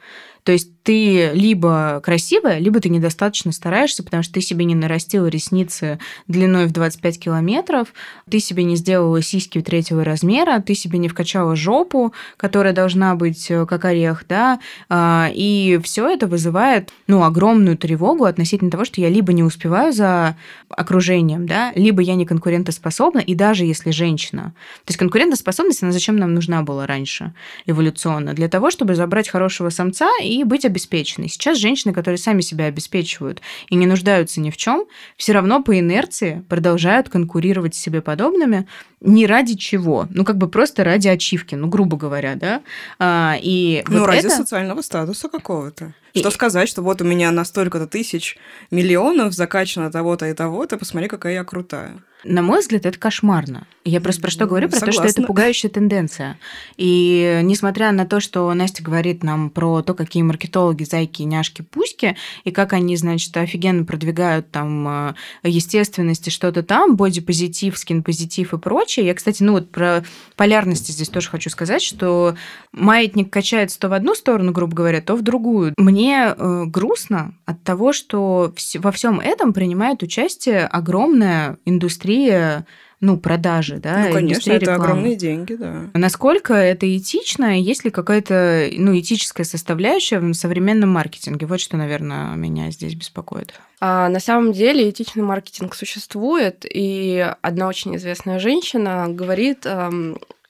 То 0.46 0.52
есть 0.52 0.70
ты 0.84 1.32
либо 1.34 2.00
красивая, 2.04 2.60
либо 2.60 2.80
ты 2.80 2.90
недостаточно 2.90 3.52
стараешься, 3.52 4.04
потому 4.04 4.22
что 4.22 4.36
ты 4.36 4.42
себе 4.42 4.66
не 4.66 4.76
нарастила 4.76 5.26
ресницы 5.26 5.98
длиной 6.28 6.68
в 6.68 6.72
25 6.72 7.20
километров, 7.20 7.88
ты 8.30 8.40
себе 8.40 8.64
не 8.64 8.76
сделала 8.76 9.20
сиськи 9.24 9.62
третьего 9.62 10.04
размера, 10.04 10.60
ты 10.60 10.76
себе 10.76 11.00
не 11.00 11.10
вкачала 11.10 11.56
жопу, 11.56 12.14
которая 12.38 12.72
должна 12.72 13.16
быть 13.16 13.50
э, 13.50 13.66
как 13.66 13.86
орех, 13.86 14.26
да, 14.30 14.60
а, 14.88 15.32
и 15.34 15.80
все 15.84 16.08
это 16.08 16.28
вызывает, 16.28 16.92
ну, 17.08 17.24
огромную 17.24 17.76
тревогу 17.80 18.26
относительно 18.26 18.70
того, 18.70 18.86
что 18.86 19.02
я 19.02 19.10
либо 19.10 19.34
не 19.34 19.42
успеваю 19.42 19.92
за 19.92 20.38
окружением, 20.70 21.48
да, 21.48 21.72
либо 21.74 22.04
я 22.04 22.14
не 22.14 22.28
конкурентоспособна, 22.28 23.20
и 23.20 23.34
даже 23.34 23.66
если 23.66 23.90
женщина. 23.90 24.54
То 24.86 24.92
есть 24.92 25.00
конкурентоспособность, 25.00 25.82
она 25.82 25.92
зачем 25.92 26.18
нам 26.18 26.36
нужна 26.36 26.62
была 26.62 26.86
раньше 26.86 27.34
эволюционно? 27.66 28.36
Для 28.36 28.50
того, 28.50 28.70
чтобы 28.70 28.94
забрать 28.94 29.30
хорошего 29.30 29.70
самца 29.70 30.12
и 30.22 30.35
быть 30.44 30.66
обеспеченной. 30.66 31.30
Сейчас 31.30 31.58
женщины, 31.58 31.94
которые 31.94 32.18
сами 32.18 32.42
себя 32.42 32.66
обеспечивают 32.66 33.42
и 33.70 33.76
не 33.76 33.86
нуждаются 33.86 34.42
ни 34.42 34.50
в 34.50 34.58
чем, 34.58 34.86
все 35.18 35.34
равно 35.34 35.64
по 35.64 35.78
инерции 35.78 36.44
продолжают 36.50 37.10
конкурировать 37.10 37.76
с 37.76 37.80
себе 37.80 38.02
подобными 38.02 38.68
не 39.02 39.28
ради 39.28 39.56
чего, 39.56 40.08
ну 40.10 40.26
как 40.26 40.38
бы 40.38 40.50
просто 40.50 40.84
ради 40.84 41.08
ачивки, 41.08 41.56
ну 41.56 41.68
грубо 41.68 41.96
говоря, 41.96 42.36
да. 42.36 42.62
А, 43.00 43.36
и 43.42 43.84
ну 43.88 44.00
вот 44.00 44.08
ради 44.08 44.26
это... 44.26 44.30
социального 44.32 44.82
статуса 44.82 45.30
какого-то. 45.30 45.94
Что 46.16 46.32
сказать, 46.32 46.70
что 46.70 46.82
вот 46.82 47.02
у 47.02 47.06
меня 47.06 47.32
на 47.32 47.46
столько-то 47.46 47.88
тысяч 47.88 48.38
миллионов 48.72 49.34
закачано 49.34 49.92
того-то 49.92 50.28
и 50.28 50.34
того-то, 50.34 50.78
посмотри, 50.78 51.08
какая 51.10 51.34
я 51.34 51.44
крутая. 51.44 51.98
На 52.28 52.42
мой 52.42 52.62
взгляд, 52.62 52.88
это 52.88 52.98
кошмарно. 52.98 53.68
Я 53.84 54.02
просто 54.02 54.20
про 54.20 54.32
что 54.32 54.48
говорю? 54.48 54.68
Про 54.68 54.80
то, 54.80 54.92
что 54.92 55.04
это 55.04 55.22
пугающая 55.22 55.70
тенденция. 55.70 56.40
И 56.76 57.40
несмотря 57.44 57.92
на 57.92 58.08
то, 58.08 58.20
что 58.20 58.52
Настя 58.56 58.82
говорит 58.82 59.22
нам 59.22 59.52
про 59.52 59.84
то, 59.84 59.94
какие 59.94 60.24
маркетологи, 60.24 60.86
зайки, 60.86 61.22
няшки, 61.22 61.62
пуськи, 61.62 62.18
и 62.44 62.50
как 62.50 62.74
они, 62.74 62.98
значит, 62.98 63.38
офигенно 63.38 63.86
продвигают 63.86 64.50
там 64.50 64.88
э, 64.88 65.14
естественность 65.44 66.28
и 66.28 66.32
что-то 66.32 66.64
там, 66.64 66.96
бодипозитив, 66.96 67.78
скин-позитив 67.78 68.56
и 68.56 68.58
прочее. 68.58 69.06
Я, 69.06 69.14
кстати, 69.14 69.44
ну 69.44 69.52
вот 69.52 69.70
про 69.70 70.04
полярности 70.36 70.92
здесь 70.92 71.10
тоже 71.10 71.30
хочу 71.30 71.52
сказать, 71.52 71.84
что 71.84 72.36
маятник 72.72 73.32
качается 73.32 73.80
то 73.80 73.88
в 73.88 73.94
одну 73.94 74.16
сторону, 74.16 74.52
грубо 74.52 74.76
говоря, 74.76 75.00
то 75.00 75.16
в 75.16 75.22
другую. 75.22 75.76
Мне 75.78 76.05
э, 76.14 76.66
грустно 76.66 77.34
от 77.46 77.64
того, 77.64 77.94
что 77.94 78.54
во 78.76 78.92
всем 78.92 79.20
этом 79.20 79.54
принимает 79.54 80.04
участие 80.04 80.66
огромная 80.66 81.58
индустрия 81.66 81.86
индустрия 81.86 82.66
ну, 83.02 83.18
продажи, 83.18 83.78
да, 83.78 84.06
ну, 84.08 84.14
конечно, 84.14 84.52
это 84.52 84.62
рекламы. 84.62 84.84
огромные 84.84 85.16
деньги, 85.16 85.54
да. 85.54 85.90
Насколько 85.94 86.54
это 86.54 86.98
этично, 86.98 87.60
есть 87.60 87.84
ли 87.84 87.92
какая-то, 87.92 88.70
ну, 88.78 88.98
этическая 88.98 89.46
составляющая 89.46 90.20
в 90.20 90.34
современном 90.34 90.90
маркетинге? 90.90 91.46
Вот 91.46 91.60
что, 91.60 91.78
наверное, 91.78 92.36
меня 92.36 92.72
здесь 92.72 92.96
беспокоит. 92.96 93.54
А, 93.82 94.08
на 94.10 94.20
самом 94.20 94.54
деле 94.54 94.90
этичный 94.90 95.24
маркетинг 95.24 95.76
существует, 95.76 96.66
и 96.68 97.32
одна 97.42 97.68
очень 97.68 97.96
известная 97.98 98.40
женщина 98.40 99.08
говорит, 99.10 99.68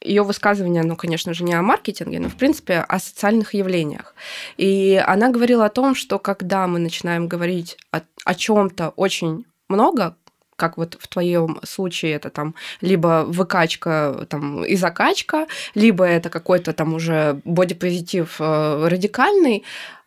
ее 0.05 0.23
высказывание, 0.23 0.83
ну, 0.83 0.95
конечно 0.95 1.33
же, 1.33 1.43
не 1.43 1.53
о 1.53 1.61
маркетинге, 1.61 2.19
но, 2.19 2.29
в 2.29 2.35
принципе, 2.35 2.79
о 2.79 2.99
социальных 2.99 3.53
явлениях. 3.53 4.15
И 4.57 5.01
она 5.05 5.29
говорила 5.29 5.65
о 5.65 5.69
том, 5.69 5.95
что 5.95 6.19
когда 6.19 6.67
мы 6.67 6.79
начинаем 6.79 7.27
говорить 7.27 7.77
о, 7.91 8.01
о 8.23 8.35
чем-то 8.35 8.89
очень 8.95 9.45
много, 9.67 10.15
как 10.55 10.77
вот 10.77 10.97
в 10.99 11.07
твоем 11.07 11.59
случае 11.63 12.13
это 12.13 12.29
там 12.29 12.55
либо 12.81 13.25
выкачка 13.27 14.25
там, 14.29 14.63
и 14.63 14.75
закачка, 14.75 15.47
либо 15.73 16.05
это 16.05 16.29
какой-то 16.29 16.73
там 16.73 16.93
уже 16.93 17.41
бодипозитив 17.43 18.37
э, 18.39 18.87
радикальный, 18.87 19.63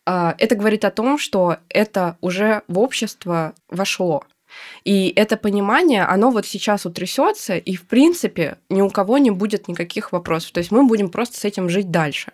э, 0.07 0.35
это 0.39 0.55
говорит 0.55 0.85
о 0.85 0.91
том, 0.91 1.19
что 1.19 1.59
это 1.69 2.17
уже 2.21 2.63
в 2.69 2.79
общество 2.79 3.55
вошло. 3.69 4.25
И 4.85 5.13
это 5.17 5.37
понимание, 5.37 6.03
оно 6.03 6.31
вот 6.31 6.47
сейчас 6.47 6.87
утрясется, 6.87 7.57
и 7.57 7.77
в 7.77 7.87
принципе 7.87 8.59
ни 8.69 8.81
у 8.81 8.91
кого 8.91 9.19
не 9.19 9.31
будет 9.31 9.69
никаких 9.69 10.13
вопросов. 10.13 10.53
То 10.53 10.59
есть 10.59 10.71
мы 10.71 10.87
будем 10.87 11.11
просто 11.11 11.39
с 11.39 11.45
этим 11.45 11.69
жить 11.69 11.91
дальше. 11.91 12.33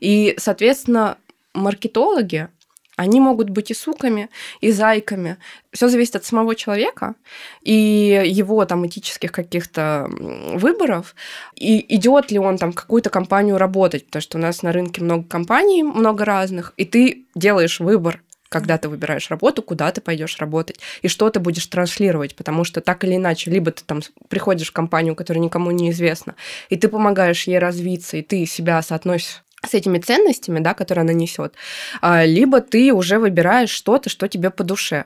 И, 0.00 0.34
соответственно, 0.38 1.18
маркетологи, 1.54 2.48
они 2.96 3.20
могут 3.20 3.50
быть 3.50 3.70
и 3.70 3.74
суками, 3.74 4.30
и 4.60 4.72
зайками. 4.72 5.36
Все 5.72 5.88
зависит 5.88 6.16
от 6.16 6.24
самого 6.24 6.54
человека 6.54 7.14
и 7.60 8.22
его 8.24 8.64
там 8.64 8.86
этических 8.86 9.32
каких-то 9.32 10.08
выборов. 10.08 11.14
И 11.54 11.94
идет 11.94 12.30
ли 12.30 12.38
он 12.38 12.56
там 12.56 12.72
в 12.72 12.74
какую-то 12.74 13.10
компанию 13.10 13.58
работать, 13.58 14.06
потому 14.06 14.22
что 14.22 14.38
у 14.38 14.40
нас 14.40 14.62
на 14.62 14.72
рынке 14.72 15.02
много 15.02 15.28
компаний, 15.28 15.82
много 15.82 16.24
разных, 16.24 16.72
и 16.78 16.86
ты 16.86 17.26
делаешь 17.34 17.80
выбор 17.80 18.22
когда 18.56 18.78
ты 18.78 18.88
выбираешь 18.88 19.30
работу, 19.30 19.62
куда 19.62 19.92
ты 19.92 20.00
пойдешь 20.00 20.38
работать 20.38 20.80
и 21.02 21.08
что 21.08 21.28
ты 21.28 21.40
будешь 21.40 21.66
транслировать, 21.66 22.34
потому 22.34 22.64
что 22.64 22.80
так 22.80 23.04
или 23.04 23.16
иначе, 23.16 23.50
либо 23.50 23.70
ты 23.70 23.84
там 23.84 24.00
приходишь 24.28 24.70
в 24.70 24.72
компанию, 24.72 25.14
которая 25.14 25.44
никому 25.44 25.70
не 25.72 25.90
известна, 25.90 26.36
и 26.70 26.76
ты 26.76 26.88
помогаешь 26.88 27.46
ей 27.46 27.58
развиться, 27.58 28.16
и 28.16 28.22
ты 28.22 28.46
себя 28.46 28.80
соотносишь 28.80 29.42
с 29.66 29.74
этими 29.74 29.98
ценностями, 29.98 30.60
да, 30.60 30.72
которые 30.72 31.02
она 31.02 31.12
несет, 31.12 31.54
а, 32.00 32.24
либо 32.24 32.62
ты 32.62 32.94
уже 32.94 33.18
выбираешь 33.18 33.70
что-то, 33.70 34.08
что 34.08 34.26
тебе 34.26 34.50
по 34.50 34.64
душе. 34.64 35.04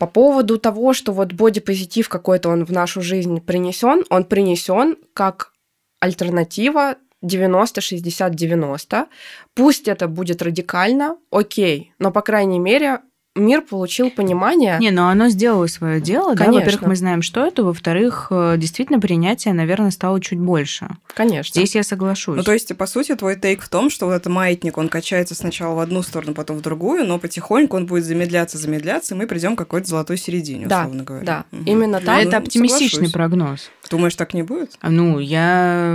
По 0.00 0.08
поводу 0.08 0.58
того, 0.58 0.92
что 0.92 1.12
вот 1.12 1.32
бодипозитив 1.32 2.08
какой-то 2.08 2.48
он 2.48 2.64
в 2.64 2.72
нашу 2.72 3.00
жизнь 3.00 3.40
принесен, 3.40 4.04
он 4.10 4.24
принесен 4.24 4.96
как 5.14 5.52
альтернатива 6.00 6.96
90-60-90. 7.22 9.06
Пусть 9.54 9.88
это 9.88 10.08
будет 10.08 10.42
радикально, 10.42 11.18
окей, 11.30 11.94
но, 11.98 12.10
по 12.10 12.22
крайней 12.22 12.58
мере, 12.58 13.00
мир 13.34 13.62
получил 13.62 14.10
понимание. 14.10 14.78
Не, 14.78 14.90
но 14.90 15.08
оно 15.08 15.28
сделало 15.28 15.66
свое 15.66 16.00
дело, 16.00 16.34
Конечно. 16.34 16.46
да? 16.46 16.52
Во-первых, 16.52 16.88
мы 16.88 16.96
знаем, 16.96 17.22
что 17.22 17.44
это, 17.46 17.64
во-вторых, 17.64 18.28
э, 18.30 18.56
действительно 18.58 19.00
принятие, 19.00 19.54
наверное, 19.54 19.90
стало 19.90 20.20
чуть 20.20 20.38
больше. 20.38 20.88
Конечно. 21.14 21.52
Здесь 21.52 21.74
я 21.74 21.82
соглашусь. 21.82 22.36
Ну, 22.36 22.42
то 22.42 22.52
есть, 22.52 22.76
по 22.76 22.86
сути, 22.86 23.14
твой 23.14 23.36
тейк 23.36 23.62
в 23.62 23.68
том, 23.68 23.88
что 23.88 24.06
вот 24.06 24.12
этот 24.12 24.32
маятник, 24.32 24.76
он 24.76 24.88
качается 24.88 25.34
сначала 25.34 25.74
в 25.74 25.78
одну 25.78 26.02
сторону, 26.02 26.34
потом 26.34 26.58
в 26.58 26.60
другую, 26.60 27.06
но 27.06 27.18
потихоньку 27.18 27.76
он 27.76 27.86
будет 27.86 28.04
замедляться, 28.04 28.58
замедляться, 28.58 29.14
и 29.14 29.18
мы 29.18 29.26
придем 29.26 29.56
к 29.56 29.58
какой-то 29.58 29.88
золотой 29.88 30.18
середине, 30.18 30.66
условно 30.66 30.98
да, 30.98 31.04
говоря. 31.04 31.24
Да, 31.24 31.44
угу. 31.52 31.62
именно 31.64 32.00
так. 32.00 32.20
это 32.20 32.32
ну, 32.32 32.38
оптимистичный 32.38 33.08
соглашусь. 33.08 33.12
прогноз. 33.12 33.70
Думаешь, 33.90 34.14
так 34.14 34.34
не 34.34 34.42
будет? 34.42 34.72
А, 34.80 34.90
ну, 34.90 35.18
я, 35.18 35.94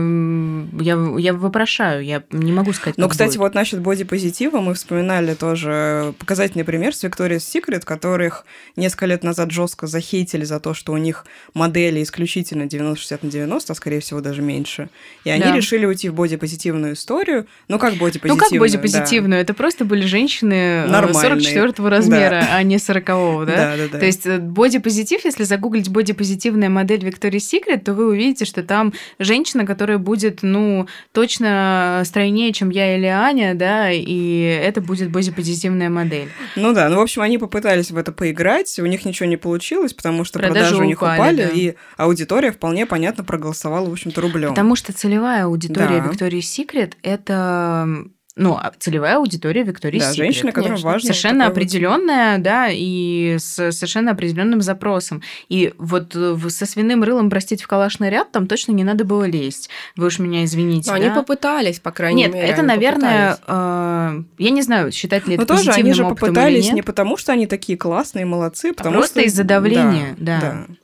я, 0.79 1.19
я 1.19 1.33
вопрошаю, 1.33 2.03
я 2.03 2.23
не 2.31 2.51
могу 2.51 2.73
сказать, 2.73 2.97
Но, 2.97 3.07
кстати, 3.09 3.31
будет. 3.31 3.39
вот 3.39 3.55
насчет 3.55 3.79
бодипозитива 3.81 4.59
мы 4.59 4.73
вспоминали 4.73 5.33
тоже 5.33 6.13
показательный 6.19 6.63
пример 6.63 6.95
с 6.95 7.03
Викторией 7.03 7.26
Victoria's 7.27 7.39
Secret, 7.39 7.85
которых 7.85 8.45
несколько 8.75 9.05
лет 9.05 9.23
назад 9.23 9.51
жестко 9.51 9.87
захейтили 9.87 10.43
за 10.43 10.59
то, 10.59 10.73
что 10.73 10.93
у 10.93 10.97
них 10.97 11.25
модели 11.53 12.01
исключительно 12.03 12.63
90-60 12.63 13.19
на 13.21 13.29
90, 13.31 13.73
а 13.73 13.75
скорее 13.75 13.99
всего 13.99 14.21
даже 14.21 14.41
меньше. 14.41 14.89
И 15.23 15.29
они 15.29 15.43
да. 15.43 15.55
решили 15.55 15.85
уйти 15.85 16.09
в 16.09 16.13
бодипозитивную 16.13 16.93
историю. 16.93 17.47
Ну, 17.67 17.79
как 17.79 17.95
бодипозитивную? 17.95 18.37
Ну, 18.37 18.49
как 18.49 18.59
бодипозитивную? 18.59 19.39
Да. 19.39 19.41
Это 19.41 19.53
просто 19.53 19.85
были 19.85 20.05
женщины 20.05 20.53
э, 20.53 20.87
Нормальные. 20.87 21.41
44 21.41 21.89
размера, 21.89 22.41
да. 22.41 22.55
а 22.55 22.63
не 22.63 22.77
40 22.77 23.05
да? 23.05 23.45
Да, 23.45 23.77
да, 23.77 23.87
да. 23.91 23.99
То 23.99 24.05
есть 24.05 24.25
э, 24.25 24.37
бодипозитив, 24.37 25.25
если 25.25 25.43
загуглить 25.43 25.89
бодипозитивная 25.89 26.69
модель 26.69 26.99
Victoria's 27.07 27.47
Secret, 27.51 27.79
то 27.79 27.93
вы 27.93 28.07
увидите, 28.07 28.45
что 28.45 28.63
там 28.63 28.93
женщина, 29.19 29.65
которая 29.65 29.97
будет, 29.97 30.39
ну, 30.41 30.87
точно 31.11 32.01
стройнее, 32.05 32.53
чем 32.53 32.69
я 32.69 32.95
или 32.95 33.05
Аня, 33.05 33.55
да, 33.55 33.91
и 33.91 34.39
это 34.63 34.81
будет 34.81 35.11
бодипозитивная 35.11 35.89
модель. 35.89 36.29
Ну 36.55 36.73
да, 36.73 36.89
ну, 36.89 36.97
в 36.97 37.01
общем, 37.01 37.16
они 37.21 37.37
попытались 37.37 37.91
в 37.91 37.97
это 37.97 38.11
поиграть, 38.11 38.77
у 38.79 38.85
них 38.85 39.05
ничего 39.05 39.27
не 39.27 39.37
получилось, 39.37 39.93
потому 39.93 40.23
что 40.23 40.39
продажи, 40.39 40.59
продажи 40.59 40.81
у 40.81 40.85
них 40.85 40.97
упали, 40.97 41.17
упали 41.17 41.43
да. 41.43 41.49
и 41.49 41.75
аудитория 41.97 42.51
вполне 42.51 42.85
понятно 42.85 43.23
проголосовала, 43.23 43.89
в 43.89 43.91
общем-то, 43.91 44.21
рублем. 44.21 44.49
Потому 44.49 44.75
что 44.75 44.93
целевая 44.93 45.45
аудитория 45.45 46.01
да. 46.01 46.09
Victoria's 46.09 46.39
Secret 46.41 46.93
это 47.03 48.07
ну, 48.37 48.53
а 48.55 48.71
целевая 48.77 49.17
аудитория 49.17 49.63
Виктории 49.63 49.99
Да, 49.99 50.11
Secret. 50.11 50.15
женщина, 50.15 50.51
которая 50.51 50.79
важна. 50.79 50.99
Совершенно 50.99 51.47
определенная, 51.47 52.35
вот... 52.35 52.43
да, 52.43 52.67
и 52.71 53.37
с 53.39 53.71
совершенно 53.71 54.11
определенным 54.11 54.61
запросом. 54.61 55.23
И 55.49 55.73
вот 55.77 56.15
э, 56.15 56.37
со 56.49 56.65
свиным 56.65 57.03
рылом, 57.03 57.29
простите, 57.29 57.63
в 57.63 57.67
калашный 57.67 58.09
ряд 58.09 58.31
там 58.31 58.47
точно 58.47 58.73
не 58.73 58.83
надо 58.83 59.05
было 59.05 59.23
лезть. 59.23 59.69
Вы 59.95 60.07
уж 60.07 60.19
меня 60.19 60.45
извините. 60.45 60.91
Но 60.91 60.97
да? 60.97 61.03
они 61.03 61.15
попытались, 61.15 61.79
по 61.79 61.91
крайней 61.91 62.23
Нет, 62.23 62.33
мере. 62.33 62.47
Нет, 62.47 62.53
это, 62.53 62.63
наверное, 62.63 63.37
э, 63.47 64.21
я 64.37 64.49
не 64.51 64.61
знаю, 64.61 64.91
считать 64.91 65.27
ли 65.27 65.33
это 65.33 65.41
Но 65.41 65.57
тоже 65.57 65.71
они 65.71 65.93
же 65.93 66.03
попытались 66.03 66.71
не 66.71 66.83
потому, 66.83 67.17
что 67.17 67.31
они 67.31 67.47
такие 67.47 67.77
классные, 67.77 68.25
молодцы, 68.25 68.71
потому 68.71 68.95
а 68.95 68.99
просто 68.99 69.19
что... 69.19 69.27
из-за 69.27 69.43
давления, 69.43 70.15
да. 70.17 70.39
да. 70.39 70.51
да. 70.67 70.75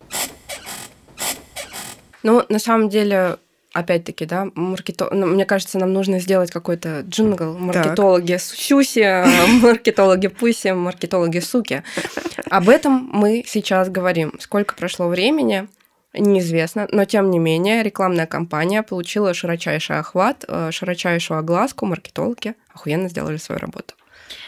Ну, 2.24 2.44
на 2.48 2.60
самом 2.60 2.89
деле, 2.89 3.38
опять-таки, 3.73 4.25
да, 4.25 4.47
маркето... 4.55 5.09
ну, 5.12 5.25
мне 5.27 5.45
кажется, 5.45 5.79
нам 5.79 5.91
нужно 5.91 6.19
сделать 6.19 6.51
какой-то 6.51 7.01
джингл. 7.01 7.57
Маркетологи 7.57 8.33
так. 8.33 8.41
сюси, 8.41 9.01
маркетологи 9.62 10.27
пуси, 10.27 10.69
маркетологи 10.69 11.39
суки. 11.39 11.83
Об 12.49 12.69
этом 12.69 13.09
мы 13.12 13.43
сейчас 13.45 13.89
говорим. 13.89 14.33
Сколько 14.39 14.75
прошло 14.75 15.07
времени, 15.07 15.67
неизвестно, 16.13 16.88
но 16.91 17.05
тем 17.05 17.31
не 17.31 17.39
менее 17.39 17.81
рекламная 17.83 18.27
кампания 18.27 18.83
получила 18.83 19.33
широчайший 19.33 19.97
охват, 19.97 20.45
э, 20.47 20.69
широчайшую 20.71 21.39
огласку, 21.39 21.86
маркетологи 21.88 22.53
охуенно 22.73 23.09
сделали 23.09 23.38
свою 23.38 23.59
работу. 23.59 23.95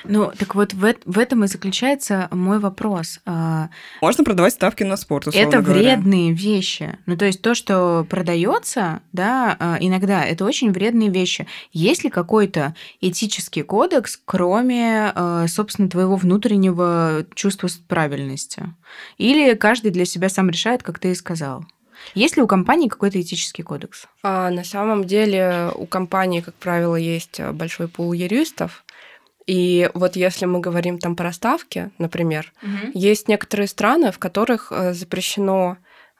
Ну, 0.08 0.32
так 0.38 0.56
вот 0.56 0.74
в, 0.74 0.96
в 1.06 1.20
этом 1.20 1.44
и 1.44 1.48
заключается 1.48 2.28
мой 2.32 2.60
вопрос. 2.60 3.20
А, 3.26 3.70
Можно 4.02 4.24
продавать 4.24 4.54
ставки 4.54 4.84
на 4.84 4.98
спорт, 4.98 5.28
Это 5.28 5.62
говоря. 5.62 5.82
вредные 5.82 6.34
вещи. 6.34 6.98
Ну, 7.06 7.18
то 7.18 7.26
есть 7.26 7.42
то, 7.42 7.56
что 7.56 8.06
продается, 8.10 9.02
да, 9.12 9.56
а, 9.60 9.78
иногда 9.80 10.24
это 10.24 10.46
очень 10.46 10.72
вредные 10.72 11.10
вещи. 11.10 11.48
Есть 11.72 12.04
ли 12.04 12.10
какой-то 12.10 12.76
этический 13.02 13.64
кодекс, 13.64 14.20
кроме, 14.26 15.12
а, 15.14 15.48
собственно, 15.48 15.90
твоего 15.90 16.16
внутреннего 16.16 17.26
чувства 17.34 17.68
правильности? 17.88 18.74
Или 19.18 19.56
каждый 19.56 19.92
для 19.92 20.06
себя 20.06 20.30
сам 20.30 20.50
решает, 20.50 20.84
как 20.84 21.00
ты 21.00 21.12
и 21.12 21.16
сказал? 21.16 21.66
Есть 22.14 22.38
ли 22.38 22.44
у 22.44 22.48
компании 22.48 22.88
какой-то 22.88 23.20
этический 23.20 23.64
кодекс? 23.64 24.06
А, 24.22 24.50
на 24.52 24.64
самом 24.64 25.06
деле 25.06 25.72
у 25.76 25.86
компании, 25.86 26.42
как 26.42 26.54
правило, 26.56 26.96
есть 26.96 27.40
большой 27.40 27.88
пул 27.88 28.14
юристов, 28.14 28.85
и 29.48 29.90
вот 29.94 30.16
если 30.16 30.46
мы 30.46 30.60
говорим 30.60 30.98
там 31.00 31.16
про 31.16 31.32
ставки, 31.32 31.92
например, 31.98 32.52
угу. 32.62 32.92
есть 32.94 33.28
некоторые 33.28 33.68
страны, 33.68 34.12
в 34.12 34.20
которых 34.20 34.72
э, 34.72 34.94
запрещено 34.94 35.78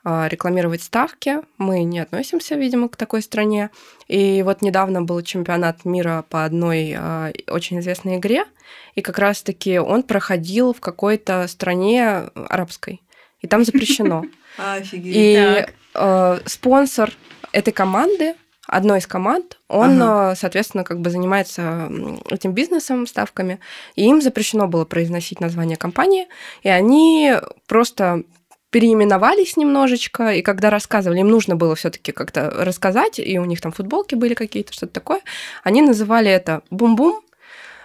а, 0.08 0.28
рекламировать 0.28 0.84
ставки. 0.84 1.38
Мы 1.58 1.82
не 1.82 1.98
относимся, 1.98 2.54
видимо, 2.54 2.88
к 2.88 2.94
такой 2.94 3.22
стране. 3.22 3.70
И 4.06 4.40
вот 4.44 4.62
недавно 4.62 5.02
был 5.02 5.20
чемпионат 5.22 5.84
мира 5.84 6.24
по 6.30 6.44
одной 6.44 6.94
а, 6.96 7.32
очень 7.48 7.80
известной 7.80 8.18
игре, 8.18 8.44
и 8.94 9.02
как 9.02 9.18
раз-таки 9.18 9.80
он 9.80 10.04
проходил 10.04 10.72
в 10.72 10.78
какой-то 10.78 11.48
стране 11.48 12.30
арабской. 12.36 13.02
И 13.40 13.48
там 13.48 13.64
запрещено. 13.64 14.24
Офигеть. 14.58 15.12
И 15.16 15.66
э, 15.94 16.38
спонсор 16.44 17.12
этой 17.50 17.72
команды 17.72 18.36
одной 18.66 18.98
из 18.98 19.06
команд, 19.06 19.58
он, 19.68 20.02
ага. 20.02 20.34
соответственно, 20.36 20.84
как 20.84 21.00
бы 21.00 21.10
занимается 21.10 21.90
этим 22.30 22.52
бизнесом, 22.52 23.06
ставками, 23.06 23.60
и 23.94 24.04
им 24.04 24.20
запрещено 24.20 24.66
было 24.68 24.84
произносить 24.84 25.40
название 25.40 25.76
компании, 25.76 26.26
и 26.62 26.68
они 26.68 27.34
просто 27.66 28.24
переименовались 28.70 29.56
немножечко, 29.56 30.30
и 30.34 30.42
когда 30.42 30.70
рассказывали, 30.70 31.20
им 31.20 31.28
нужно 31.28 31.56
было 31.56 31.74
все-таки 31.76 32.12
как-то 32.12 32.50
рассказать, 32.50 33.18
и 33.18 33.38
у 33.38 33.44
них 33.44 33.60
там 33.60 33.72
футболки 33.72 34.14
были 34.14 34.34
какие-то, 34.34 34.72
что-то 34.72 34.92
такое, 34.92 35.20
они 35.62 35.82
называли 35.82 36.30
это 36.30 36.62
бум-бум, 36.70 37.22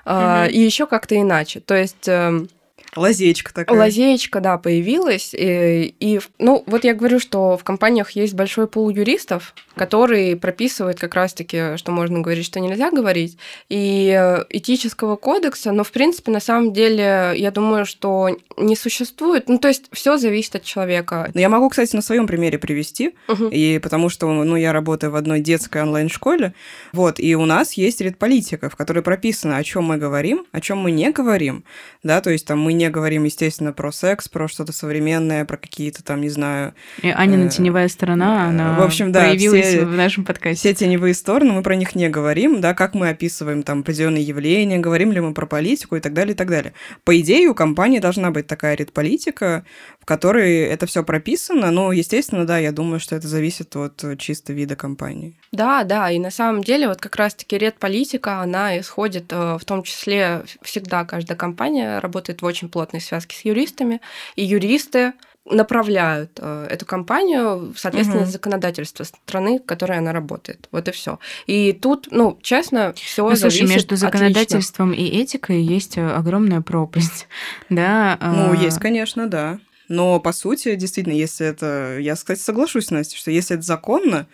угу. 0.05 0.15
и 0.49 0.59
еще 0.59 0.87
как-то 0.87 1.19
иначе. 1.19 1.59
То 1.59 1.75
есть 1.75 2.07
эм, 2.07 2.49
Лазеечка 2.95 3.53
такая. 3.53 3.77
Лазеечка, 3.77 4.41
да, 4.41 4.57
появилась. 4.57 5.33
И, 5.33 5.95
и, 5.99 6.19
ну, 6.39 6.63
вот 6.65 6.83
я 6.83 6.93
говорю, 6.93 7.19
что 7.19 7.57
в 7.57 7.63
компаниях 7.63 8.11
есть 8.11 8.33
большой 8.33 8.67
пул 8.67 8.89
юристов, 8.89 9.53
которые 9.75 10.35
прописывают 10.35 10.99
как 10.99 11.15
раз-таки, 11.15 11.77
что 11.77 11.91
можно 11.91 12.19
говорить, 12.21 12.45
что 12.45 12.59
нельзя 12.59 12.91
говорить, 12.91 13.37
и 13.69 14.15
э, 14.17 14.43
этического 14.49 15.15
кодекса, 15.15 15.71
но, 15.71 15.83
в 15.83 15.91
принципе, 15.91 16.31
на 16.31 16.39
самом 16.39 16.73
деле, 16.73 17.33
я 17.35 17.51
думаю, 17.51 17.85
что 17.85 18.29
не 18.57 18.75
существует. 18.75 19.47
Ну, 19.49 19.57
то 19.57 19.69
есть 19.69 19.85
все 19.91 20.17
зависит 20.17 20.55
от 20.55 20.63
человека. 20.63 21.31
Я 21.33 21.49
могу, 21.49 21.69
кстати, 21.69 21.95
на 21.95 22.01
своем 22.01 22.27
примере 22.27 22.57
привести, 22.57 23.15
угу. 23.27 23.47
и 23.47 23.79
потому 23.79 24.09
что, 24.09 24.31
ну, 24.31 24.55
я 24.55 24.73
работаю 24.73 25.11
в 25.11 25.15
одной 25.15 25.39
детской 25.39 25.81
онлайн-школе, 25.81 26.53
вот, 26.93 27.19
и 27.19 27.35
у 27.35 27.45
нас 27.45 27.73
есть 27.73 28.01
редполитика, 28.01 28.69
в 28.69 28.75
которой 28.75 29.01
прописано, 29.01 29.57
о 29.57 29.63
чем 29.63 29.85
мы 29.85 29.97
говорим, 29.97 30.45
о 30.51 30.61
чем 30.61 30.79
мы 30.79 30.91
не 30.91 31.11
говорим, 31.11 31.63
да, 32.03 32.21
то 32.21 32.29
есть 32.29 32.45
там 32.45 32.59
мы 32.59 32.73
не 32.73 32.89
говорим, 32.89 33.23
естественно, 33.23 33.73
про 33.73 33.91
секс, 33.91 34.27
про 34.27 34.47
что-то 34.47 34.73
современное, 34.73 35.45
про 35.45 35.57
какие-то 35.57 36.03
там, 36.03 36.21
не 36.21 36.29
знаю... 36.29 36.73
И 37.01 37.09
Анина 37.09 37.45
э, 37.45 37.49
теневая 37.49 37.87
сторона, 37.87 38.47
она 38.47 38.77
в 38.77 38.81
общем, 38.83 39.11
да, 39.11 39.21
проявилась 39.21 39.60
все, 39.61 39.85
в 39.85 39.95
нашем 39.95 40.25
подкасте. 40.25 40.59
Все 40.59 40.73
теневые 40.73 41.13
стороны, 41.13 41.53
мы 41.53 41.63
про 41.63 41.75
них 41.75 41.95
не 41.95 42.09
говорим, 42.09 42.61
да, 42.61 42.73
как 42.73 42.93
мы 42.93 43.09
описываем 43.09 43.63
там 43.63 43.81
определенные 43.81 44.23
явления, 44.23 44.79
говорим 44.79 45.11
ли 45.11 45.19
мы 45.19 45.33
про 45.33 45.45
политику 45.45 45.95
и 45.95 45.99
так 45.99 46.13
далее, 46.13 46.33
и 46.33 46.37
так 46.37 46.49
далее. 46.49 46.73
По 47.03 47.19
идее, 47.19 47.47
у 47.49 47.53
компании 47.53 47.99
должна 47.99 48.31
быть 48.31 48.47
такая 48.47 48.75
редполитика, 48.75 49.65
в 49.99 50.05
которой 50.05 50.61
это 50.61 50.85
все 50.85 51.03
прописано, 51.03 51.71
но, 51.71 51.91
естественно, 51.91 52.45
да, 52.45 52.57
я 52.57 52.71
думаю, 52.71 52.99
что 52.99 53.15
это 53.15 53.27
зависит 53.27 53.75
от 53.75 54.03
чисто 54.19 54.53
вида 54.53 54.75
компании. 54.75 55.37
Да, 55.51 55.83
да, 55.83 56.09
и 56.09 56.19
на 56.19 56.31
самом 56.31 56.63
деле 56.63 56.87
вот 56.87 56.99
как 56.99 57.15
раз-таки 57.15 57.57
редполитика, 57.57 58.41
она 58.41 58.79
исходит 58.79 59.31
э, 59.31 59.57
в 59.59 59.65
том 59.65 59.83
числе 59.83 60.43
всегда 60.61 61.05
каждая 61.05 61.37
компания 61.37 61.99
работает 61.99 62.41
в 62.41 62.45
очень 62.45 62.69
плотной 62.69 63.01
связке 63.01 63.35
с 63.35 63.45
юристами, 63.45 64.01
и 64.35 64.43
юристы 64.43 65.13
направляют 65.45 66.39
э, 66.39 66.67
эту 66.69 66.85
компанию, 66.85 67.73
соответственно, 67.75 68.23
угу. 68.23 68.31
законодательство 68.31 69.03
страны, 69.03 69.59
в 69.59 69.65
которой 69.65 69.97
она 69.97 70.13
работает. 70.13 70.67
Вот 70.71 70.87
и 70.87 70.91
все. 70.91 71.19
И 71.47 71.73
тут, 71.73 72.09
ну, 72.11 72.37
честно, 72.41 72.93
все 72.93 73.27
ну, 73.27 73.35
слушай, 73.35 73.67
между 73.67 73.95
законодательством 73.95 74.91
отлично. 74.91 75.15
и 75.15 75.21
этикой 75.21 75.61
есть 75.63 75.97
э, 75.97 76.07
огромная 76.07 76.61
пропасть, 76.61 77.27
да? 77.69 78.17
Ну, 78.21 78.51
а... 78.51 78.55
есть, 78.55 78.79
конечно, 78.79 79.27
да. 79.27 79.59
Но 79.91 80.21
по 80.21 80.31
сути, 80.31 80.75
действительно, 80.75 81.13
если 81.13 81.45
это... 81.45 81.97
Я, 81.99 82.15
кстати, 82.15 82.39
соглашусь, 82.39 82.91
Настя, 82.91 83.17
что 83.17 83.29
если 83.29 83.57
это 83.57 83.65
законно, 83.65 84.25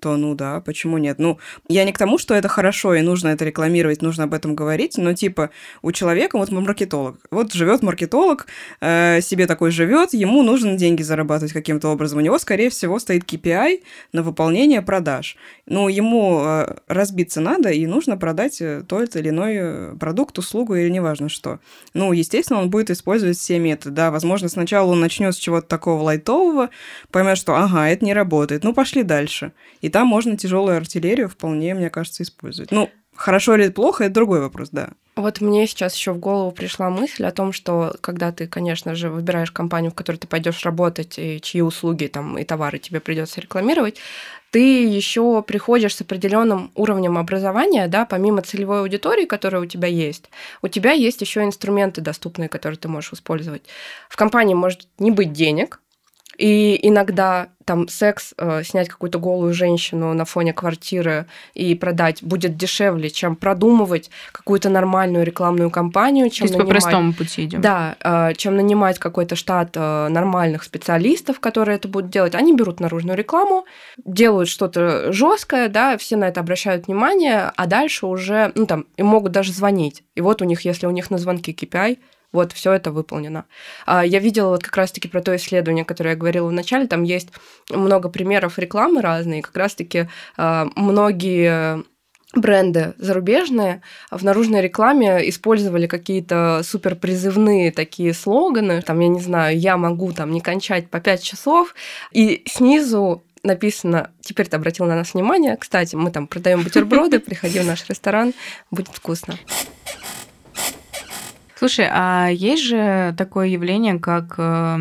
то 0.00 0.16
ну 0.16 0.34
да, 0.34 0.60
почему 0.60 0.98
нет? 0.98 1.18
Ну, 1.18 1.38
я 1.68 1.84
не 1.84 1.92
к 1.92 1.98
тому, 1.98 2.18
что 2.18 2.34
это 2.34 2.48
хорошо 2.48 2.94
и 2.94 3.02
нужно 3.02 3.28
это 3.28 3.44
рекламировать, 3.44 4.02
нужно 4.02 4.24
об 4.24 4.34
этом 4.34 4.54
говорить, 4.54 4.96
но 4.96 5.12
типа 5.12 5.50
у 5.82 5.92
человека, 5.92 6.38
вот 6.38 6.50
маркетолог, 6.50 7.16
вот 7.30 7.52
живет 7.52 7.82
маркетолог, 7.82 8.46
э, 8.80 9.20
себе 9.20 9.46
такой 9.46 9.70
живет, 9.70 10.14
ему 10.14 10.42
нужно 10.42 10.76
деньги 10.76 11.02
зарабатывать 11.02 11.52
каким-то 11.52 11.88
образом, 11.88 12.18
у 12.18 12.22
него, 12.22 12.38
скорее 12.38 12.70
всего, 12.70 12.98
стоит 12.98 13.24
KPI 13.24 13.82
на 14.12 14.22
выполнение 14.22 14.82
продаж. 14.82 15.36
Ну, 15.66 15.88
ему 15.88 16.42
э, 16.44 16.76
разбиться 16.88 17.40
надо, 17.40 17.70
и 17.70 17.86
нужно 17.86 18.16
продать 18.16 18.60
э, 18.60 18.82
тот 18.86 19.14
или 19.16 19.28
иной 19.28 19.54
э, 19.56 19.94
продукт, 20.00 20.38
услугу 20.38 20.74
или 20.74 20.88
неважно 20.88 21.28
что. 21.28 21.58
Ну, 21.94 22.12
естественно, 22.12 22.60
он 22.60 22.70
будет 22.70 22.90
использовать 22.90 23.36
все 23.36 23.58
методы, 23.58 23.94
да, 23.94 24.10
возможно, 24.10 24.48
сначала 24.48 24.90
он 24.90 25.00
начнет 25.00 25.34
с 25.34 25.38
чего-то 25.38 25.66
такого 25.66 26.02
лайтового, 26.02 26.70
поймет, 27.10 27.36
что, 27.38 27.54
ага, 27.54 27.88
это 27.88 28.04
не 28.04 28.14
работает, 28.14 28.64
ну, 28.64 28.72
пошли 28.72 29.02
дальше. 29.02 29.52
И 29.80 29.88
там 29.90 30.06
можно 30.06 30.36
тяжелую 30.36 30.76
артиллерию 30.76 31.28
вполне, 31.28 31.74
мне 31.74 31.90
кажется, 31.90 32.22
использовать. 32.22 32.70
Ну, 32.70 32.90
хорошо 33.14 33.56
или 33.56 33.68
плохо, 33.68 34.04
это 34.04 34.14
другой 34.14 34.40
вопрос, 34.40 34.70
да. 34.70 34.90
Вот 35.16 35.40
мне 35.40 35.66
сейчас 35.66 35.94
еще 35.94 36.12
в 36.12 36.18
голову 36.18 36.50
пришла 36.50 36.88
мысль 36.88 37.24
о 37.26 37.32
том, 37.32 37.52
что 37.52 37.94
когда 38.00 38.32
ты, 38.32 38.46
конечно 38.46 38.94
же, 38.94 39.10
выбираешь 39.10 39.50
компанию, 39.50 39.90
в 39.90 39.94
которой 39.94 40.16
ты 40.16 40.26
пойдешь 40.26 40.64
работать, 40.64 41.18
и 41.18 41.40
чьи 41.42 41.60
услуги 41.60 42.06
там 42.06 42.38
и 42.38 42.44
товары 42.44 42.78
тебе 42.78 43.00
придется 43.00 43.40
рекламировать, 43.40 43.98
ты 44.50 44.84
еще 44.86 45.42
приходишь 45.42 45.94
с 45.94 46.00
определенным 46.00 46.72
уровнем 46.74 47.18
образования, 47.18 47.86
да, 47.86 48.04
помимо 48.06 48.42
целевой 48.42 48.80
аудитории, 48.80 49.26
которая 49.26 49.62
у 49.62 49.66
тебя 49.66 49.88
есть, 49.88 50.30
у 50.62 50.68
тебя 50.68 50.92
есть 50.92 51.20
еще 51.20 51.44
инструменты 51.44 52.00
доступные, 52.00 52.48
которые 52.48 52.78
ты 52.78 52.88
можешь 52.88 53.12
использовать. 53.12 53.62
В 54.08 54.16
компании 54.16 54.54
может 54.54 54.88
не 54.98 55.10
быть 55.10 55.32
денег, 55.32 55.80
и 56.40 56.88
иногда 56.88 57.48
там 57.66 57.86
секс, 57.86 58.32
э, 58.38 58.62
снять 58.64 58.88
какую-то 58.88 59.18
голую 59.18 59.52
женщину 59.52 60.14
на 60.14 60.24
фоне 60.24 60.54
квартиры 60.54 61.26
и 61.52 61.74
продать 61.74 62.22
будет 62.22 62.56
дешевле, 62.56 63.10
чем 63.10 63.36
продумывать 63.36 64.10
какую-то 64.32 64.70
нормальную 64.70 65.24
рекламную 65.26 65.70
кампанию, 65.70 66.30
чем 66.30 66.48
То 66.48 66.54
есть 66.54 66.58
нанимать... 66.58 66.66
по 66.66 66.80
простому 66.80 67.12
пути 67.12 67.44
идем. 67.44 67.60
Да, 67.60 67.94
э, 68.02 68.34
чем 68.34 68.56
нанимать 68.56 68.98
какой-то 68.98 69.36
штат 69.36 69.72
э, 69.74 70.08
нормальных 70.08 70.64
специалистов, 70.64 71.40
которые 71.40 71.76
это 71.76 71.88
будут 71.88 72.10
делать. 72.10 72.34
Они 72.34 72.56
берут 72.56 72.80
наружную 72.80 73.18
рекламу, 73.18 73.66
делают 74.02 74.48
что-то 74.48 75.12
жесткое, 75.12 75.68
да, 75.68 75.98
все 75.98 76.16
на 76.16 76.26
это 76.26 76.40
обращают 76.40 76.86
внимание, 76.86 77.52
а 77.54 77.66
дальше 77.66 78.06
уже, 78.06 78.50
ну 78.54 78.64
там, 78.64 78.86
им 78.96 79.06
могут 79.06 79.32
даже 79.32 79.52
звонить. 79.52 80.02
И 80.14 80.22
вот 80.22 80.40
у 80.40 80.46
них, 80.46 80.62
если 80.62 80.86
у 80.86 80.90
них 80.90 81.10
на 81.10 81.18
звонки 81.18 81.52
KPI, 81.52 81.98
вот, 82.32 82.52
все 82.52 82.72
это 82.72 82.90
выполнено. 82.90 83.44
А, 83.86 84.04
я 84.04 84.18
видела 84.18 84.50
вот 84.50 84.62
как 84.62 84.76
раз-таки 84.76 85.08
про 85.08 85.20
то 85.20 85.34
исследование, 85.36 85.84
которое 85.84 86.10
я 86.10 86.16
говорила 86.16 86.48
в 86.48 86.52
начале. 86.52 86.86
Там 86.86 87.02
есть 87.02 87.28
много 87.70 88.08
примеров 88.08 88.58
рекламы 88.58 89.00
разные. 89.00 89.42
Как 89.42 89.56
раз-таки 89.56 90.08
а, 90.36 90.68
многие 90.76 91.84
бренды 92.34 92.94
зарубежные 92.98 93.82
в 94.10 94.22
наружной 94.24 94.60
рекламе 94.60 95.28
использовали 95.28 95.86
какие-то 95.86 96.60
супер 96.62 96.94
такие 96.94 98.14
слоганы, 98.14 98.82
там, 98.82 99.00
я 99.00 99.08
не 99.08 99.20
знаю, 99.20 99.58
я 99.58 99.76
могу 99.76 100.12
там 100.12 100.30
не 100.30 100.40
кончать 100.40 100.88
по 100.88 101.00
5 101.00 101.22
часов, 101.22 101.74
и 102.12 102.44
снизу 102.46 103.24
написано, 103.42 104.10
теперь 104.20 104.46
ты 104.46 104.56
обратил 104.56 104.86
на 104.86 104.94
нас 104.96 105.14
внимание, 105.14 105.56
кстати, 105.56 105.96
мы 105.96 106.10
там 106.10 106.26
продаем 106.26 106.62
бутерброды, 106.62 107.18
приходи 107.18 107.58
в 107.58 107.66
наш 107.66 107.88
ресторан, 107.88 108.32
будет 108.70 108.88
вкусно. 108.88 109.36
Слушай, 111.60 111.88
а 111.92 112.28
есть 112.28 112.64
же 112.64 113.14
такое 113.18 113.48
явление, 113.48 113.98
как 113.98 114.36
э, 114.38 114.78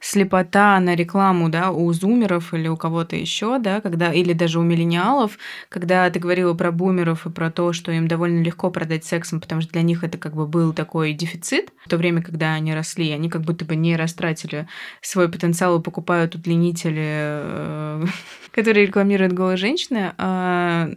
слепота 0.00 0.78
на 0.78 0.94
рекламу, 0.94 1.48
да, 1.48 1.72
у 1.72 1.92
зумеров 1.92 2.54
или 2.54 2.68
у 2.68 2.76
кого-то 2.76 3.16
еще, 3.16 3.58
да, 3.58 3.80
когда 3.80 4.12
или 4.12 4.32
даже 4.32 4.60
у 4.60 4.62
миллениалов, 4.62 5.40
когда 5.68 6.08
ты 6.08 6.20
говорила 6.20 6.54
про 6.54 6.70
бумеров 6.70 7.26
и 7.26 7.30
про 7.30 7.50
то, 7.50 7.72
что 7.72 7.90
им 7.90 8.06
довольно 8.06 8.44
легко 8.44 8.70
продать 8.70 9.04
сексом, 9.04 9.40
потому 9.40 9.60
что 9.60 9.72
для 9.72 9.82
них 9.82 10.04
это 10.04 10.18
как 10.18 10.36
бы 10.36 10.46
был 10.46 10.72
такой 10.72 11.14
дефицит. 11.14 11.72
В 11.84 11.88
то 11.88 11.96
время, 11.96 12.22
когда 12.22 12.52
они 12.52 12.72
росли, 12.72 13.10
они 13.10 13.28
как 13.28 13.42
будто 13.42 13.64
бы 13.64 13.74
не 13.74 13.96
растратили 13.96 14.68
свой 15.00 15.28
потенциал 15.28 15.80
и 15.80 15.82
покупают 15.82 16.36
удлинители, 16.36 17.08
э, 17.08 18.04
которые 18.52 18.86
рекламируют 18.86 19.32
голые 19.32 19.56
женщины. 19.56 20.12
А 20.16 20.90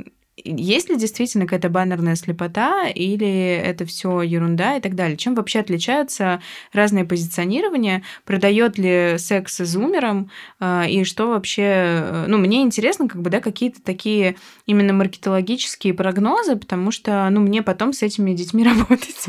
есть 0.43 0.89
ли 0.89 0.97
действительно 0.97 1.45
какая-то 1.45 1.69
баннерная 1.69 2.15
слепота 2.15 2.87
или 2.87 3.61
это 3.63 3.85
все 3.85 4.21
ерунда 4.21 4.77
и 4.77 4.81
так 4.81 4.95
далее? 4.95 5.17
Чем 5.17 5.35
вообще 5.35 5.59
отличаются 5.59 6.41
разные 6.73 7.05
позиционирования? 7.05 8.03
Продает 8.25 8.77
ли 8.77 9.15
секс 9.17 9.57
зумером? 9.57 10.31
А, 10.59 10.85
и 10.87 11.03
что 11.03 11.29
вообще... 11.29 11.63
Э, 11.63 12.25
ну, 12.27 12.37
мне 12.37 12.61
интересно, 12.61 13.07
как 13.07 13.21
бы, 13.21 13.29
да, 13.29 13.39
какие-то 13.39 13.81
такие 13.81 14.35
именно 14.65 14.93
маркетологические 14.93 15.93
прогнозы, 15.93 16.55
потому 16.55 16.91
что, 16.91 17.27
ну, 17.29 17.41
мне 17.41 17.63
потом 17.63 17.93
с 17.93 18.01
этими 18.03 18.33
детьми 18.33 18.63
работать. 18.65 19.27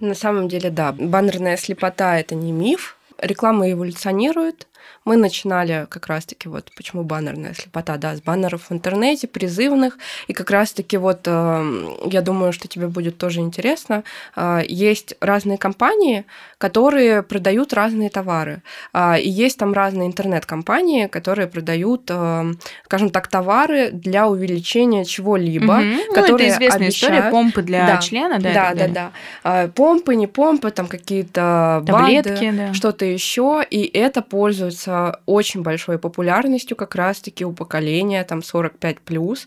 На 0.00 0.14
самом 0.14 0.48
деле, 0.48 0.70
да, 0.70 0.92
баннерная 0.92 1.56
слепота– 1.56 2.18
это 2.20 2.34
не 2.34 2.52
миф. 2.52 2.96
Реклама 3.18 3.70
эволюционирует, 3.70 4.66
Мы 5.06 5.16
начинали 5.16 5.86
как 5.88 6.08
раз-таки 6.08 6.48
вот 6.48 6.72
почему 6.76 7.04
баннерная 7.04 7.54
слепота, 7.54 7.96
да, 7.96 8.16
с 8.16 8.20
баннеров 8.20 8.68
в 8.68 8.72
интернете, 8.72 9.28
призывных, 9.28 9.98
и 10.26 10.32
как 10.32 10.50
раз-таки 10.50 10.96
вот 10.96 11.20
э, 11.26 11.96
я 12.06 12.22
думаю, 12.22 12.52
что 12.52 12.66
тебе 12.66 12.88
будет 12.88 13.16
тоже 13.16 13.38
интересно, 13.38 14.02
э, 14.34 14.62
есть 14.68 15.14
разные 15.20 15.58
компании, 15.58 16.24
которые 16.58 17.22
продают 17.22 17.72
разные 17.72 18.10
товары, 18.10 18.62
э, 18.92 19.20
и 19.20 19.28
есть 19.28 19.58
там 19.58 19.72
разные 19.72 20.08
интернет-компании, 20.08 21.06
которые 21.06 21.46
продают, 21.46 22.10
скажем 22.84 23.10
так, 23.10 23.28
товары 23.28 23.90
для 23.92 24.26
увеличения 24.26 25.04
чего-либо, 25.04 25.72
угу. 25.72 26.14
которые 26.14 26.30
ну, 26.30 26.36
это 26.36 26.48
известная 26.48 26.88
обещают... 26.88 27.14
история, 27.14 27.30
помпы 27.30 27.62
для 27.62 27.86
да, 27.86 27.96
члена, 27.98 28.40
да? 28.40 28.52
Да, 28.52 28.74
да, 28.74 28.88
да. 28.88 29.10
А, 29.44 29.68
помпы, 29.68 30.16
не 30.16 30.26
помпы, 30.26 30.72
там 30.72 30.88
какие-то 30.88 31.84
таблетки, 31.86 32.46
БАДы, 32.46 32.52
да. 32.56 32.74
что-то 32.74 33.04
еще, 33.04 33.62
и 33.70 33.84
это 33.84 34.20
пользуется 34.20 34.95
очень 35.26 35.62
большой 35.62 35.98
популярностью 35.98 36.76
как 36.76 36.94
раз-таки 36.94 37.44
у 37.44 37.52
поколения 37.52 38.22
там 38.24 38.42
45 38.42 39.00
плюс. 39.00 39.46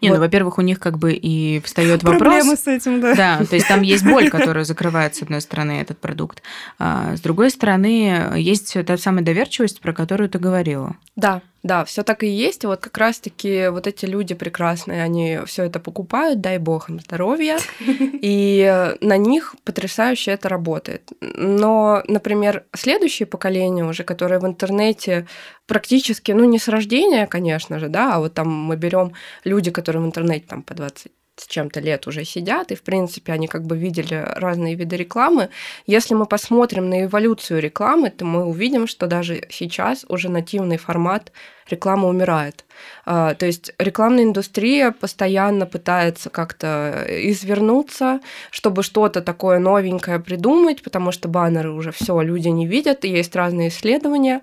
Не, 0.00 0.08
Вот. 0.08 0.16
ну, 0.16 0.20
во-первых, 0.22 0.58
у 0.58 0.62
них 0.62 0.78
как 0.80 0.98
бы 0.98 1.12
и 1.12 1.60
встает 1.60 2.00
Проблемы 2.00 2.40
вопрос. 2.40 2.60
с 2.60 2.66
этим, 2.66 3.00
да. 3.00 3.14
Да, 3.14 3.44
то 3.44 3.54
есть 3.56 3.68
там 3.68 3.82
есть 3.82 4.04
боль, 4.04 4.28
которая 4.36 4.64
закрывает, 4.64 5.14
с 5.14 5.22
одной 5.22 5.40
стороны, 5.40 5.80
этот 5.80 5.98
продукт. 5.98 6.42
А 6.78 7.16
с 7.16 7.20
другой 7.20 7.50
стороны, 7.50 8.32
есть 8.36 8.76
та 8.86 8.96
самая 8.96 9.24
доверчивость, 9.24 9.80
про 9.80 9.92
которую 9.92 10.28
ты 10.28 10.38
говорила. 10.38 10.96
Да, 11.16 11.42
да, 11.62 11.84
все 11.84 12.02
так 12.02 12.22
и 12.22 12.28
есть. 12.28 12.64
Вот 12.64 12.80
как 12.80 12.96
раз-таки 12.98 13.68
вот 13.68 13.86
эти 13.86 14.06
люди 14.06 14.34
прекрасные, 14.34 15.02
они 15.02 15.40
все 15.46 15.64
это 15.64 15.80
покупают, 15.80 16.40
дай 16.40 16.58
бог 16.58 16.88
им 16.88 17.00
здоровья, 17.00 17.58
и 17.80 18.94
на 19.00 19.16
них 19.16 19.56
потрясающе 19.64 20.32
это 20.32 20.48
работает. 20.48 21.10
Но, 21.20 22.02
например, 22.06 22.64
следующее 22.74 23.26
поколение 23.26 23.84
уже, 23.84 24.04
которое 24.04 24.38
в 24.38 24.46
интернете 24.46 25.26
практически, 25.66 26.32
ну 26.32 26.44
не 26.44 26.58
с 26.58 26.68
рождения, 26.68 27.26
конечно 27.26 27.78
же, 27.78 27.88
да, 27.88 28.14
а 28.14 28.18
вот 28.20 28.34
там 28.34 28.48
мы 28.48 28.76
берем 28.76 29.12
люди, 29.44 29.70
которые 29.70 30.02
в 30.02 30.06
интернете 30.06 30.46
там 30.48 30.62
по 30.62 30.74
20 30.74 31.12
с 31.40 31.46
чем-то 31.46 31.80
лет 31.80 32.06
уже 32.06 32.24
сидят, 32.24 32.72
и, 32.72 32.74
в 32.74 32.82
принципе, 32.82 33.32
они 33.32 33.46
как 33.46 33.64
бы 33.64 33.76
видели 33.76 34.24
разные 34.36 34.74
виды 34.74 34.96
рекламы. 34.96 35.48
Если 35.86 36.14
мы 36.14 36.26
посмотрим 36.26 36.88
на 36.88 37.04
эволюцию 37.04 37.60
рекламы, 37.60 38.10
то 38.10 38.24
мы 38.24 38.44
увидим, 38.44 38.86
что 38.86 39.06
даже 39.06 39.46
сейчас 39.50 40.04
уже 40.08 40.28
нативный 40.28 40.76
формат 40.76 41.32
рекламы 41.68 42.08
умирает. 42.08 42.64
А, 43.04 43.34
То 43.34 43.46
есть 43.46 43.72
рекламная 43.78 44.24
индустрия 44.24 44.90
постоянно 44.90 45.66
пытается 45.66 46.30
как-то 46.30 47.06
извернуться, 47.08 48.20
чтобы 48.50 48.82
что-то 48.82 49.22
такое 49.22 49.58
новенькое 49.58 50.18
придумать, 50.20 50.82
потому 50.82 51.12
что 51.12 51.28
баннеры 51.28 51.70
уже 51.70 51.92
все 51.92 52.20
люди 52.20 52.48
не 52.48 52.66
видят, 52.66 53.04
есть 53.04 53.34
разные 53.34 53.68
исследования, 53.68 54.42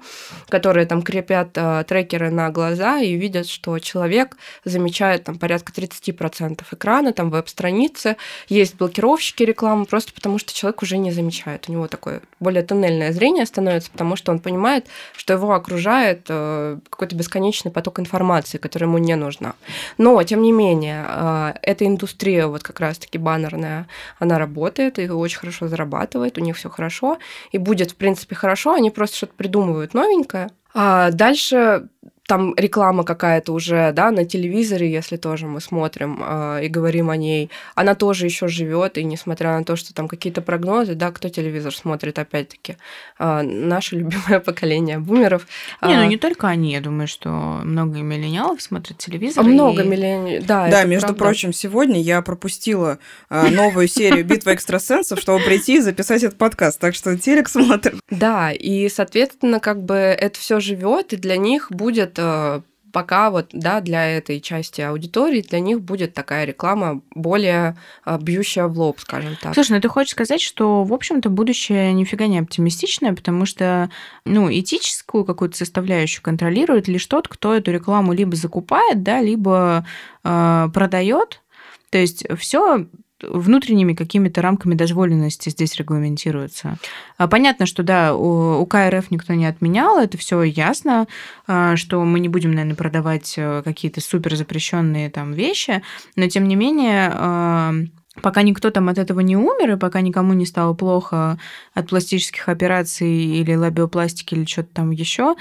которые 0.49 0.85
там 0.87 1.01
крепят 1.01 1.49
а, 1.57 1.83
трекеры 1.83 2.31
на 2.31 2.49
глаза 2.49 2.99
и 2.99 3.13
видят, 3.15 3.47
что 3.47 3.77
человек 3.79 4.37
замечает 4.63 5.23
там 5.25 5.37
порядка 5.37 5.71
30% 5.71 6.63
экрана, 6.71 7.13
там 7.13 7.29
веб-страницы, 7.29 8.17
есть 8.47 8.75
блокировщики 8.77 9.43
рекламы, 9.43 9.85
просто 9.85 10.13
потому 10.13 10.39
что 10.39 10.53
человек 10.53 10.81
уже 10.81 10.97
не 10.97 11.11
замечает. 11.11 11.65
У 11.67 11.71
него 11.71 11.87
такое 11.87 12.21
более 12.39 12.63
тоннельное 12.63 13.11
зрение 13.11 13.45
становится, 13.45 13.91
потому 13.91 14.15
что 14.15 14.31
он 14.31 14.39
понимает, 14.39 14.87
что 15.15 15.33
его 15.33 15.53
окружает 15.53 16.25
э, 16.29 16.79
какой-то 16.89 17.15
бесконечный 17.15 17.71
поток 17.71 17.99
информации, 17.99 18.24
которая 18.57 18.89
ему 18.89 18.97
не 18.97 19.15
нужна. 19.15 19.53
Но, 19.97 20.21
тем 20.23 20.41
не 20.41 20.51
менее, 20.51 21.05
э, 21.07 21.53
эта 21.61 21.85
индустрия, 21.85 22.47
вот 22.47 22.63
как 22.63 22.79
раз-таки 22.79 23.17
баннерная, 23.17 23.87
она 24.19 24.37
работает 24.39 24.99
и 24.99 25.09
очень 25.09 25.39
хорошо 25.39 25.67
зарабатывает, 25.67 26.37
у 26.37 26.41
них 26.41 26.57
все 26.57 26.69
хорошо, 26.69 27.17
и 27.51 27.57
будет, 27.57 27.91
в 27.91 27.95
принципе, 27.95 28.35
хорошо, 28.35 28.73
они 28.73 28.91
просто 28.91 29.17
что-то 29.17 29.33
придумывают 29.33 29.93
новенькое. 29.93 30.49
А 30.73 31.11
дальше 31.11 31.87
там 32.27 32.55
реклама 32.55 33.03
какая-то 33.03 33.53
уже, 33.53 33.91
да, 33.93 34.09
на 34.11 34.25
телевизоре, 34.25 34.91
если 34.91 35.15
тоже 35.17 35.45
мы 35.45 35.61
смотрим 35.61 36.21
э, 36.25 36.65
и 36.65 36.67
говорим 36.69 37.09
о 37.11 37.17
ней, 37.17 37.51
она 37.75 37.93
тоже 37.93 38.25
еще 38.25 38.47
живет, 38.47 38.97
и 38.97 39.03
несмотря 39.03 39.57
на 39.57 39.63
то, 39.63 39.75
что 39.75 39.93
там 39.93 40.07
какие-то 40.07 40.41
прогнозы, 40.41 40.95
да, 40.95 41.11
кто 41.11 41.29
телевизор 41.29 41.73
смотрит, 41.75 42.17
опять-таки, 42.17 42.77
э, 43.19 43.41
наше 43.43 43.95
любимое 43.97 44.39
поколение 44.39 44.97
бумеров. 44.99 45.45
Не, 45.83 45.93
А, 45.95 46.01
ну 46.03 46.07
не 46.09 46.17
только 46.17 46.47
они, 46.47 46.71
я 46.71 46.81
думаю, 46.81 47.07
что 47.07 47.29
много 47.29 47.99
миллениалов 47.99 48.61
смотрят 48.61 48.97
телевизор. 48.97 49.43
много 49.43 49.83
и- 49.83 49.87
миллионеров, 49.87 50.45
да, 50.47 50.67
Да, 50.69 50.79
это 50.79 50.87
между 50.87 51.07
правда. 51.09 51.23
прочим, 51.25 51.53
сегодня 51.53 52.01
я 52.01 52.21
пропустила 52.23 52.97
а, 53.29 53.49
новую 53.49 53.87
серию 53.87 54.25
«Битва 54.25 54.53
экстрасенсов», 54.55 55.19
чтобы 55.19 55.43
прийти 55.43 55.77
и 55.77 55.79
записать 55.79 56.23
этот 56.23 56.37
подкаст. 56.37 56.79
Так 56.79 56.95
что 56.95 57.15
телек 57.17 57.49
смотрим. 57.49 57.99
Да, 58.09 58.51
и, 58.51 58.89
соответственно, 58.89 59.59
как 59.59 59.83
бы 59.83 59.95
это 59.95 60.39
все 60.39 60.59
живет, 60.59 61.13
и 61.13 61.17
для 61.17 61.37
них 61.37 61.71
будет 61.71 62.14
э, 62.17 62.61
пока 62.95 63.29
вот, 63.29 63.49
да, 63.51 63.81
для 63.81 64.07
этой 64.07 64.39
части 64.39 64.79
аудитории, 64.79 65.41
для 65.41 65.59
них 65.59 65.81
будет 65.81 66.13
такая 66.13 66.45
реклама 66.45 67.01
более 67.13 67.75
э, 68.05 68.17
бьющая 68.21 68.67
в 68.67 68.79
лоб, 68.79 69.01
скажем 69.01 69.35
так. 69.41 69.53
Слушай, 69.53 69.73
ну 69.73 69.81
ты 69.81 69.89
хочешь 69.89 70.13
сказать, 70.13 70.39
что, 70.39 70.85
в 70.85 70.93
общем-то, 70.93 71.29
будущее 71.29 71.91
нифига 71.91 72.27
не 72.27 72.39
оптимистичное, 72.39 73.13
потому 73.13 73.45
что, 73.45 73.89
ну, 74.25 74.49
этическую 74.49 75.25
какую-то 75.25 75.57
составляющую 75.57 76.23
контролирует 76.23 76.87
лишь 76.87 77.05
тот, 77.05 77.27
кто 77.27 77.53
эту 77.53 77.73
рекламу 77.73 78.13
либо 78.13 78.37
закупает, 78.37 79.03
да, 79.03 79.21
либо 79.21 79.85
э, 80.23 80.69
продает. 80.73 81.41
То 81.89 81.97
есть 81.97 82.25
все 82.37 82.87
внутренними 83.29 83.93
какими-то 83.93 84.41
рамками 84.41 84.75
дозволенности 84.75 85.49
здесь 85.49 85.75
регламентируется. 85.75 86.77
А 87.17 87.27
Понятно, 87.27 87.65
что 87.65 87.83
да, 87.83 88.15
у 88.15 88.65
КРФ 88.65 89.11
никто 89.11 89.33
не 89.33 89.45
отменял, 89.45 89.99
это 89.99 90.17
все 90.17 90.41
ясно, 90.43 91.05
а, 91.47 91.75
что 91.75 92.01
мы 92.05 92.21
не 92.21 92.29
будем, 92.29 92.51
наверное, 92.51 92.77
продавать 92.77 93.33
э, 93.35 93.61
какие-то 93.61 93.99
супер 93.99 94.35
запрещенные 94.37 95.09
там 95.09 95.33
вещи, 95.33 95.83
но 96.15 96.29
тем 96.29 96.47
не 96.47 96.55
менее 96.55 97.11
а, 97.13 97.73
пока 98.21 98.41
никто 98.41 98.71
там 98.71 98.87
от 98.87 98.97
этого 98.97 99.19
не 99.19 99.35
умер, 99.35 99.73
и 99.73 99.77
пока 99.77 99.99
никому 99.99 100.31
не 100.31 100.45
стало 100.45 100.73
плохо 100.73 101.37
от 101.73 101.89
пластических 101.89 102.47
операций 102.47 103.11
или 103.11 103.53
лабиопластики 103.53 104.33
или 104.33 104.45
что-то 104.45 104.69
там 104.73 104.91
еще, 104.91 105.35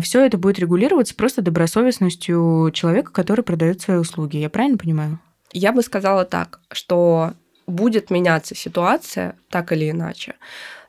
все 0.00 0.24
это 0.24 0.38
будет 0.38 0.58
регулироваться 0.58 1.14
просто 1.14 1.42
добросовестностью 1.42 2.70
человека, 2.72 3.12
который 3.12 3.44
продает 3.44 3.82
свои 3.82 3.98
услуги. 3.98 4.38
Я 4.38 4.48
правильно 4.48 4.78
понимаю? 4.78 5.18
Я 5.52 5.72
бы 5.72 5.82
сказала 5.82 6.24
так, 6.24 6.60
что 6.70 7.32
будет 7.66 8.10
меняться 8.10 8.54
ситуация 8.54 9.36
так 9.50 9.72
или 9.72 9.90
иначе. 9.90 10.34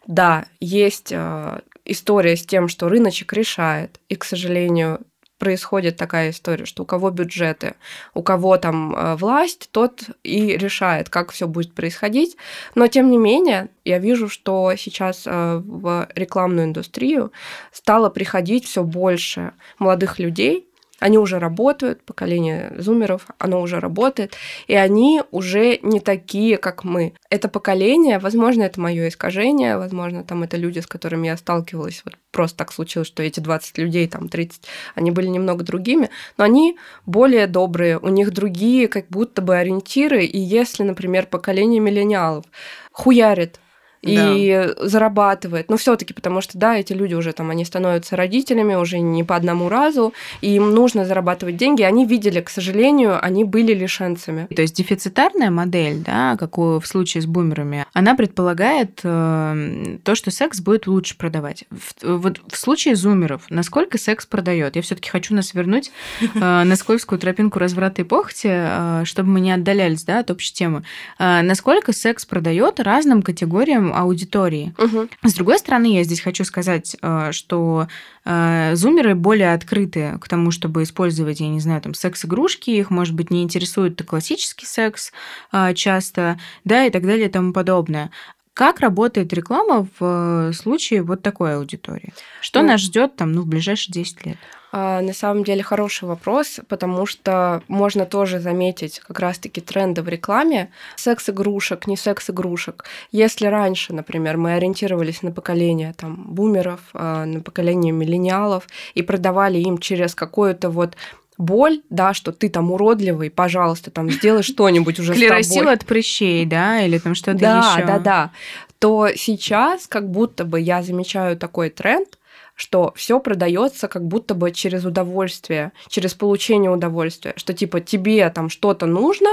Да, 0.06 0.46
есть 0.60 1.12
э, 1.12 1.60
история 1.86 2.38
с 2.38 2.46
тем, 2.46 2.68
что 2.68 2.88
рыночек 2.88 3.34
решает, 3.34 4.00
и, 4.10 4.16
к 4.16 4.24
сожалению, 4.24 5.02
происходит 5.38 5.98
такая 5.98 6.32
история, 6.32 6.66
что 6.66 6.84
у 6.84 6.86
кого 6.86 7.12
бюджеты, 7.12 7.76
у 8.14 8.24
кого 8.24 8.58
там 8.58 8.96
э, 8.96 9.16
власть, 9.16 9.70
тот 9.72 10.04
и 10.24 10.58
решает, 10.58 11.10
как 11.10 11.32
все 11.32 11.48
будет 11.48 11.74
происходить. 11.74 12.38
Но 12.76 12.88
тем 12.88 13.12
не 13.12 13.18
менее, 13.18 13.70
я 13.86 14.00
вижу, 14.00 14.30
что 14.30 14.74
сейчас 14.78 15.24
э, 15.26 15.62
в 15.64 16.08
рекламную 16.16 16.68
индустрию 16.68 17.32
стало 17.72 18.10
приходить 18.10 18.66
все 18.66 18.84
больше 18.84 19.52
молодых 19.78 20.20
людей. 20.20 20.68
Они 21.00 21.18
уже 21.18 21.40
работают, 21.40 22.04
поколение 22.04 22.74
зумеров, 22.78 23.28
оно 23.38 23.62
уже 23.62 23.80
работает, 23.80 24.36
и 24.68 24.76
они 24.76 25.22
уже 25.32 25.80
не 25.84 26.00
такие, 26.00 26.58
как 26.58 26.84
мы. 26.84 27.14
Это 27.30 27.50
поколение, 27.50 28.20
возможно, 28.20 28.64
это 28.64 28.82
мое 28.82 29.10
искажение, 29.10 29.78
возможно, 29.78 30.24
там 30.24 30.44
это 30.44 30.58
люди, 30.58 30.80
с 30.80 30.88
которыми 30.88 31.28
я 31.28 31.38
сталкивалась, 31.38 32.02
вот 32.04 32.16
просто 32.32 32.58
так 32.58 32.72
случилось, 32.72 33.08
что 33.08 33.24
эти 33.24 33.40
20 33.40 33.78
людей, 33.78 34.08
там 34.08 34.28
30, 34.28 34.64
они 34.96 35.12
были 35.12 35.28
немного 35.28 35.64
другими, 35.64 36.10
но 36.38 36.46
они 36.46 36.78
более 37.06 37.48
добрые, 37.48 38.00
у 38.00 38.10
них 38.10 38.32
другие 38.32 38.88
как 38.88 39.08
будто 39.10 39.42
бы 39.42 39.56
ориентиры, 39.56 40.24
и 40.26 40.40
если, 40.40 40.84
например, 40.84 41.28
поколение 41.28 41.80
миллениалов 41.80 42.46
хуярит 42.92 43.60
и 44.02 44.74
зарабатывает. 44.80 45.70
Но 45.70 45.78
все-таки, 45.78 46.14
потому 46.14 46.42
что, 46.42 46.58
да, 46.58 46.78
эти 46.78 46.94
люди 46.94 47.14
уже 47.14 47.34
там, 47.34 47.50
они 47.50 47.66
становятся 47.66 48.16
родителями 48.16 48.76
уже 48.76 49.00
не 49.00 49.24
по 49.24 49.36
одному 49.36 49.70
разу, 49.70 50.14
и 50.42 50.56
им 50.56 50.74
нужно 50.74 51.06
зарабатывать 51.06 51.58
деньги. 51.58 51.82
Они 51.84 52.06
видели, 52.06 52.42
к 52.42 52.50
сожалению, 52.50 53.24
они 53.24 53.44
были 53.44 53.74
лишенцами. 53.74 54.48
То 54.56 54.62
есть 54.62 54.76
дефицитарная 54.76 55.50
модель, 55.52 55.98
да, 56.06 56.36
как 56.38 56.58
у- 56.58 56.80
в 56.80 56.88
случае 56.88 57.22
с 57.22 57.26
бумерами, 57.26 57.86
она 57.94 58.16
предполагает 58.16 59.00
э, 59.04 59.98
то, 60.04 60.16
что 60.16 60.32
секс 60.32 60.60
будет 60.62 60.88
лучше 60.88 61.18
продавать. 61.18 61.66
В- 61.72 62.18
вот 62.18 62.42
в 62.52 62.58
случае 62.58 62.96
зумеров, 62.96 63.44
насколько 63.50 63.98
секс 63.98 64.26
продает? 64.26 64.76
Я 64.76 64.82
все-таки 64.82 65.10
хочу 65.10 65.34
нас 65.36 65.54
вернуть 65.54 65.92
э, 66.22 66.40
на 66.40 66.76
скользкую 66.76 67.20
тропинку 67.20 67.60
разврата 67.60 68.02
и 68.02 68.06
похоти, 68.06 68.48
э, 68.50 69.02
чтобы 69.06 69.30
мы 69.30 69.40
не 69.40 69.52
отдалялись 69.52 70.04
да, 70.04 70.20
от 70.20 70.32
общей 70.32 70.54
темы. 70.54 70.84
Э, 71.20 71.42
насколько 71.42 71.94
секс 71.94 72.26
продает 72.26 72.80
разным 72.80 73.22
категориям 73.22 73.92
аудитории? 74.02 74.74
Мгм. 74.78 75.10
С 75.24 75.34
другой 75.34 75.60
стороны, 75.60 75.94
я 75.94 76.04
здесь 76.04 76.22
хочу 76.22 76.44
сказать, 76.44 76.96
э, 77.02 77.32
что 77.32 77.88
э, 78.26 78.76
зумеры 78.76 79.16
более 79.16 79.54
открыты 79.54 80.18
к 80.22 80.28
тому, 80.28 80.52
чтобы 80.52 80.84
использовать, 80.84 81.40
я 81.40 81.50
не 81.50 81.60
знаю, 81.60 81.82
там, 81.82 81.94
секс-игрушки, 81.94 82.70
их, 82.70 82.90
может 82.90 83.16
быть, 83.16 83.32
не 83.32 83.44
интересует 83.44 84.02
классический 84.06 84.66
секс 84.66 85.12
э, 85.52 85.74
часто, 85.74 86.40
да, 86.64 86.86
и 86.86 86.90
так 86.90 87.04
далее 87.04 87.28
и 87.28 87.32
тому 87.32 87.54
подобное. 87.54 88.12
Как 88.58 88.80
работает 88.80 89.32
реклама 89.34 89.88
в 90.00 90.52
случае 90.52 91.04
вот 91.04 91.22
такой 91.22 91.58
аудитории? 91.58 92.12
Что 92.42 92.64
Ну, 92.64 92.70
нас 92.70 92.82
ждет 92.82 93.16
там, 93.16 93.32
ну, 93.32 93.44
в 93.44 93.46
ближайшие 93.46 93.94
10 93.94 94.26
лет? 94.26 94.38
А, 94.72 95.02
на 95.02 95.14
самом 95.14 95.44
деле 95.44 95.62
хороший 95.62 96.06
вопрос, 96.06 96.60
потому 96.68 97.06
что 97.06 97.62
можно 97.68 98.08
тоже 98.08 98.40
заметить 98.40 99.00
как 99.00 99.20
раз-таки 99.20 99.62
тренды 99.62 100.02
в 100.02 100.10
рекламе 100.10 100.72
секс-игрушек, 100.96 101.86
не 101.86 101.96
секс-игрушек. 101.96 102.86
Если 103.12 103.46
раньше, 103.46 103.94
например, 103.94 104.38
мы 104.38 104.54
ориентировались 104.54 105.22
на 105.22 105.32
поколение 105.32 105.94
там, 105.96 106.16
бумеров, 106.16 106.80
а, 106.94 107.26
на 107.26 107.42
поколение 107.42 107.94
миллениалов 107.94 108.68
и 108.96 109.04
продавали 109.04 109.60
им 109.60 109.78
через 109.78 110.16
какую-то 110.16 110.72
вот 110.72 110.96
боль, 111.38 111.82
да, 111.90 112.14
что 112.14 112.32
ты 112.32 112.50
там 112.50 112.72
уродливый, 112.72 113.30
пожалуйста, 113.30 113.92
там 113.92 114.10
сделай 114.10 114.44
что-нибудь 114.44 115.00
уже 115.00 115.14
Клеросил 115.14 115.70
от 115.70 115.86
прыщей, 115.86 116.46
да, 116.46 116.82
или 116.82 116.98
там 116.98 117.16
что-то 117.16 117.38
Да, 117.40 117.74
еще. 117.76 117.86
да, 117.86 118.00
да. 118.00 118.32
То 118.80 119.10
сейчас 119.16 119.88
как 119.88 120.10
будто 120.10 120.46
бы 120.46 120.60
я 120.60 120.82
замечаю 120.84 121.38
такой 121.38 121.70
тренд, 121.70 122.18
что 122.56 122.92
все 122.96 123.20
продается 123.20 123.88
как 123.88 124.06
будто 124.06 124.34
бы 124.34 124.52
через 124.52 124.84
удовольствие, 124.84 125.72
через 125.90 126.16
получение 126.16 126.72
удовольствия, 126.72 127.34
что 127.38 127.54
типа 127.54 127.82
тебе 127.82 128.28
там 128.32 128.50
что-то 128.50 128.88
нужно, 128.88 129.30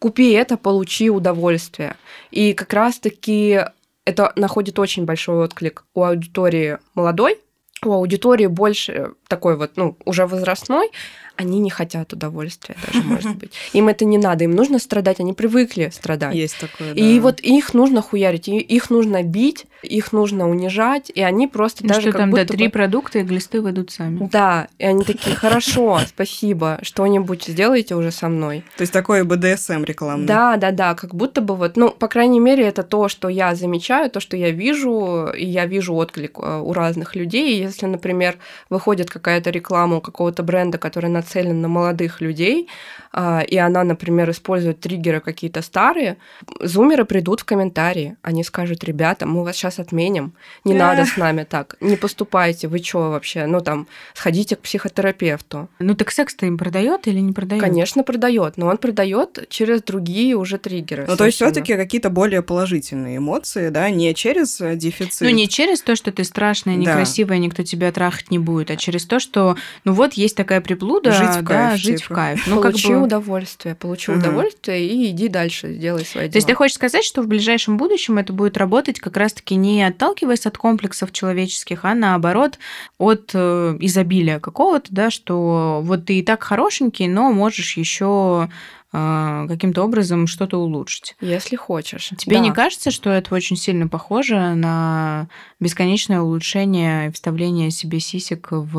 купи 0.00 0.32
это, 0.32 0.56
получи 0.56 1.08
удовольствие. 1.08 1.94
И 2.32 2.52
как 2.52 2.72
раз-таки 2.72 3.60
это 4.04 4.32
находит 4.34 4.78
очень 4.78 5.04
большой 5.04 5.44
отклик 5.44 5.84
у 5.94 6.02
аудитории 6.02 6.78
молодой, 6.94 7.38
у 7.84 7.92
аудитории 7.92 8.46
больше 8.46 9.12
такой 9.34 9.56
вот, 9.56 9.72
ну, 9.76 9.96
уже 10.04 10.26
возрастной, 10.26 10.90
они 11.36 11.58
не 11.58 11.70
хотят 11.70 12.12
удовольствия 12.12 12.76
даже, 12.86 13.04
может 13.04 13.36
быть. 13.40 13.52
Им 13.72 13.88
это 13.88 14.04
не 14.04 14.18
надо, 14.18 14.44
им 14.44 14.52
нужно 14.52 14.78
страдать, 14.78 15.18
они 15.20 15.32
привыкли 15.32 15.90
страдать. 15.92 16.34
Есть 16.36 16.58
такое, 16.60 16.92
И 16.94 17.16
да. 17.16 17.22
вот 17.22 17.40
их 17.40 17.74
нужно 17.74 18.00
хуярить, 18.02 18.46
и 18.48 18.58
их 18.58 18.90
нужно 18.90 19.22
бить, 19.24 19.66
их 19.82 20.12
нужно 20.12 20.48
унижать, 20.48 21.10
и 21.12 21.20
они 21.22 21.48
просто 21.48 21.82
Ну, 21.82 21.88
даже 21.88 22.00
что 22.02 22.10
как 22.12 22.20
там, 22.20 22.30
да, 22.30 22.36
будто 22.42 22.52
три 22.52 22.66
бы- 22.66 22.72
продукта, 22.72 23.18
и 23.18 23.22
глисты 23.22 23.60
выйдут 23.60 23.90
сами. 23.90 24.28
Да, 24.30 24.68
и 24.78 24.84
они 24.86 25.02
такие, 25.04 25.34
хорошо, 25.34 26.00
спасибо, 26.06 26.78
что-нибудь 26.82 27.44
сделайте 27.48 27.96
уже 27.96 28.12
со 28.12 28.28
мной. 28.28 28.64
То 28.76 28.82
есть 28.82 28.92
такой 28.92 29.24
БДСМ 29.24 29.82
рекламный. 29.84 30.26
Да, 30.26 30.56
да, 30.56 30.70
да, 30.70 30.94
как 30.94 31.14
будто 31.16 31.40
бы 31.40 31.56
вот, 31.56 31.76
ну, 31.76 31.90
по 31.90 32.06
крайней 32.06 32.38
мере, 32.40 32.64
это 32.64 32.84
то, 32.84 33.08
что 33.08 33.28
я 33.28 33.54
замечаю, 33.56 34.08
то, 34.08 34.20
что 34.20 34.36
я 34.36 34.50
вижу, 34.50 35.26
и 35.36 35.44
я 35.44 35.66
вижу 35.66 35.94
отклик 35.94 36.38
э, 36.38 36.60
у 36.60 36.72
разных 36.72 37.16
людей. 37.16 37.58
И 37.58 37.62
Если, 37.64 37.86
например, 37.86 38.36
выходит 38.70 39.10
какая-то 39.24 39.50
реклама 39.50 39.96
у 39.96 40.00
какого-то 40.02 40.42
бренда, 40.42 40.76
который 40.76 41.08
нацелен 41.08 41.62
на 41.62 41.68
молодых 41.68 42.20
людей, 42.20 42.68
а, 43.10 43.40
и 43.40 43.56
она, 43.56 43.82
например, 43.84 44.30
использует 44.30 44.80
триггеры 44.80 45.20
какие-то 45.20 45.62
старые, 45.62 46.18
зумеры 46.60 47.06
придут 47.06 47.40
в 47.40 47.44
комментарии, 47.44 48.16
они 48.22 48.44
скажут, 48.44 48.84
ребята, 48.84 49.24
мы 49.26 49.42
вас 49.42 49.56
сейчас 49.56 49.78
отменим, 49.78 50.34
не 50.64 50.74
надо 50.74 51.06
с 51.06 51.16
нами 51.16 51.44
так, 51.44 51.76
не 51.80 51.96
поступайте, 51.96 52.68
вы 52.68 52.80
чё 52.80 53.10
вообще, 53.10 53.46
ну 53.46 53.60
там, 53.60 53.86
сходите 54.12 54.56
к 54.56 54.60
психотерапевту. 54.60 55.68
Ну 55.78 55.94
так 55.94 56.10
секс-то 56.10 56.44
им 56.44 56.58
продает 56.58 57.06
или 57.08 57.20
не 57.20 57.32
продает? 57.32 57.62
Конечно, 57.62 58.02
продает, 58.04 58.58
но 58.58 58.66
он 58.66 58.76
продает 58.76 59.46
через 59.48 59.82
другие 59.82 60.34
уже 60.34 60.58
триггеры. 60.58 61.06
Ну, 61.08 61.16
то 61.16 61.24
есть 61.24 61.36
все-таки 61.36 61.76
какие-то 61.76 62.10
более 62.10 62.42
положительные 62.42 63.16
эмоции, 63.16 63.70
да, 63.70 63.88
не 63.90 64.14
через 64.14 64.60
э, 64.60 64.76
дефицит. 64.76 65.22
Ну, 65.22 65.30
не 65.30 65.48
через 65.48 65.80
то, 65.80 65.96
что 65.96 66.12
ты 66.12 66.24
страшная, 66.24 66.74
Да. 66.74 66.80
некрасивая, 66.80 67.38
никто 67.38 67.62
тебя 67.62 67.90
трахать 67.90 68.30
не 68.30 68.38
будет, 68.38 68.70
а 68.70 68.76
через 68.76 69.03
то, 69.08 69.18
что, 69.20 69.56
ну 69.84 69.92
вот, 69.92 70.14
есть 70.14 70.36
такая 70.36 70.60
приблуда, 70.60 71.12
Жить 71.12 71.36
в 71.36 71.42
да, 71.42 71.68
кайф, 71.68 71.80
жить 71.80 71.98
типа. 72.02 72.12
в 72.12 72.16
кайф. 72.16 72.46
Ну, 72.46 72.56
как 72.56 72.72
получи 72.72 72.88
бы... 72.88 73.02
удовольствие, 73.02 73.74
получи 73.74 74.12
Ага. 74.12 74.20
удовольствие 74.20 74.86
и 74.86 75.10
иди 75.10 75.28
дальше, 75.28 75.74
делай 75.74 76.04
свои 76.04 76.28
То 76.28 76.36
есть 76.36 76.46
ты 76.46 76.52
дела. 76.52 76.58
хочешь 76.58 76.74
сказать, 76.74 77.04
что 77.04 77.22
в 77.22 77.26
ближайшем 77.26 77.76
будущем 77.76 78.18
это 78.18 78.32
будет 78.32 78.56
работать 78.56 79.00
как 79.00 79.16
раз-таки 79.16 79.54
не 79.56 79.82
отталкиваясь 79.82 80.46
от 80.46 80.58
комплексов 80.58 81.12
человеческих, 81.12 81.84
а 81.84 81.94
наоборот 81.94 82.58
от 82.98 83.30
э, 83.34 83.76
изобилия 83.80 84.40
какого-то, 84.40 84.86
да, 84.90 85.10
что 85.10 85.80
вот 85.82 86.06
ты 86.06 86.18
и 86.18 86.22
так 86.22 86.42
хорошенький, 86.42 87.08
но 87.08 87.32
можешь 87.32 87.76
еще 87.76 88.48
каким-то 88.94 89.82
образом 89.82 90.28
что-то 90.28 90.58
улучшить. 90.58 91.16
Если 91.20 91.56
хочешь. 91.56 92.10
Тебе 92.16 92.36
Да. 92.36 92.42
не 92.42 92.52
кажется, 92.52 92.92
что 92.92 93.10
это 93.10 93.34
очень 93.34 93.56
сильно 93.56 93.88
похоже 93.88 94.54
на 94.54 95.26
бесконечное 95.58 96.20
улучшение 96.20 97.08
и 97.08 97.10
вставление 97.12 97.70
себе 97.72 97.98
сисек 97.98 98.48
в, 98.52 98.72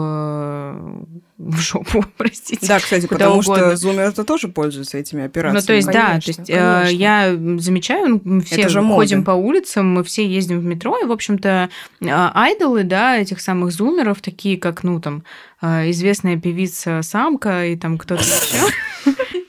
в 1.38 1.58
жопу, 1.58 2.06
простите? 2.18 2.66
Да, 2.66 2.80
кстати, 2.80 3.08
потому 3.08 3.40
угодно. 3.40 3.56
что 3.72 3.76
зумеры-то 3.76 4.24
тоже 4.24 4.48
пользуются 4.48 4.98
этими 4.98 5.26
операциями. 5.26 5.60
Ну, 5.62 5.66
то 5.68 5.74
есть, 5.74 5.88
да, 5.88 5.94
то 5.94 6.08
Конечно, 6.12 6.30
есть 6.30 6.50
э, 6.50 6.54
конечно. 6.54 6.96
я 6.98 7.36
замечаю, 7.60 8.08
ну, 8.10 8.22
мы 8.24 8.42
все 8.42 8.62
Это 8.62 8.70
же 8.70 8.82
мода. 8.82 8.96
ходим 9.02 9.24
по 9.26 9.32
улицам, 9.32 9.92
мы 9.94 10.04
все 10.06 10.26
ездим 10.26 10.60
в 10.60 10.64
метро, 10.64 10.98
и, 10.98 11.06
в 11.06 11.12
общем-то, 11.12 11.70
э, 12.02 12.06
айдолы, 12.10 12.84
да, 12.84 13.18
этих 13.18 13.42
самых 13.42 13.72
зумеров, 13.74 14.22
такие 14.22 14.58
как, 14.58 14.84
ну, 14.84 15.02
там, 15.02 15.24
э, 15.62 15.90
известная 15.92 16.38
певица 16.40 17.02
Самка 17.02 17.66
и 17.66 17.76
там 17.76 17.98
кто-то 17.98 18.24
еще. 18.24 18.74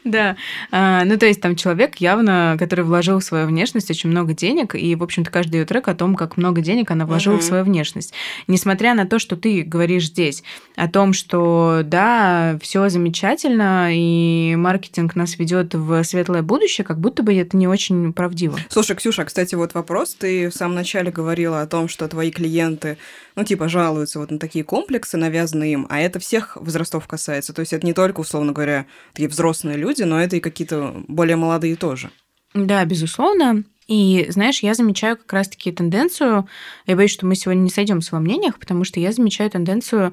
Да, 0.06 0.36
А, 0.70 1.04
ну 1.04 1.18
то 1.18 1.26
есть 1.26 1.40
там 1.40 1.56
человек 1.56 1.96
явно, 1.96 2.56
который 2.58 2.84
вложил 2.84 3.18
в 3.18 3.24
свою 3.24 3.46
внешность 3.46 3.90
очень 3.90 4.08
много 4.08 4.34
денег, 4.34 4.74
и, 4.76 4.94
в 4.94 5.02
общем-то, 5.02 5.30
каждый 5.30 5.56
ее 5.56 5.64
трек 5.66 5.88
о 5.88 5.94
том, 5.94 6.14
как 6.14 6.36
много 6.36 6.60
денег 6.60 6.92
она 6.92 7.06
вложила 7.06 7.38
в 7.38 7.42
свою 7.42 7.64
внешность. 7.64 8.14
Несмотря 8.46 8.94
на 8.94 9.04
то, 9.04 9.18
что 9.18 9.36
ты 9.36 9.62
говоришь 9.62 10.06
здесь 10.06 10.44
о 10.76 10.88
том, 10.88 11.12
что 11.12 11.82
да, 11.84 12.56
все 12.62 12.88
замечательно, 12.88 13.88
и 13.92 14.54
маркетинг 14.56 15.16
нас 15.16 15.38
ведет 15.38 15.74
в 15.74 16.04
светлое 16.04 16.42
будущее, 16.42 16.84
как 16.84 17.00
будто 17.00 17.24
бы 17.24 17.34
это 17.34 17.56
не 17.56 17.66
очень 17.66 18.12
правдиво. 18.12 18.58
Слушай, 18.68 18.94
Ксюша, 18.96 19.24
кстати, 19.24 19.56
вот 19.56 19.74
вопрос. 19.74 20.14
Ты 20.14 20.50
в 20.50 20.54
самом 20.54 20.76
начале 20.76 21.10
говорила 21.10 21.62
о 21.62 21.66
том, 21.66 21.88
что 21.88 22.06
твои 22.06 22.30
клиенты, 22.30 22.96
ну, 23.34 23.44
типа, 23.44 23.68
жалуются 23.68 24.20
вот 24.20 24.30
на 24.30 24.38
такие 24.38 24.64
комплексы, 24.64 25.16
навязанные 25.16 25.72
им, 25.72 25.86
а 25.90 25.98
это 25.98 26.18
всех 26.20 26.56
возрастов 26.56 27.06
касается. 27.06 27.52
То 27.52 27.60
есть 27.60 27.72
это 27.72 27.84
не 27.84 27.92
только, 27.92 28.20
условно 28.20 28.52
говоря, 28.52 28.86
такие 29.12 29.28
взрослые 29.28 29.76
люди, 29.76 29.95
но 30.04 30.20
это 30.20 30.36
и 30.36 30.40
какие-то 30.40 31.02
более 31.08 31.36
молодые 31.36 31.76
тоже. 31.76 32.10
Да, 32.54 32.84
безусловно. 32.84 33.64
И, 33.86 34.26
знаешь, 34.30 34.60
я 34.60 34.74
замечаю 34.74 35.16
как 35.16 35.32
раз-таки 35.32 35.70
тенденцию, 35.70 36.48
я 36.86 36.96
боюсь, 36.96 37.12
что 37.12 37.24
мы 37.24 37.36
сегодня 37.36 37.60
не 37.60 37.70
сойдемся 37.70 38.14
во 38.14 38.20
мнениях, 38.20 38.58
потому 38.58 38.82
что 38.84 38.98
я 38.98 39.12
замечаю 39.12 39.48
тенденцию, 39.48 40.12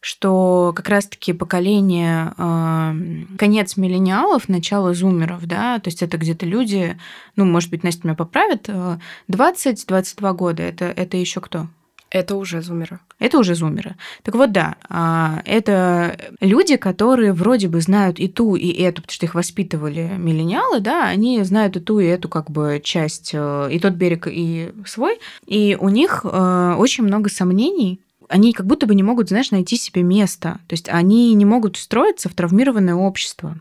что 0.00 0.72
как 0.74 0.88
раз-таки 0.88 1.32
поколение, 1.32 2.32
э, 2.38 3.36
конец 3.36 3.76
миллениалов, 3.76 4.48
начало 4.48 4.94
зумеров, 4.94 5.44
да, 5.46 5.78
то 5.80 5.88
есть 5.88 6.02
это 6.02 6.16
где-то 6.16 6.46
люди, 6.46 6.98
ну, 7.36 7.44
может 7.44 7.70
быть, 7.70 7.82
Настя 7.82 8.02
меня 8.04 8.14
поправит, 8.14 8.64
э, 8.68 8.98
20-22 9.28 10.32
года, 10.32 10.62
это, 10.62 10.86
это 10.86 11.16
еще 11.16 11.40
кто? 11.40 11.68
Это 12.10 12.34
уже 12.34 12.60
зумеры. 12.60 12.98
Это 13.20 13.38
уже 13.38 13.54
зумеры. 13.54 13.94
Так 14.24 14.34
вот, 14.34 14.50
да, 14.50 14.74
а, 14.88 15.42
это 15.44 16.18
люди, 16.40 16.76
которые 16.76 17.32
вроде 17.32 17.68
бы 17.68 17.80
знают 17.80 18.18
и 18.18 18.26
ту, 18.26 18.56
и 18.56 18.72
эту, 18.82 19.02
потому 19.02 19.14
что 19.14 19.26
их 19.26 19.34
воспитывали 19.36 20.10
миллениалы, 20.18 20.80
да, 20.80 21.06
они 21.06 21.42
знают 21.44 21.76
и 21.76 21.80
ту, 21.80 22.00
и 22.00 22.06
эту 22.06 22.28
как 22.28 22.50
бы 22.50 22.80
часть, 22.82 23.30
э, 23.32 23.68
и 23.70 23.78
тот 23.78 23.92
берег, 23.92 24.26
и 24.28 24.72
свой, 24.86 25.20
и 25.46 25.76
у 25.80 25.88
них 25.88 26.22
э, 26.24 26.74
очень 26.76 27.04
много 27.04 27.30
сомнений, 27.30 28.00
они 28.30 28.52
как 28.52 28.66
будто 28.66 28.86
бы 28.86 28.94
не 28.94 29.02
могут, 29.02 29.28
знаешь, 29.28 29.50
найти 29.50 29.76
себе 29.76 30.02
место. 30.02 30.60
То 30.68 30.74
есть 30.74 30.88
они 30.88 31.34
не 31.34 31.44
могут 31.44 31.76
встроиться 31.76 32.28
в 32.28 32.34
травмированное 32.34 32.94
общество. 32.94 33.56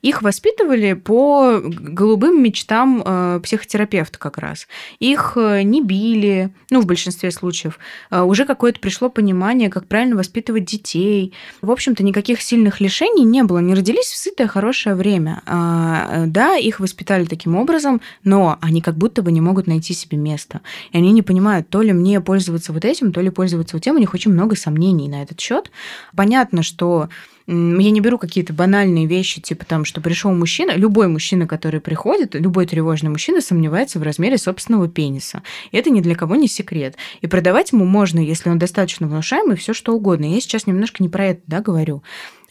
Их 0.00 0.22
воспитывали 0.22 0.92
по 0.92 1.60
голубым 1.60 2.40
мечтам 2.40 3.02
э, 3.04 3.40
психотерапевта 3.42 4.18
как 4.18 4.38
раз. 4.38 4.68
Их 5.00 5.32
э, 5.36 5.62
не 5.62 5.82
били, 5.82 6.54
ну, 6.70 6.80
в 6.80 6.86
большинстве 6.86 7.32
случаев. 7.32 7.80
Э, 8.10 8.22
уже 8.22 8.44
какое-то 8.44 8.78
пришло 8.78 9.08
понимание, 9.08 9.68
как 9.68 9.86
правильно 9.86 10.14
воспитывать 10.14 10.66
детей. 10.66 11.32
В 11.60 11.70
общем-то, 11.72 12.04
никаких 12.04 12.42
сильных 12.42 12.80
лишений 12.80 13.24
не 13.24 13.42
было. 13.42 13.58
Они 13.58 13.74
родились 13.74 14.06
в 14.06 14.16
сытое, 14.16 14.46
хорошее 14.46 14.94
время. 14.94 15.42
А, 15.46 16.08
э, 16.12 16.26
да, 16.26 16.56
их 16.56 16.78
воспитали 16.78 17.24
таким 17.24 17.56
образом, 17.56 18.00
но 18.22 18.56
они 18.60 18.80
как 18.82 18.96
будто 18.96 19.22
бы 19.22 19.32
не 19.32 19.40
могут 19.40 19.66
найти 19.66 19.94
себе 19.94 20.16
место. 20.16 20.60
И 20.92 20.98
они 20.98 21.10
не 21.10 21.22
понимают, 21.22 21.68
то 21.68 21.82
ли 21.82 21.92
мне 21.92 22.20
пользоваться 22.20 22.72
вот 22.72 22.84
этим, 22.84 23.12
то 23.12 23.20
ли 23.20 23.30
пользоваться 23.30 23.74
вот 23.74 23.82
тем. 23.82 23.96
У 23.96 23.98
них 23.98 24.11
очень 24.14 24.32
много 24.32 24.56
сомнений 24.56 25.08
на 25.08 25.22
этот 25.22 25.40
счет. 25.40 25.70
Понятно, 26.16 26.62
что 26.62 27.08
я 27.46 27.90
не 27.90 28.00
беру 28.00 28.18
какие-то 28.18 28.52
банальные 28.52 29.06
вещи, 29.06 29.40
типа 29.40 29.64
там, 29.64 29.84
что 29.84 30.00
пришел 30.00 30.32
мужчина, 30.32 30.72
любой 30.72 31.08
мужчина, 31.08 31.46
который 31.46 31.80
приходит, 31.80 32.34
любой 32.34 32.66
тревожный 32.66 33.10
мужчина 33.10 33.40
сомневается 33.40 33.98
в 33.98 34.02
размере 34.02 34.38
собственного 34.38 34.88
пениса. 34.88 35.42
И 35.70 35.76
это 35.76 35.90
ни 35.90 36.00
для 36.00 36.14
кого 36.14 36.36
не 36.36 36.48
секрет. 36.48 36.96
И 37.20 37.26
продавать 37.26 37.72
ему 37.72 37.84
можно, 37.84 38.20
если 38.20 38.50
он 38.50 38.58
достаточно 38.58 39.06
внушаемый, 39.06 39.56
все 39.56 39.74
что 39.74 39.94
угодно. 39.94 40.24
Я 40.26 40.40
сейчас 40.40 40.66
немножко 40.66 41.02
не 41.02 41.08
про 41.08 41.26
это 41.26 41.40
да, 41.46 41.60
говорю, 41.60 42.02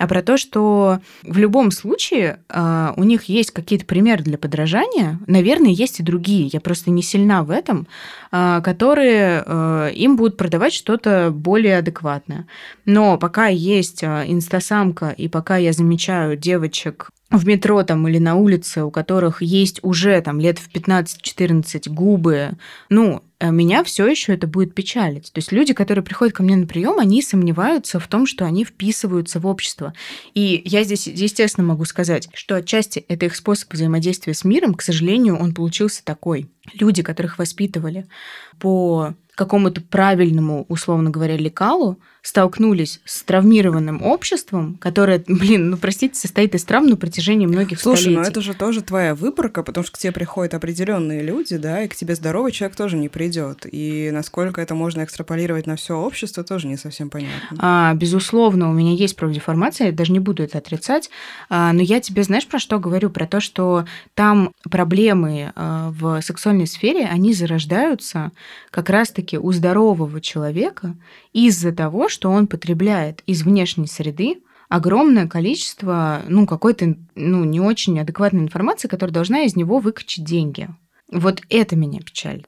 а 0.01 0.07
про 0.07 0.23
то, 0.23 0.35
что 0.35 0.99
в 1.21 1.37
любом 1.37 1.69
случае 1.69 2.39
э, 2.49 2.93
у 2.97 3.03
них 3.03 3.25
есть 3.25 3.51
какие-то 3.51 3.85
примеры 3.85 4.23
для 4.23 4.39
подражания. 4.39 5.19
Наверное, 5.27 5.69
есть 5.69 5.99
и 5.99 6.03
другие. 6.03 6.49
Я 6.51 6.59
просто 6.59 6.89
не 6.89 7.03
сильна 7.03 7.43
в 7.43 7.51
этом, 7.51 7.85
э, 8.31 8.61
которые 8.63 9.43
э, 9.45 9.91
им 9.93 10.15
будут 10.15 10.37
продавать 10.37 10.73
что-то 10.73 11.29
более 11.31 11.77
адекватное. 11.77 12.47
Но 12.85 13.19
пока 13.19 13.45
есть 13.45 14.01
э, 14.01 14.25
мамка, 14.91 15.09
и 15.09 15.27
пока 15.27 15.57
я 15.57 15.73
замечаю 15.73 16.37
девочек 16.37 17.09
в 17.29 17.47
метро 17.47 17.81
там 17.83 18.07
или 18.07 18.17
на 18.17 18.35
улице, 18.35 18.83
у 18.83 18.91
которых 18.91 19.41
есть 19.41 19.79
уже 19.83 20.19
там 20.21 20.39
лет 20.39 20.59
в 20.59 20.69
15-14 20.69 21.89
губы, 21.89 22.57
ну, 22.89 23.23
э, 23.39 23.51
меня 23.51 23.85
все 23.85 24.05
еще 24.05 24.33
это 24.33 24.47
будет 24.47 24.75
печалить. 24.75 25.31
То 25.31 25.39
есть 25.39 25.53
люди, 25.53 25.73
которые 25.73 26.03
приходят 26.03 26.35
ко 26.35 26.43
мне 26.43 26.57
на 26.57 26.67
прием, 26.67 26.99
они 26.99 27.21
сомневаются 27.21 27.99
в 27.99 28.07
том, 28.07 28.25
что 28.25 28.45
они 28.45 28.65
вписываются 28.65 29.39
в 29.39 29.47
общество. 29.47 29.93
И 30.33 30.61
я 30.65 30.83
здесь, 30.83 31.07
естественно, 31.07 31.65
могу 31.65 31.85
сказать, 31.85 32.27
что 32.33 32.55
отчасти 32.55 32.99
это 33.07 33.27
их 33.27 33.35
способ 33.35 33.71
взаимодействия 33.73 34.33
с 34.33 34.43
миром, 34.43 34.73
к 34.73 34.81
сожалению, 34.81 35.37
он 35.37 35.53
получился 35.53 36.03
такой. 36.03 36.49
Люди, 36.73 37.01
которых 37.01 37.37
воспитывали 37.37 38.07
по 38.59 39.15
какому-то 39.35 39.81
правильному, 39.81 40.65
условно 40.67 41.09
говоря, 41.09 41.37
лекалу, 41.37 41.97
столкнулись 42.21 43.01
с 43.03 43.23
травмированным 43.23 44.03
обществом, 44.03 44.77
которое, 44.79 45.23
блин, 45.27 45.71
ну 45.71 45.77
простите, 45.77 46.15
состоит 46.15 46.53
из 46.55 46.63
травм 46.63 46.87
на 46.87 46.95
протяжении 46.95 47.47
многих 47.47 47.79
Слушай, 47.79 48.01
столетий. 48.01 48.21
ну 48.21 48.27
это 48.27 48.41
же 48.41 48.53
тоже 48.53 48.81
твоя 48.81 49.15
выборка, 49.15 49.63
потому 49.63 49.83
что 49.83 49.95
к 49.95 49.97
тебе 49.97 50.11
приходят 50.11 50.53
определенные 50.53 51.23
люди, 51.23 51.57
да, 51.57 51.83
и 51.83 51.87
к 51.87 51.95
тебе 51.95 52.15
здоровый 52.15 52.51
человек 52.51 52.77
тоже 52.77 52.97
не 52.97 53.09
придет. 53.09 53.65
И 53.71 54.11
насколько 54.11 54.61
это 54.61 54.75
можно 54.75 55.03
экстраполировать 55.03 55.65
на 55.65 55.75
все 55.75 55.97
общество, 55.97 56.43
тоже 56.43 56.67
не 56.67 56.77
совсем 56.77 57.09
понятно. 57.09 57.57
А, 57.57 57.93
безусловно, 57.95 58.69
у 58.69 58.73
меня 58.73 58.93
есть 58.93 59.15
профдеформация, 59.15 59.87
я 59.87 59.93
даже 59.93 60.11
не 60.11 60.19
буду 60.19 60.43
это 60.43 60.59
отрицать, 60.59 61.09
а, 61.49 61.73
но 61.73 61.81
я 61.81 61.99
тебе 61.99 62.23
знаешь 62.23 62.47
про 62.47 62.59
что 62.59 62.79
говорю? 62.79 63.09
Про 63.09 63.25
то, 63.25 63.39
что 63.39 63.85
там 64.13 64.51
проблемы 64.69 65.51
а, 65.55 65.91
в 65.91 66.21
сексуальной 66.21 66.67
сфере, 66.67 67.07
они 67.11 67.33
зарождаются 67.33 68.31
как 68.69 68.89
раз-таки 68.89 69.37
у 69.37 69.51
здорового 69.51 70.21
человека 70.21 70.95
из-за 71.33 71.71
того, 71.71 72.09
что 72.11 72.29
он 72.29 72.47
потребляет 72.47 73.23
из 73.25 73.43
внешней 73.43 73.87
среды 73.87 74.41
огромное 74.69 75.27
количество, 75.27 76.21
ну, 76.27 76.45
какой-то, 76.45 76.95
ну, 77.15 77.43
не 77.43 77.59
очень 77.59 77.99
адекватной 77.99 78.41
информации, 78.41 78.87
которая 78.87 79.13
должна 79.13 79.43
из 79.43 79.55
него 79.55 79.79
выкачать 79.79 80.23
деньги. 80.23 80.69
Вот 81.11 81.41
это 81.49 81.75
меня 81.75 81.99
печалит. 81.99 82.47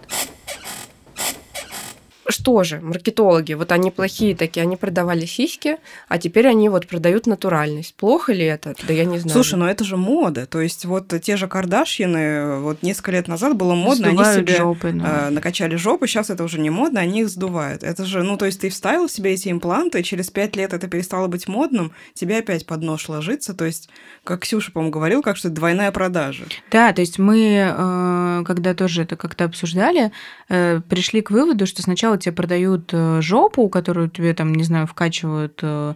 Что 2.28 2.64
же, 2.64 2.80
маркетологи, 2.80 3.54
вот 3.54 3.72
они 3.72 3.92
плохие 3.92 4.36
такие, 4.36 4.64
они 4.64 4.78
продавали 4.78 5.26
сиськи, 5.26 5.78
а 6.08 6.18
теперь 6.18 6.48
они 6.48 6.70
вот 6.70 6.88
продают 6.88 7.28
натуральность. 7.28 7.96
Плохо 7.96 8.32
ли 8.34 8.46
это? 8.46 8.76
Да 8.88 8.94
я 8.94 9.06
не 9.06 9.20
знаю. 9.20 9.34
Слушай, 9.34 9.56
ну 9.56 9.66
это 9.66 9.84
же 9.84 9.98
мода. 9.98 10.46
То 10.46 10.62
есть 10.62 10.86
вот 10.86 11.14
те 11.22 11.38
же 11.38 11.48
Кардашьяны, 11.48 12.60
вот 12.60 12.82
несколько 12.82 13.12
лет 13.12 13.28
назад 13.28 13.58
было 13.58 13.76
модно, 13.76 14.10
Сдувают 14.10 14.38
они 14.38 14.48
себе 14.48 14.58
жопы, 14.58 14.92
да. 14.94 15.28
э, 15.28 15.30
накачали 15.32 15.76
жопы, 15.76 16.08
сейчас 16.08 16.30
это 16.30 16.44
уже 16.44 16.60
не 16.60 16.70
модно, 16.70 17.02
они 17.02 17.22
их 17.22 17.30
сдувают. 17.30 17.84
Это 17.84 18.06
же, 18.06 18.24
ну 18.24 18.38
то 18.38 18.46
есть 18.46 18.62
ты 18.62 18.70
вставил 18.70 19.10
себе 19.10 19.34
эти 19.34 19.50
импланты, 19.50 20.02
через 20.04 20.30
пять 20.30 20.56
лет 20.56 20.74
это 20.74 20.88
перестало 20.88 21.28
быть 21.28 21.48
модным, 21.48 21.92
тебе 22.14 22.38
опять 22.38 22.66
под 22.66 22.84
нож 22.84 23.10
ложится. 23.10 23.54
То 23.54 23.66
есть, 23.66 23.90
как 24.24 24.42
Ксюша, 24.42 24.72
по-моему, 24.72 24.92
говорил, 24.92 25.22
как 25.22 25.38
что 25.38 25.50
это 25.50 25.56
двойная 25.56 25.92
продажа. 25.92 26.46
Да, 26.72 26.94
то 26.94 27.02
есть 27.02 27.20
мы, 27.20 27.74
э, 27.76 28.44
когда 28.46 28.74
тоже 28.74 29.04
это 29.04 29.16
как-то 29.16 29.46
обсуждали, 29.46 30.12
э, 30.50 30.82
пришли 30.88 31.22
к 31.22 31.32
выводу, 31.32 31.66
что 31.66 31.82
сначала 31.82 32.13
тебе 32.18 32.34
продают 32.34 32.90
э, 32.94 33.22
жопу, 33.22 33.70
которую 33.70 34.10
тебе 34.10 34.34
там, 34.34 34.54
не 34.54 34.64
знаю, 34.64 34.88
вкачивают 34.88 35.60
э, 35.62 35.94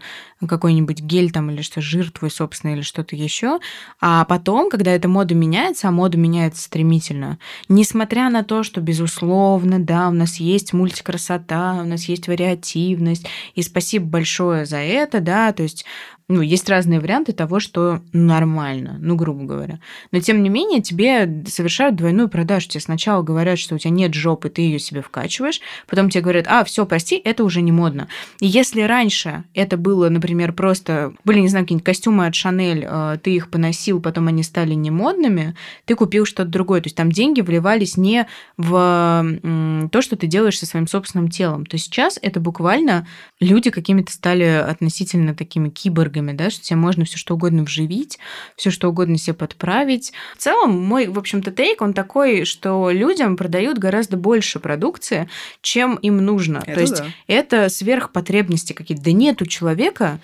какой-нибудь 0.47 1.01
гель 1.01 1.31
там 1.31 1.49
или 1.49 1.61
что, 1.61 1.81
жир 1.81 2.11
твой 2.11 2.29
собственный 2.29 2.75
или 2.75 2.81
что-то 2.81 3.15
еще, 3.15 3.59
а 3.99 4.25
потом, 4.25 4.69
когда 4.69 4.91
эта 4.91 5.07
мода 5.07 5.35
меняется, 5.35 5.87
а 5.87 5.91
мода 5.91 6.17
меняется 6.17 6.63
стремительно, 6.63 7.39
несмотря 7.69 8.29
на 8.29 8.43
то, 8.43 8.63
что, 8.63 8.81
безусловно, 8.81 9.79
да, 9.79 10.09
у 10.09 10.13
нас 10.13 10.35
есть 10.35 10.73
мультикрасота, 10.73 11.79
у 11.81 11.85
нас 11.85 12.05
есть 12.05 12.27
вариативность, 12.27 13.25
и 13.55 13.61
спасибо 13.61 14.05
большое 14.05 14.65
за 14.65 14.77
это, 14.77 15.19
да, 15.19 15.51
то 15.53 15.63
есть 15.63 15.85
ну, 16.29 16.41
есть 16.41 16.67
разные 16.67 16.99
варианты 16.99 17.31
того, 17.31 17.61
что 17.61 18.01
нормально, 18.11 18.97
ну, 18.99 19.15
грубо 19.15 19.45
говоря. 19.45 19.79
Но, 20.11 20.19
тем 20.19 20.43
не 20.43 20.49
менее, 20.49 20.81
тебе 20.81 21.45
совершают 21.47 21.95
двойную 21.95 22.27
продажу. 22.27 22.67
Тебе 22.67 22.81
сначала 22.81 23.23
говорят, 23.23 23.59
что 23.59 23.75
у 23.75 23.77
тебя 23.77 23.91
нет 23.91 24.13
жопы, 24.13 24.49
ты 24.49 24.61
ее 24.61 24.77
себе 24.77 25.01
вкачиваешь, 25.01 25.61
потом 25.87 26.09
тебе 26.09 26.23
говорят, 26.23 26.45
а, 26.49 26.65
все, 26.65 26.85
прости, 26.85 27.15
это 27.15 27.45
уже 27.45 27.61
не 27.61 27.71
модно. 27.71 28.09
И 28.41 28.47
если 28.47 28.81
раньше 28.81 29.45
это 29.53 29.77
было, 29.77 30.09
например, 30.09 30.51
просто, 30.51 31.13
были, 31.23 31.39
не 31.39 31.47
знаю, 31.47 31.63
какие-нибудь 31.63 31.85
костюмы 31.85 32.25
от 32.25 32.35
Шанель, 32.35 32.85
э, 32.85 33.17
ты 33.23 33.33
их 33.33 33.49
поносил, 33.49 34.01
потом 34.01 34.27
они 34.27 34.43
стали 34.43 34.73
не 34.73 34.91
модными, 34.91 35.55
ты 35.85 35.95
купил 35.95 36.25
что-то 36.25 36.49
другое. 36.49 36.81
То 36.81 36.87
есть 36.87 36.97
там 36.97 37.09
деньги 37.09 37.39
вливались 37.39 37.95
не 37.95 38.27
в 38.57 39.87
то, 39.91 40.01
что 40.01 40.17
ты 40.17 40.27
делаешь 40.27 40.59
со 40.59 40.65
своим 40.65 40.87
собственным 40.87 41.29
телом. 41.29 41.65
То 41.65 41.77
сейчас 41.77 42.19
это 42.21 42.39
буквально 42.39 43.07
люди 43.39 43.69
какими-то 43.69 44.11
стали 44.11 44.43
относительно 44.43 45.33
такими 45.33 45.69
киборгами, 45.69 46.16
да, 46.33 46.49
что 46.49 46.63
тебе 46.63 46.77
можно 46.77 47.05
все 47.05 47.17
что 47.17 47.35
угодно 47.35 47.63
вживить, 47.63 48.19
все 48.55 48.71
что 48.71 48.89
угодно 48.89 49.17
себе 49.17 49.33
подправить. 49.33 50.13
В 50.37 50.41
целом, 50.41 50.79
мой, 50.79 51.07
в 51.07 51.17
общем-то, 51.17 51.51
тейк, 51.51 51.81
он 51.81 51.93
такой, 51.93 52.45
что 52.45 52.89
людям 52.89 53.37
продают 53.37 53.77
гораздо 53.77 54.17
больше 54.17 54.59
продукции, 54.59 55.29
чем 55.61 55.95
им 55.95 56.17
нужно. 56.17 56.63
Это 56.65 56.73
То 56.73 56.81
есть 56.81 56.97
да. 56.97 57.05
это 57.27 57.69
сверхпотребности 57.69 58.73
какие-то. 58.73 59.03
Да 59.03 59.11
нет 59.11 59.41
у 59.41 59.45
человека 59.45 60.19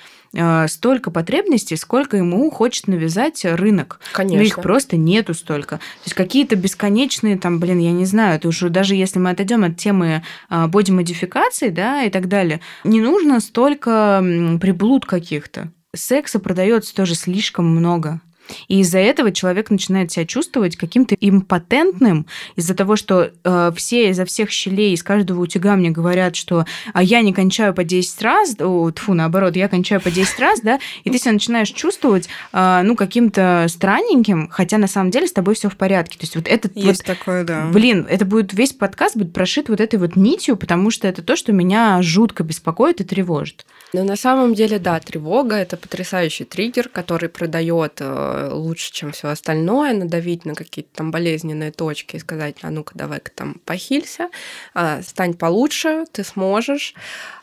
столько 0.67 1.11
потребностей, 1.11 1.75
сколько 1.75 2.17
ему 2.17 2.49
хочет 2.49 2.87
навязать 2.87 3.45
рынок. 3.45 3.99
Конечно. 4.13 4.37
Но 4.37 4.43
их 4.43 4.55
просто 4.61 4.97
нету 4.97 5.33
столько. 5.33 5.77
То 5.77 6.05
есть 6.05 6.15
какие-то 6.15 6.55
бесконечные, 6.55 7.37
там, 7.37 7.59
блин, 7.59 7.79
я 7.79 7.91
не 7.91 8.05
знаю, 8.05 8.35
это 8.37 8.47
уже 8.47 8.69
даже 8.69 8.95
если 8.95 9.19
мы 9.19 9.29
отойдем 9.29 9.63
от 9.63 9.77
темы 9.77 10.23
а, 10.49 10.67
боди-модификации, 10.67 11.69
да, 11.69 12.03
и 12.03 12.09
так 12.09 12.27
далее, 12.27 12.61
не 12.83 13.01
нужно 13.01 13.39
столько 13.39 14.23
приблуд 14.59 15.05
каких-то. 15.05 15.71
Секса 15.95 16.39
продается 16.39 16.95
тоже 16.95 17.13
слишком 17.13 17.67
много. 17.67 18.19
И 18.67 18.79
из-за 18.81 18.99
этого 18.99 19.31
человек 19.31 19.69
начинает 19.69 20.11
себя 20.11 20.25
чувствовать 20.25 20.75
каким-то 20.75 21.15
импотентным, 21.19 22.25
из-за 22.55 22.73
того, 22.75 22.95
что 22.95 23.31
э, 23.43 23.71
все 23.75 24.09
изо 24.09 24.25
всех 24.25 24.51
щелей, 24.51 24.93
из 24.93 25.03
каждого 25.03 25.41
утюга 25.41 25.75
мне 25.75 25.89
говорят, 25.89 26.35
что 26.35 26.65
а 26.93 27.03
я 27.03 27.21
не 27.21 27.33
кончаю 27.33 27.73
по 27.73 27.83
10 27.83 28.21
раз, 28.21 28.55
о, 28.59 28.91
тьфу, 28.91 29.13
наоборот, 29.13 29.55
я 29.55 29.67
кончаю 29.67 30.01
по 30.01 30.11
10 30.11 30.39
раз, 30.39 30.61
да, 30.61 30.79
и 31.03 31.09
ты 31.09 31.17
себя 31.17 31.33
начинаешь 31.33 31.69
чувствовать, 31.69 32.27
э, 32.51 32.81
ну, 32.83 32.95
каким-то 32.95 33.65
странненьким, 33.69 34.49
хотя 34.49 34.77
на 34.77 34.87
самом 34.87 35.11
деле 35.11 35.27
с 35.27 35.33
тобой 35.33 35.55
все 35.55 35.69
в 35.69 35.77
порядке. 35.77 36.17
То 36.17 36.23
есть 36.23 36.35
вот 36.35 36.47
этот 36.47 36.75
вот 36.75 36.83
Есть 36.83 37.05
такое, 37.05 37.43
да. 37.43 37.67
Блин, 37.71 38.05
это 38.09 38.25
будет 38.25 38.53
весь 38.53 38.73
подкаст 38.73 39.15
будет 39.15 39.33
прошит 39.33 39.69
вот 39.69 39.79
этой 39.79 39.99
вот 39.99 40.15
нитью, 40.15 40.57
потому 40.57 40.91
что 40.91 41.07
это 41.07 41.21
то, 41.21 41.35
что 41.35 41.51
меня 41.51 42.01
жутко 42.01 42.43
беспокоит 42.43 43.01
и 43.01 43.03
тревожит. 43.03 43.65
Но 43.93 44.03
на 44.03 44.15
самом 44.15 44.55
деле, 44.55 44.79
да, 44.79 44.99
тревога 44.99 45.55
это 45.55 45.77
потрясающий 45.77 46.45
триггер, 46.45 46.89
который 46.89 47.29
продает 47.29 47.97
э, 47.99 48.49
лучше, 48.51 48.91
чем 48.91 49.11
все 49.11 49.29
остальное, 49.29 49.93
надавить 49.93 50.45
на 50.45 50.55
какие-то 50.55 50.89
там 50.95 51.11
болезненные 51.11 51.71
точки 51.71 52.15
и 52.15 52.19
сказать, 52.19 52.57
а 52.63 52.71
ну-ка 52.71 52.93
давай-ка 52.95 53.31
там 53.31 53.61
похилься, 53.65 54.29
а, 54.73 55.03
стань 55.03 55.35
получше, 55.35 56.05
ты 56.11 56.23
сможешь. 56.23 56.95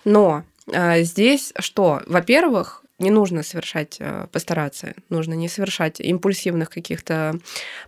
Но 0.05 0.43
а, 0.73 1.01
здесь 1.03 1.53
что? 1.61 2.03
Во-первых, 2.07 2.80
не 3.01 3.11
нужно 3.11 3.43
совершать, 3.43 3.97
э, 3.99 4.27
постараться, 4.31 4.95
нужно 5.09 5.35
не 5.35 5.49
совершать 5.49 6.01
импульсивных 6.01 6.71
каких-то 6.71 7.39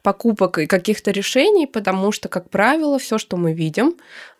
покупок 0.02 0.58
и 0.58 0.66
каких-то 0.66 1.10
решений, 1.10 1.66
потому 1.66 2.12
что, 2.12 2.28
как 2.28 2.50
правило, 2.50 2.98
все, 2.98 3.18
что 3.18 3.36
мы 3.36 3.52
видим, 3.52 3.94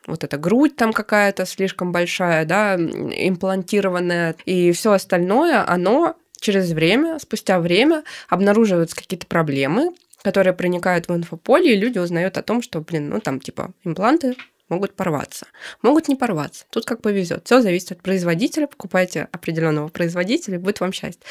вот 0.07 0.25
эта 0.25 0.37
грудь 0.39 0.75
там 0.75 0.93
какая-то 0.93 1.47
слишком 1.47 1.93
большая, 1.93 2.45
да, 2.45 2.75
имплантированная, 2.75 4.35
и 4.47 4.73
все 4.73 4.93
остальное, 4.93 5.65
оно 5.69 6.17
через 6.41 6.73
время, 6.73 7.19
спустя 7.21 7.61
время 7.61 8.03
обнаруживаются 8.29 8.97
какие-то 8.97 9.27
проблемы, 9.27 9.95
которые 10.23 10.55
проникают 10.55 11.09
в 11.09 11.15
инфополе, 11.15 11.75
и 11.75 11.79
люди 11.79 11.99
узнают 11.99 12.39
о 12.39 12.43
том, 12.43 12.63
что, 12.63 12.81
блин, 12.81 13.11
ну 13.11 13.21
там 13.21 13.41
типа 13.41 13.73
импланты 13.85 14.37
могут 14.73 14.95
порваться, 14.95 15.47
могут 15.83 16.09
не 16.09 16.17
порваться. 16.17 16.65
Тут 16.71 16.87
как 16.87 17.03
повезет. 17.03 17.43
Все 17.45 17.61
зависит 17.61 17.93
от 17.93 18.03
производителя. 18.03 18.67
Покупайте 18.67 19.29
определенного 19.31 19.89
производителя, 19.89 20.59
будет 20.59 20.81
вам 20.81 20.93
счастье. 20.93 21.27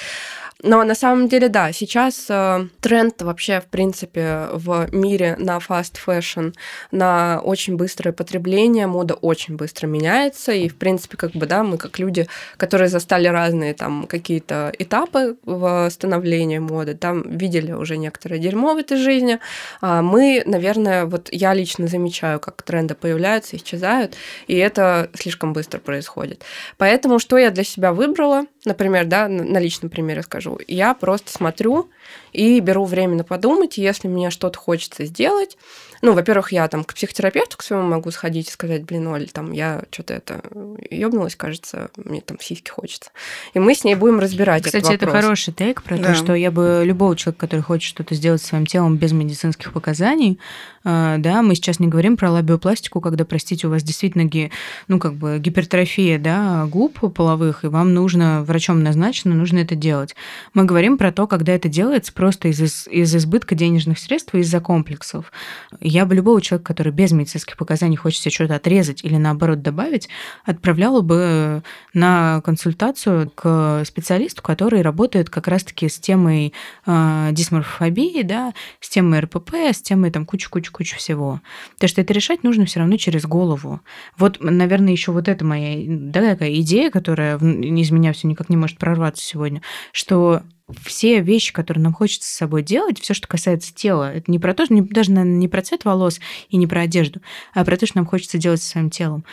Но 0.64 0.84
на 0.84 0.96
самом 0.96 1.28
деле, 1.28 1.50
да, 1.50 1.72
сейчас 1.72 2.28
э, 2.30 2.68
тренд 2.82 3.22
вообще, 3.22 3.62
в 3.62 3.66
принципе, 3.66 4.48
в 4.54 4.90
мире 4.92 5.36
на 5.40 5.58
fast 5.58 5.96
fashion, 6.06 6.54
на 6.92 7.42
очень 7.44 7.78
быстрое 7.78 8.14
потребление, 8.14 8.86
мода 8.86 9.16
очень 9.16 9.56
быстро 9.56 9.88
меняется, 9.88 10.52
и, 10.52 10.68
в 10.68 10.76
принципе, 10.76 11.18
как 11.18 11.32
бы, 11.32 11.48
да, 11.48 11.64
мы 11.64 11.78
как 11.78 11.98
люди, 11.98 12.28
которые 12.58 12.90
застали 12.90 13.28
разные 13.28 13.74
там 13.74 14.06
какие-то 14.06 14.72
этапы 14.78 15.38
в 15.46 15.90
становлении 15.90 16.60
моды, 16.60 16.94
там 16.94 17.24
видели 17.24 17.72
уже 17.72 17.98
некоторое 17.98 18.38
дерьмо 18.38 18.76
в 18.76 18.78
этой 18.78 18.98
жизни, 18.98 19.40
а 19.82 20.04
мы, 20.04 20.44
наверное, 20.46 21.06
вот 21.06 21.30
я 21.32 21.56
лично 21.56 21.88
замечаю, 21.88 22.40
как 22.40 22.62
тренды 22.62 22.94
появляются, 22.94 23.31
исчезают, 23.54 24.16
и 24.48 24.56
это 24.56 25.10
слишком 25.14 25.54
быстро 25.54 25.80
происходит. 25.80 26.44
Поэтому 26.78 27.20
что 27.20 27.38
я 27.38 27.52
для 27.52 27.64
себя 27.64 27.94
выбрала– 27.94 28.46
например, 28.66 29.06
да, 29.06 29.28
на 29.28 29.60
личном 29.60 29.90
примере 29.90 30.22
скажу, 30.24 30.60
я 30.68 30.94
просто 30.94 31.32
смотрю 31.32 31.90
и 32.34 32.60
беру 32.60 32.86
время 32.86 33.16
на 33.16 33.24
подумать, 33.24 33.78
если 33.78 34.08
мне 34.08 34.30
что-то 34.30 34.60
хочется 34.60 35.06
сделать, 35.06 35.58
ну, 36.04 36.14
во-первых, 36.14 36.52
я 36.52 36.68
там 36.68 36.84
к 36.84 36.96
психотерапевту 36.96 37.58
к 37.58 37.62
своему 37.64 37.88
могу 37.88 38.10
сходить 38.10 38.48
и 38.50 38.52
сказать, 38.52 38.84
блин, 38.86 39.06
Оль, 39.08 39.30
там 39.30 39.52
я 39.52 39.84
что-то 39.92 40.16
это 40.16 40.42
ёбнулась, 40.90 41.36
кажется, 41.36 41.92
мне 41.96 42.22
там 42.22 42.40
сиськи 42.40 42.72
хочется. 42.72 43.12
И 43.54 43.60
мы 43.60 43.76
с 43.76 43.84
ней 43.84 43.94
будем 43.94 44.20
разбирать 44.20 44.64
Кстати, 44.64 44.84
этот 44.94 45.04
это 45.04 45.12
хороший 45.12 45.54
тейк 45.54 45.84
про 45.84 45.98
Да. 45.98 46.06
то, 46.10 46.16
что 46.16 46.34
я 46.34 46.50
бы 46.50 46.82
любого 46.84 47.16
человека, 47.16 47.42
который 47.42 47.62
хочет 47.62 47.88
что-то 47.88 48.16
сделать 48.16 48.42
своим 48.42 48.66
телом 48.66 48.98
без 48.98 49.12
медицинских 49.12 49.74
показаний, 49.74 50.40
э, 50.84 51.18
да, 51.20 51.44
мы 51.44 51.54
сейчас 51.54 51.80
не 51.80 51.88
говорим 51.88 52.18
про 52.18 52.32
лабиопластику, 52.32 53.00
когда, 53.00 53.24
простите, 53.24 53.68
у 53.68 53.70
вас 53.70 53.84
действительно 53.84 54.24
ги- 54.24 54.50
ну, 54.88 54.98
как 54.98 55.14
бы 55.14 55.38
гипертрофия, 55.38 56.18
да, 56.18 56.66
губ 56.66 57.14
половых, 57.14 57.64
и 57.64 57.68
вам 57.68 57.94
нужно, 57.94 58.44
врачом 58.52 58.84
назначено, 58.84 59.34
нужно 59.34 59.60
это 59.60 59.76
делать. 59.76 60.16
Мы 60.54 60.66
говорим 60.66 60.98
про 60.98 61.12
то, 61.12 61.26
когда 61.28 61.54
это 61.54 61.70
делается 61.70 62.14
просто 62.14 62.50
из, 62.50 62.62
из, 62.62 62.88
из 62.88 63.16
избытка 63.16 63.56
денежных 63.56 63.98
средств 63.98 64.36
и 64.36 64.40
из-за 64.40 64.60
комплексов. 64.60 65.32
Я 65.80 66.06
бы 66.06 66.16
любого 66.16 66.42
человека, 66.42 66.68
который 66.68 66.94
без 66.94 67.12
медицинских 67.12 67.58
показаний 67.58 67.96
хочет 67.96 68.22
себе 68.22 68.32
что-то 68.32 68.56
отрезать 68.56 69.04
или 69.04 69.16
наоборот 69.16 69.62
добавить, 69.62 70.10
отправляла 70.46 71.02
бы 71.02 71.64
на 71.94 72.42
консультацию 72.42 73.32
к 73.34 73.84
специалисту, 73.86 74.42
который 74.42 74.82
работает 74.82 75.30
как 75.30 75.48
раз-таки 75.48 75.88
с 75.90 76.00
темой 76.00 76.54
э, 76.86 77.30
дисморфофобии, 77.32 78.24
да, 78.24 78.54
с 78.80 78.90
темой 78.90 79.22
РПП, 79.22 79.54
с 79.72 79.82
темой 79.82 80.12
там 80.12 80.26
кучу-кучу-кучу 80.26 80.98
всего. 80.98 81.42
Потому 81.76 81.90
что 81.90 82.02
это 82.02 82.14
решать 82.14 82.44
нужно 82.44 82.66
все 82.66 82.80
равно 82.80 82.98
через 82.98 83.26
голову. 83.26 83.80
Вот, 84.18 84.38
наверное, 84.42 84.92
еще 84.92 85.12
вот 85.12 85.28
это 85.28 85.46
моя 85.46 85.84
да, 85.88 86.22
такая 86.32 86.54
идея, 86.62 86.90
которая 86.90 87.38
из 87.38 87.92
меня 87.92 88.14
все 88.14 88.28
никак 88.28 88.41
не 88.50 88.58
может 88.58 88.78
прорваться 88.78 89.24
сегодня, 89.24 89.62
что 89.92 90.44
все 90.84 91.20
вещи, 91.20 91.52
которые 91.54 91.84
нам 91.84 91.94
хочется 91.94 92.30
с 92.30 92.34
собой 92.34 92.64
делать, 92.64 93.00
все, 93.00 93.14
что 93.14 93.28
касается 93.28 93.74
тела, 93.74 94.14
это 94.14 94.32
не 94.32 94.40
про 94.40 94.54
то, 94.54 94.66
что 94.66 94.76
даже 94.82 95.12
наверное, 95.12 95.38
не 95.38 95.48
про 95.48 95.62
цвет 95.62 95.86
волос 95.86 96.20
и 96.50 96.58
не 96.58 96.68
про 96.68 96.82
одежду, 96.82 97.22
а 97.54 97.66
про 97.66 97.78
то, 97.78 97.86
что 97.86 97.98
нам 97.98 98.06
хочется 98.06 98.38
делать 98.38 98.62
со 98.62 98.70
своим 98.70 98.90
телом. 98.90 99.26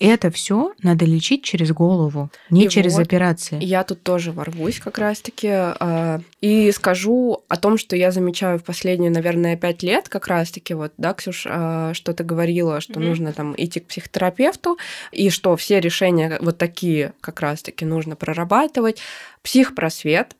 Это 0.00 0.30
все 0.30 0.72
надо 0.82 1.04
лечить 1.04 1.44
через 1.44 1.72
голову, 1.72 2.30
не 2.50 2.64
И 2.64 2.68
через 2.68 2.94
вот 2.94 3.02
операции. 3.02 3.58
Я 3.62 3.84
тут 3.84 4.02
тоже 4.02 4.32
ворвусь 4.32 4.80
как 4.80 4.98
раз-таки 4.98 5.48
а, 5.50 6.20
и 6.40 6.72
скажу 6.72 7.44
о 7.48 7.56
том, 7.56 7.78
что 7.78 7.94
я 7.96 8.10
замечаю 8.10 8.58
в 8.58 8.64
последние, 8.64 9.10
наверное, 9.10 9.56
пять 9.56 9.82
лет 9.82 10.08
как 10.08 10.26
раз-таки, 10.26 10.74
вот, 10.74 10.92
да, 10.96 11.14
Ксюш, 11.14 11.46
а, 11.48 11.94
что 11.94 12.12
ты 12.12 12.24
говорила, 12.24 12.80
что 12.80 12.98
Мгм. 12.98 13.08
нужно 13.08 13.32
там 13.32 13.54
идти 13.56 13.80
к 13.80 13.86
психотерапевту, 13.86 14.78
и 15.12 15.30
что 15.30 15.56
все 15.56 15.80
решения 15.80 16.38
вот 16.40 16.58
такие 16.58 17.12
как 17.20 17.40
раз-таки 17.40 17.84
нужно 17.84 18.16
прорабатывать. 18.16 19.00
Психпросвет 19.42 20.34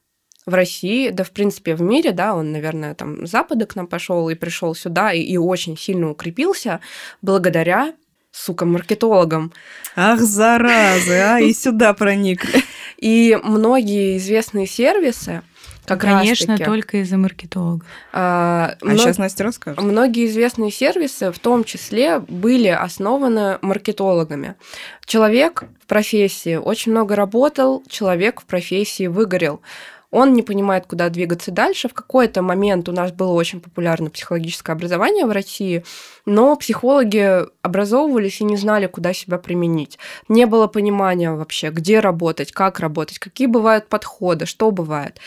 в 0.47 0.53
России, 0.55 1.09
да, 1.11 1.25
в 1.25 1.31
принципе, 1.31 1.75
в 1.75 1.81
мире, 1.81 2.13
да, 2.13 2.35
он, 2.35 2.53
наверное, 2.53 2.95
там 2.95 3.27
с 3.27 3.31
Запада 3.31 3.67
к 3.67 3.77
нам 3.77 3.87
пошел 3.87 4.29
и 4.29 4.35
пришел 4.35 4.75
сюда 4.75 5.13
и, 5.13 5.21
и 5.21 5.39
очень 5.39 5.77
сильно 5.79 6.11
укрепился 6.11 6.81
благодаря 7.23 7.95
сука, 8.35 8.65
маркетологам. 8.67 9.53
Ах, 9.97 10.21
заразы, 10.21 11.15
а, 11.15 11.39
и 11.41 11.53
сюда 11.55 11.95
проникли. 11.95 12.63
И 12.99 13.39
многие 13.43 14.17
известные 14.19 14.67
сервисы, 14.67 15.43
как 15.87 16.01
Конечно, 16.01 16.47
раз-таки, 16.49 16.65
только 16.65 16.97
из-за 17.03 17.17
маркетолога. 17.17 17.85
а, 18.13 18.75
А 18.81 18.85
мно- 18.85 18.99
сейчас 18.99 19.19
Настя 19.19 19.45
расскажет. 19.45 19.81
Многие 19.83 20.27
известные 20.27 20.71
сервисы 20.73 21.31
в 21.31 21.39
том 21.39 21.63
числе 21.63 22.19
были 22.19 22.69
основаны 22.69 23.59
маркетологами. 23.63 24.55
Человек 25.05 25.65
в 25.83 25.87
профессии 25.87 26.57
очень 26.57 26.93
много 26.93 27.15
работал, 27.15 27.83
человек 27.89 28.41
в 28.41 28.47
профессии 28.47 29.07
выгорел. 29.07 29.61
Он 30.15 30.33
не 30.33 30.45
понимает, 30.45 30.87
куда 30.87 31.09
двигаться 31.09 31.51
дальше. 31.51 31.89
В 31.89 31.93
какой-то 31.93 32.41
момент 32.41 32.89
у 32.89 32.93
нас 32.93 33.11
было 33.11 33.33
очень 33.33 33.61
популярно 33.61 34.11
психологическое 34.11 34.71
образование 34.71 35.27
в 35.27 35.33
России, 35.33 35.85
но 36.25 36.55
психологи 36.55 37.41
образовывались 37.63 38.41
и 38.41 38.45
не 38.45 38.57
знали, 38.57 38.87
куда 38.87 39.13
себя 39.13 39.39
применить. 39.39 39.99
Не 40.29 40.47
было 40.47 40.69
понимания 40.69 41.33
вообще, 41.33 41.71
где 41.71 41.99
работать, 41.99 42.53
как 42.53 42.79
работать, 42.79 43.19
какие 43.19 43.49
бывают 43.49 43.89
подходы, 43.89 44.47
что 44.47 44.71
бывает. 44.71 45.19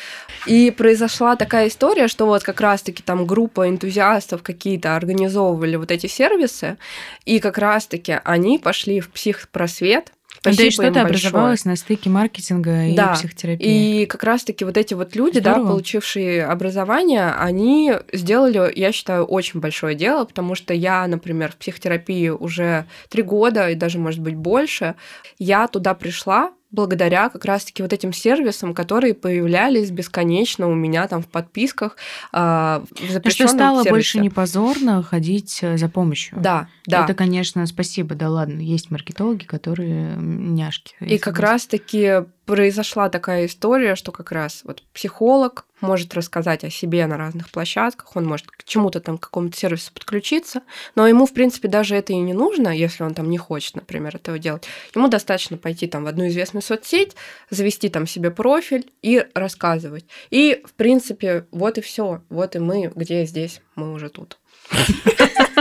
И 0.46 0.72
произошла 0.72 1.36
такая 1.36 1.68
история, 1.68 2.08
что 2.08 2.26
вот 2.26 2.44
как 2.44 2.62
раз-таки 2.62 3.04
там 3.04 3.26
группа 3.26 3.68
энтузиастов 3.68 4.42
какие-то 4.42 4.96
организовывали 4.96 5.76
вот 5.76 5.92
эти 5.92 6.08
сервисы, 6.08 6.78
и 7.26 7.42
как 7.42 7.58
раз-таки 7.58 8.22
они 8.24 8.58
пошли 8.58 9.02
в 9.02 9.12
психпросвет. 9.12 10.14
Да 10.56 10.64
и 10.64 10.72
Спасибо 10.72 10.84
что-то 10.84 11.02
образовалось 11.02 11.66
на 11.66 11.76
стыке 11.76 12.10
маркетинга 12.10 12.86
и 12.88 12.96
Да, 12.96 13.14
психотерапии. 13.14 14.02
И 14.02 14.06
как 14.06 14.24
раз-таки 14.24 14.66
вот 14.66 14.78
эти 14.78 14.94
вот 14.94 15.16
люди, 15.16 15.40
да, 15.40 15.54
Здорово. 15.54 15.70
получившие 15.72 16.46
образование, 16.46 17.32
они 17.32 17.94
сделали, 18.14 18.72
я 18.76 18.92
считаю, 18.92 19.26
очень 19.26 19.60
большое 19.60 19.96
дело, 19.96 20.26
потому 20.26 20.56
что 20.56 20.74
я, 20.74 21.06
например, 21.08 21.52
в 21.52 21.58
психотерапии 21.58 22.30
уже 22.30 22.86
три 23.10 23.24
года 23.24 23.70
и 23.70 23.76
даже, 23.76 24.00
может 24.00 24.20
быть, 24.22 24.36
больше. 24.36 24.96
Я 25.40 25.68
туда 25.68 25.94
пришла 25.94 26.52
благодаря 26.72 27.30
как 27.30 27.46
раз-таки 27.46 27.82
вот 27.82 27.94
этим 27.94 28.12
сервисам, 28.14 28.74
которые 28.74 29.14
появлялись 29.14 29.90
бесконечно 29.92 30.68
у 30.68 30.76
меня 30.76 31.08
там 31.08 31.22
в 31.22 31.28
подписках, 31.28 31.96
а, 32.32 32.84
в 32.86 32.92
Ну, 32.92 33.06
что 33.06 33.14
запрещенном 33.14 33.56
стало 33.56 33.78
сервисе. 33.84 33.90
больше 33.92 34.20
не 34.20 34.30
позорно 34.30 35.02
ходить 35.04 35.60
э, 35.62 35.78
за 35.78 35.88
помощью. 35.90 36.40
Да, 36.40 36.68
да. 36.86 37.04
Это, 37.06 37.14
конечно, 37.14 37.66
спасибо, 37.66 38.16
да 38.16 38.30
ладно, 38.30 38.60
есть 38.60 38.92
маркетологи, 38.92 39.46
которые 39.46 40.16
няшки. 40.18 40.96
И 41.00 41.18
как 41.18 41.40
раз-таки 41.40 42.26
произошла 42.48 43.10
такая 43.10 43.46
история, 43.46 43.96
что 43.96 44.12
как 44.12 44.32
раз 44.32 44.62
вот 44.64 44.82
психолог 44.94 45.66
может 45.82 46.14
рассказать 46.16 46.64
о 46.64 46.70
себе 46.70 47.06
на 47.06 47.18
разных 47.18 47.50
площадках, 47.50 48.16
он 48.16 48.26
может 48.26 48.48
к 48.48 48.64
чему-то 48.64 49.02
там, 49.02 49.18
к 49.18 49.24
какому-то 49.24 49.56
сервису 49.56 49.92
подключиться, 49.94 50.62
но 50.96 51.08
ему, 51.08 51.26
в 51.26 51.34
принципе, 51.34 51.68
даже 51.68 51.96
это 51.96 52.14
и 52.14 52.16
не 52.16 52.34
нужно, 52.34 52.70
если 52.70 53.04
он 53.04 53.14
там 53.14 53.30
не 53.30 53.38
хочет, 53.38 53.76
например, 53.76 54.16
этого 54.16 54.40
делать. 54.40 54.64
Ему 54.96 55.10
достаточно 55.10 55.58
пойти 55.58 55.88
там 55.88 56.06
в 56.06 56.08
одну 56.08 56.28
известную 56.30 56.64
соцсеть, 56.64 57.16
завести 57.50 57.90
там 57.90 58.08
себе 58.08 58.32
профиль 58.32 58.92
и 59.02 59.28
рассказывать. 59.36 60.06
И, 60.30 60.64
в 60.66 60.74
принципе, 60.74 61.46
вот 61.52 61.78
и 61.78 61.82
все. 61.82 62.22
Вот 62.30 62.56
и 62.56 62.60
мы, 62.60 62.92
где 62.96 63.26
здесь, 63.26 63.62
мы 63.76 63.92
уже 63.92 64.10
тут. 64.10 64.40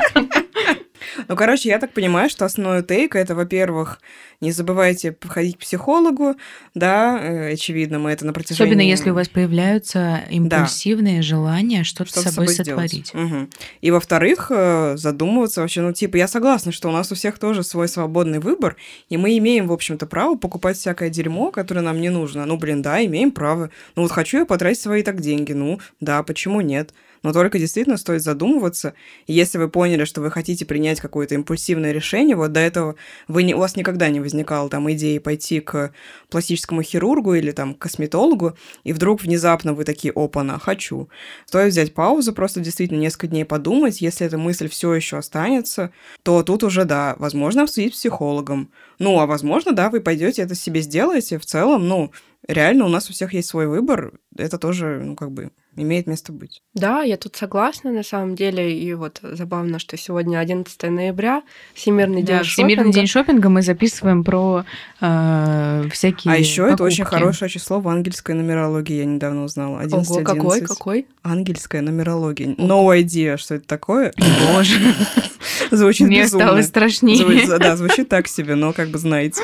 Ну, 1.29 1.37
короче, 1.37 1.69
я 1.69 1.79
так 1.79 1.93
понимаю, 1.93 2.31
что 2.31 2.45
основной 2.45 2.83
тейк 2.83 3.17
это, 3.17 3.35
во-первых, 3.35 4.01
не 4.41 4.53
забывайте 4.53 5.13
походить 5.13 5.57
к 5.57 5.61
психологу, 5.61 6.37
да, 6.75 7.19
э, 7.19 7.53
очевидно, 7.55 7.99
мы 7.99 8.11
это 8.11 8.27
на 8.27 8.33
протяжении... 8.33 8.71
Особенно 8.71 8.87
если 8.87 9.11
у 9.11 9.15
вас 9.15 9.29
появляются 9.29 10.23
импульсивные 10.31 11.23
желания 11.23 11.85
что-то 11.85 12.11
что 12.11 12.21
с 12.21 12.25
собой 12.25 12.49
сотворить. 12.49 13.15
Мгм. 13.15 13.51
И 13.81 13.91
во-вторых, 13.91 14.51
э, 14.51 14.97
задумываться 14.97 15.63
вообще, 15.63 15.81
ну, 15.81 15.93
типа, 15.93 16.17
я 16.17 16.29
согласна, 16.29 16.73
что 16.73 16.89
у 16.89 16.93
нас 16.93 17.11
у 17.13 17.15
всех 17.15 17.39
тоже 17.39 17.63
свой 17.63 17.89
свободный 17.89 18.39
выбор, 18.39 18.77
и 19.09 19.17
мы 19.17 19.39
имеем, 19.39 19.69
в 19.69 19.73
общем-то, 19.73 20.07
право 20.07 20.37
покупать 20.37 20.77
всякое 20.77 21.11
дерьмо, 21.11 21.51
которое 21.51 21.81
нам 21.81 22.01
не 22.01 22.11
нужно. 22.11 22.45
Ну, 22.47 22.57
блин, 22.57 22.83
да, 22.83 23.05
имеем 23.05 23.31
право. 23.31 23.71
Ну, 23.95 24.03
вот 24.03 24.13
хочу 24.13 24.39
я 24.39 24.47
потратить 24.47 24.81
свои 24.81 25.03
так 25.03 25.21
деньги, 25.21 25.53
ну, 25.53 25.81
да, 26.01 26.23
почему 26.23 26.61
нет? 26.61 26.93
Но 27.23 27.33
только 27.33 27.59
действительно 27.59 27.97
стоит 27.97 28.23
задумываться. 28.23 28.95
И 29.27 29.33
если 29.33 29.59
вы 29.59 29.69
поняли, 29.69 30.05
что 30.05 30.21
вы 30.21 30.31
хотите 30.31 30.65
принять 30.65 31.01
какое-то 31.07 31.35
импульсивное 31.35 31.93
решение, 31.93 32.37
вот 32.37 32.53
до 32.53 32.61
этого 32.61 32.97
вы 33.29 33.43
не, 33.43 33.55
у 33.55 33.59
вас 33.59 33.77
никогда 33.77 34.09
не 34.09 34.21
возникало 34.21 34.69
там 34.69 34.91
идеи 34.93 35.19
пойти 35.19 35.61
к 35.61 35.93
пластическому 36.29 36.83
хирургу 36.83 37.35
или 37.35 37.53
там 37.53 37.75
к 37.75 37.79
косметологу, 37.79 38.57
и 38.85 38.93
вдруг 38.93 39.23
внезапно 39.23 39.73
вы 39.73 39.85
такие, 39.85 40.13
опа-на, 40.15 40.59
хочу. 40.59 41.09
Стоит 41.47 41.73
взять 41.73 41.95
паузу, 41.95 42.33
просто 42.33 42.61
действительно 42.61 42.99
несколько 42.99 43.29
дней 43.29 43.45
подумать. 43.45 44.01
Если 44.01 44.27
эта 44.27 44.39
мысль 44.39 44.69
все 44.69 44.93
еще 44.95 45.19
останется, 45.19 45.91
то 46.23 46.43
тут 46.43 46.65
уже, 46.65 46.85
да, 46.85 47.17
возможно, 47.19 47.63
обсудить 47.63 47.95
с 47.95 47.99
психологом. 47.99 48.71
Ну, 48.99 49.19
а 49.21 49.27
возможно, 49.27 49.73
да, 49.73 49.91
вы 49.91 50.01
пойдете 50.01 50.43
это 50.43 50.55
себе 50.55 50.81
сделаете. 50.81 51.39
В 51.39 51.47
целом, 51.47 51.87
ну, 51.87 52.13
реально 52.49 52.85
у 52.87 52.89
нас 52.89 53.09
у 53.11 53.13
всех 53.13 53.33
есть 53.35 53.49
свой 53.49 53.67
выбор. 53.67 54.13
Это 54.37 54.59
тоже, 54.59 55.01
ну, 55.05 55.17
как 55.17 55.31
бы, 55.31 55.51
имеет 55.77 56.07
место 56.07 56.33
быть. 56.33 56.63
Да, 56.75 57.03
я 57.03 57.17
тут 57.17 57.37
согласна 57.37 57.91
на 57.91 58.03
самом 58.03 58.35
деле. 58.35 58.79
И 58.79 58.95
вот 58.95 59.21
забавно, 59.23 59.79
что 59.79 59.97
сегодня 59.97 60.39
11 60.39 60.83
ноября, 60.85 61.43
Всемирный 61.75 62.23
Да, 62.23 62.39
день 62.39 62.45
Всемирный 62.45 62.77
шопинга. 62.85 62.95
день 62.95 63.07
шопинга 63.07 63.49
мы 63.49 63.63
записываем 63.63 64.25
про 64.25 64.65
э, 65.01 65.85
всякие 65.93 66.35
а 66.35 66.37
еще 66.37 66.67
это 66.69 66.83
очень 66.85 67.05
покупки. 67.05 67.23
хорошее 67.23 67.51
число 67.51 67.81
в 67.81 67.89
ангельской 67.89 68.35
нумерологии, 68.35 68.97
я 68.99 69.05
недавно 69.05 69.45
узнала. 69.45 69.81
11 69.81 70.11
Ого, 70.11 70.21
какой, 70.23 70.61
какой? 70.63 71.07
Ангельская 71.23 71.83
нумерология. 71.83 72.49
No 72.57 72.87
idea, 72.99 73.37
что 73.37 73.55
это 73.57 73.67
такое. 73.67 74.13
Боже, 74.53 74.79
Звучит 75.71 76.07
мне 76.09 76.23
безумно. 76.23 76.47
стало 76.47 76.63
страшнее. 76.63 77.59
Да, 77.59 77.77
звучит 77.77 78.09
так 78.09 78.29
себе, 78.29 78.55
но 78.55 78.73
как 78.73 78.89
бы 78.89 78.99
знаете. 78.99 79.41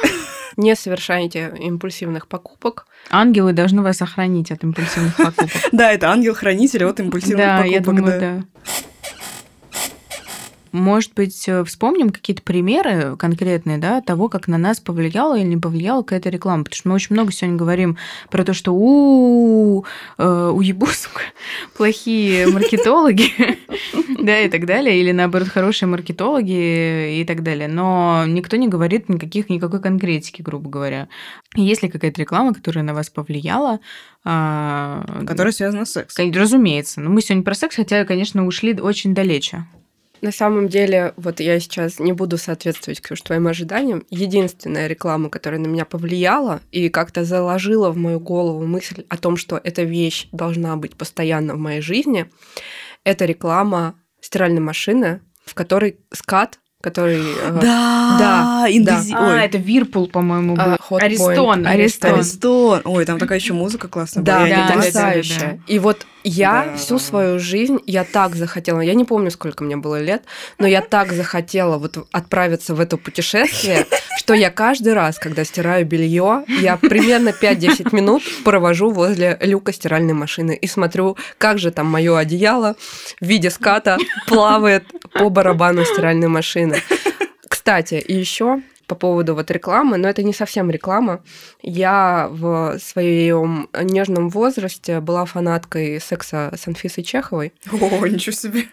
Не 0.56 0.74
совершайте 0.76 1.54
импульсивных 1.58 2.26
покупок. 2.28 2.86
Ангелы 3.10 3.52
должны 3.52 3.82
вас 3.82 4.00
охранить 4.02 4.50
от 4.50 4.62
импульсивных 4.64 5.16
покупок. 5.16 5.50
Да, 5.72 5.92
это 5.92 6.10
ангел-хранитель 6.10 6.84
от 6.84 7.00
импульсивных 7.00 7.38
Да, 7.46 7.56
покупок. 7.58 7.72
я 7.72 7.80
думаю, 7.80 8.20
да. 8.20 8.44
Может 10.72 11.14
быть, 11.14 11.48
э, 11.48 11.64
вспомним 11.64 12.10
какие-то 12.10 12.42
примеры 12.42 13.16
конкретные, 13.16 13.78
да, 13.78 14.00
того, 14.00 14.28
как 14.28 14.48
на 14.48 14.58
нас 14.58 14.80
повлияла 14.80 15.38
или 15.38 15.46
не 15.46 15.56
повлияла 15.56 16.02
какая-то 16.02 16.30
реклама. 16.30 16.64
Потому 16.64 16.78
что 16.78 16.88
мы 16.88 16.94
очень 16.94 17.14
много 17.14 17.32
сегодня 17.32 17.56
говорим 17.56 17.98
про 18.30 18.44
то, 18.44 18.54
что 18.54 18.72
у 18.74 19.84
э, 20.18 20.50
уебу, 20.54 20.86
сука, 20.86 21.22
плохие 21.76 22.46
маркетологи, 22.48 23.32
да, 24.22 24.40
и 24.40 24.48
так 24.48 24.66
далее, 24.66 24.98
или 24.98 25.12
наоборот, 25.12 25.48
хорошие 25.48 25.88
маркетологи 25.88 27.20
и 27.20 27.24
так 27.26 27.42
далее. 27.42 27.68
Но 27.68 28.24
никто 28.26 28.56
не 28.56 28.68
говорит 28.68 29.08
никаких, 29.08 29.50
никакой 29.50 29.80
конкретики, 29.80 30.42
грубо 30.42 30.70
говоря. 30.70 31.08
Есть 31.54 31.82
ли 31.82 31.90
какая-то 31.90 32.20
реклама, 32.20 32.54
которая 32.54 32.82
на 32.82 32.94
вас 32.94 33.10
повлияла, 33.10 33.80
а, 34.24 35.04
Которая 35.26 35.52
связана 35.52 35.84
с 35.84 35.92
сексом. 35.92 36.30
Разумеется. 36.32 37.00
Но 37.00 37.10
мы 37.10 37.22
сегодня 37.22 37.42
про 37.42 37.54
секс, 37.54 37.76
хотя, 37.76 38.04
конечно, 38.04 38.46
ушли 38.46 38.78
очень 38.78 39.14
далече. 39.14 39.66
На 40.22 40.30
самом 40.30 40.68
деле, 40.68 41.14
вот 41.16 41.40
я 41.40 41.58
сейчас 41.58 41.98
не 41.98 42.12
буду 42.12 42.38
соответствовать, 42.38 43.00
Ксюш, 43.00 43.20
твоим 43.22 43.48
ожиданиям. 43.48 44.06
Единственная 44.08 44.86
реклама, 44.86 45.28
которая 45.28 45.60
на 45.60 45.66
меня 45.66 45.84
повлияла 45.84 46.60
и 46.70 46.88
как-то 46.90 47.24
заложила 47.24 47.90
в 47.90 47.96
мою 47.96 48.20
голову 48.20 48.64
мысль 48.64 49.04
о 49.08 49.16
том, 49.16 49.36
что 49.36 49.60
эта 49.62 49.82
вещь 49.82 50.28
должна 50.30 50.76
быть 50.76 50.96
постоянно 50.96 51.54
в 51.56 51.58
моей 51.58 51.80
жизни, 51.80 52.30
это 53.02 53.24
реклама 53.24 53.96
стиральной 54.20 54.60
машины, 54.60 55.22
в 55.44 55.54
которой 55.54 55.98
скат 56.12 56.60
который... 56.82 57.20
Э, 57.20 57.58
да, 57.60 58.16
да, 58.18 58.66
индези... 58.68 59.12
да. 59.12 59.40
А, 59.40 59.44
это 59.44 59.56
Вирпул, 59.56 60.08
по-моему, 60.08 60.56
был. 60.56 60.62
А, 60.62 60.78
Аристон, 60.98 61.66
Аристон. 61.66 62.14
Аристон. 62.14 62.82
Ой, 62.84 63.04
там 63.06 63.18
такая 63.18 63.38
еще 63.38 63.54
музыка 63.54 63.88
классная 63.88 64.22
да, 64.22 64.40
была. 64.40 64.48
Да, 64.48 64.74
потрясающая. 64.74 65.38
Да, 65.38 65.46
да, 65.46 65.52
да. 65.52 65.72
И 65.72 65.78
вот 65.78 66.06
я 66.24 66.66
да. 66.66 66.76
всю 66.76 66.98
свою 66.98 67.38
жизнь, 67.38 67.78
я 67.86 68.04
так 68.04 68.36
захотела, 68.36 68.80
я 68.80 68.94
не 68.94 69.04
помню, 69.04 69.30
сколько 69.30 69.64
мне 69.64 69.76
было 69.76 70.00
лет, 70.00 70.22
но 70.58 70.66
я 70.66 70.80
так 70.80 71.12
захотела 71.12 71.78
вот 71.78 72.06
отправиться 72.12 72.74
в 72.74 72.80
это 72.80 72.96
путешествие, 72.96 73.86
что 74.18 74.34
я 74.34 74.50
каждый 74.50 74.94
раз, 74.94 75.18
когда 75.18 75.44
стираю 75.44 75.84
белье, 75.86 76.44
я 76.60 76.76
примерно 76.76 77.30
5-10 77.30 77.94
минут 77.94 78.22
провожу 78.44 78.90
возле 78.90 79.38
люка 79.40 79.72
стиральной 79.72 80.14
машины 80.14 80.56
и 80.60 80.66
смотрю, 80.66 81.16
как 81.38 81.58
же 81.58 81.70
там 81.70 81.86
мое 81.86 82.16
одеяло 82.16 82.76
в 83.20 83.26
виде 83.26 83.50
ската 83.50 83.98
плавает 84.26 84.84
по 85.14 85.28
барабану 85.28 85.84
стиральной 85.84 86.28
машины. 86.28 86.71
Кстати, 87.48 87.94
и 87.94 88.14
еще 88.14 88.62
по 88.86 88.94
поводу 88.94 89.34
вот 89.34 89.50
рекламы, 89.50 89.96
но 89.96 90.08
это 90.08 90.22
не 90.22 90.34
совсем 90.34 90.70
реклама. 90.70 91.22
Я 91.62 92.28
в 92.30 92.78
своем 92.78 93.68
нежном 93.72 94.28
возрасте 94.28 95.00
была 95.00 95.24
фанаткой 95.24 96.00
секса 96.00 96.52
с 96.54 96.66
Анфисой 96.66 97.04
Чеховой. 97.04 97.52
О, 97.70 98.06
ничего 98.06 98.32
себе. 98.32 98.66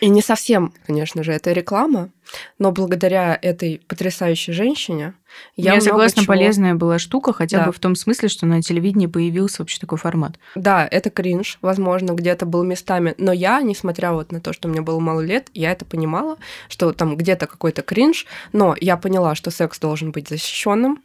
И 0.00 0.08
не 0.08 0.22
совсем, 0.22 0.72
конечно 0.86 1.22
же, 1.22 1.32
это 1.32 1.52
реклама, 1.52 2.10
но 2.58 2.72
благодаря 2.72 3.38
этой 3.40 3.80
потрясающей 3.86 4.52
женщине 4.52 5.14
я, 5.56 5.74
я 5.74 5.80
согласна, 5.80 6.22
чего... 6.22 6.34
полезная 6.34 6.74
была 6.74 6.98
штука, 6.98 7.32
хотя 7.32 7.58
да. 7.58 7.66
бы 7.66 7.72
в 7.72 7.78
том 7.78 7.94
смысле, 7.94 8.28
что 8.28 8.46
на 8.46 8.62
телевидении 8.62 9.06
появился 9.06 9.62
вообще 9.62 9.78
такой 9.78 9.98
формат. 9.98 10.38
Да, 10.54 10.86
это 10.90 11.10
кринж, 11.10 11.58
возможно, 11.60 12.12
где-то 12.12 12.46
был 12.46 12.64
местами, 12.64 13.14
но 13.18 13.32
я, 13.32 13.60
несмотря 13.62 14.12
вот 14.12 14.32
на 14.32 14.40
то, 14.40 14.52
что 14.52 14.68
мне 14.68 14.80
было 14.80 15.00
мало 15.00 15.20
лет, 15.20 15.48
я 15.54 15.72
это 15.72 15.84
понимала, 15.84 16.38
что 16.68 16.92
там 16.92 17.16
где-то 17.16 17.46
какой-то 17.46 17.82
кринж, 17.82 18.26
но 18.52 18.74
я 18.80 18.96
поняла, 18.96 19.34
что 19.34 19.50
секс 19.50 19.78
должен 19.78 20.12
быть 20.12 20.28
защищенным, 20.28 21.02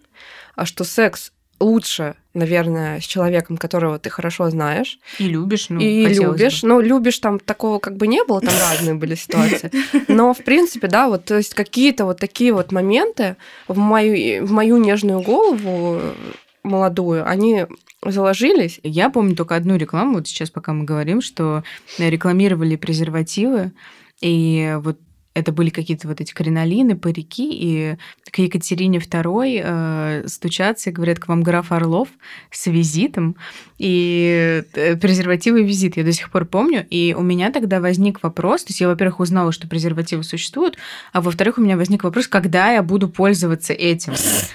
а 0.56 0.66
что 0.66 0.84
секс 0.84 1.33
лучше, 1.64 2.16
наверное, 2.34 2.99
с 2.99 3.03
человеком, 3.03 3.57
которого 3.57 3.99
ты 3.99 4.09
хорошо 4.09 4.49
знаешь. 4.49 4.99
И 5.20 5.28
любишь, 5.28 5.68
ну, 5.70 5.80
И 5.80 6.05
любишь. 6.05 6.61
Бы. 6.61 6.68
Ну, 6.68 6.82
любишь 6.82 7.20
там 7.20 7.39
такого 7.39 7.80
как 7.80 7.97
бы 7.97 8.07
не 8.07 8.24
было, 8.24 8.41
там 8.41 8.53
разные 8.72 8.95
были 8.95 9.16
ситуации. 9.16 9.72
Но, 10.07 10.34
в 10.34 10.43
принципе, 10.43 10.88
да, 10.88 11.07
вот, 11.07 11.26
то 11.26 11.38
есть 11.38 11.53
какие-то 11.53 12.05
вот 12.05 12.20
такие 12.20 12.53
вот 12.53 12.72
моменты 12.72 13.38
в 13.68 13.78
мою, 13.78 14.45
в 14.45 14.51
мою 14.51 14.78
нежную 14.78 15.22
голову 15.22 16.01
молодую, 16.64 17.28
они 17.28 17.66
заложились. 18.05 18.80
Я 18.84 19.09
помню 19.09 19.36
только 19.36 19.55
одну 19.55 19.76
рекламу, 19.76 20.16
вот 20.16 20.28
сейчас 20.28 20.49
пока 20.49 20.74
мы 20.74 20.86
говорим, 20.86 21.22
что 21.22 21.64
рекламировали 21.97 22.76
презервативы, 22.76 23.72
и 24.22 24.78
вот 24.80 24.97
это 25.34 25.52
были 25.52 25.70
какие-то 25.70 26.08
вот 26.08 26.22
эти 26.22 26.34
кринолины, 26.34 26.96
парики, 26.96 27.50
и 27.52 27.96
к 28.32 28.40
Екатерине 28.40 29.00
II 29.00 29.62
э, 29.64 30.28
стучатся 30.28 30.90
и 30.90 30.94
говорят, 30.94 31.20
к 31.20 31.28
вам 31.28 31.44
граф 31.44 31.72
Орлов 31.72 32.08
с 32.52 32.68
визитом, 32.68 33.36
и 33.78 34.64
э, 34.74 34.96
презервативы 34.96 35.64
визит 35.64 35.98
я 35.98 36.04
до 36.04 36.12
сих 36.12 36.30
пор 36.32 36.46
помню, 36.46 36.86
и 36.90 37.16
у 37.18 37.22
меня 37.22 37.52
тогда 37.52 37.80
возник 37.80 38.22
вопрос, 38.24 38.64
то 38.64 38.72
есть 38.72 38.82
я, 38.82 38.88
во-первых, 38.88 39.20
узнала, 39.20 39.52
что 39.52 39.68
презервативы 39.68 40.24
существуют, 40.24 40.78
а 41.12 41.22
во-вторых, 41.22 41.58
у 41.58 41.62
меня 41.62 41.78
возник 41.78 42.04
вопрос, 42.04 42.28
когда 42.28 42.72
я 42.72 42.84
буду 42.84 43.10
пользоваться 43.10 43.74
этим, 43.74 44.14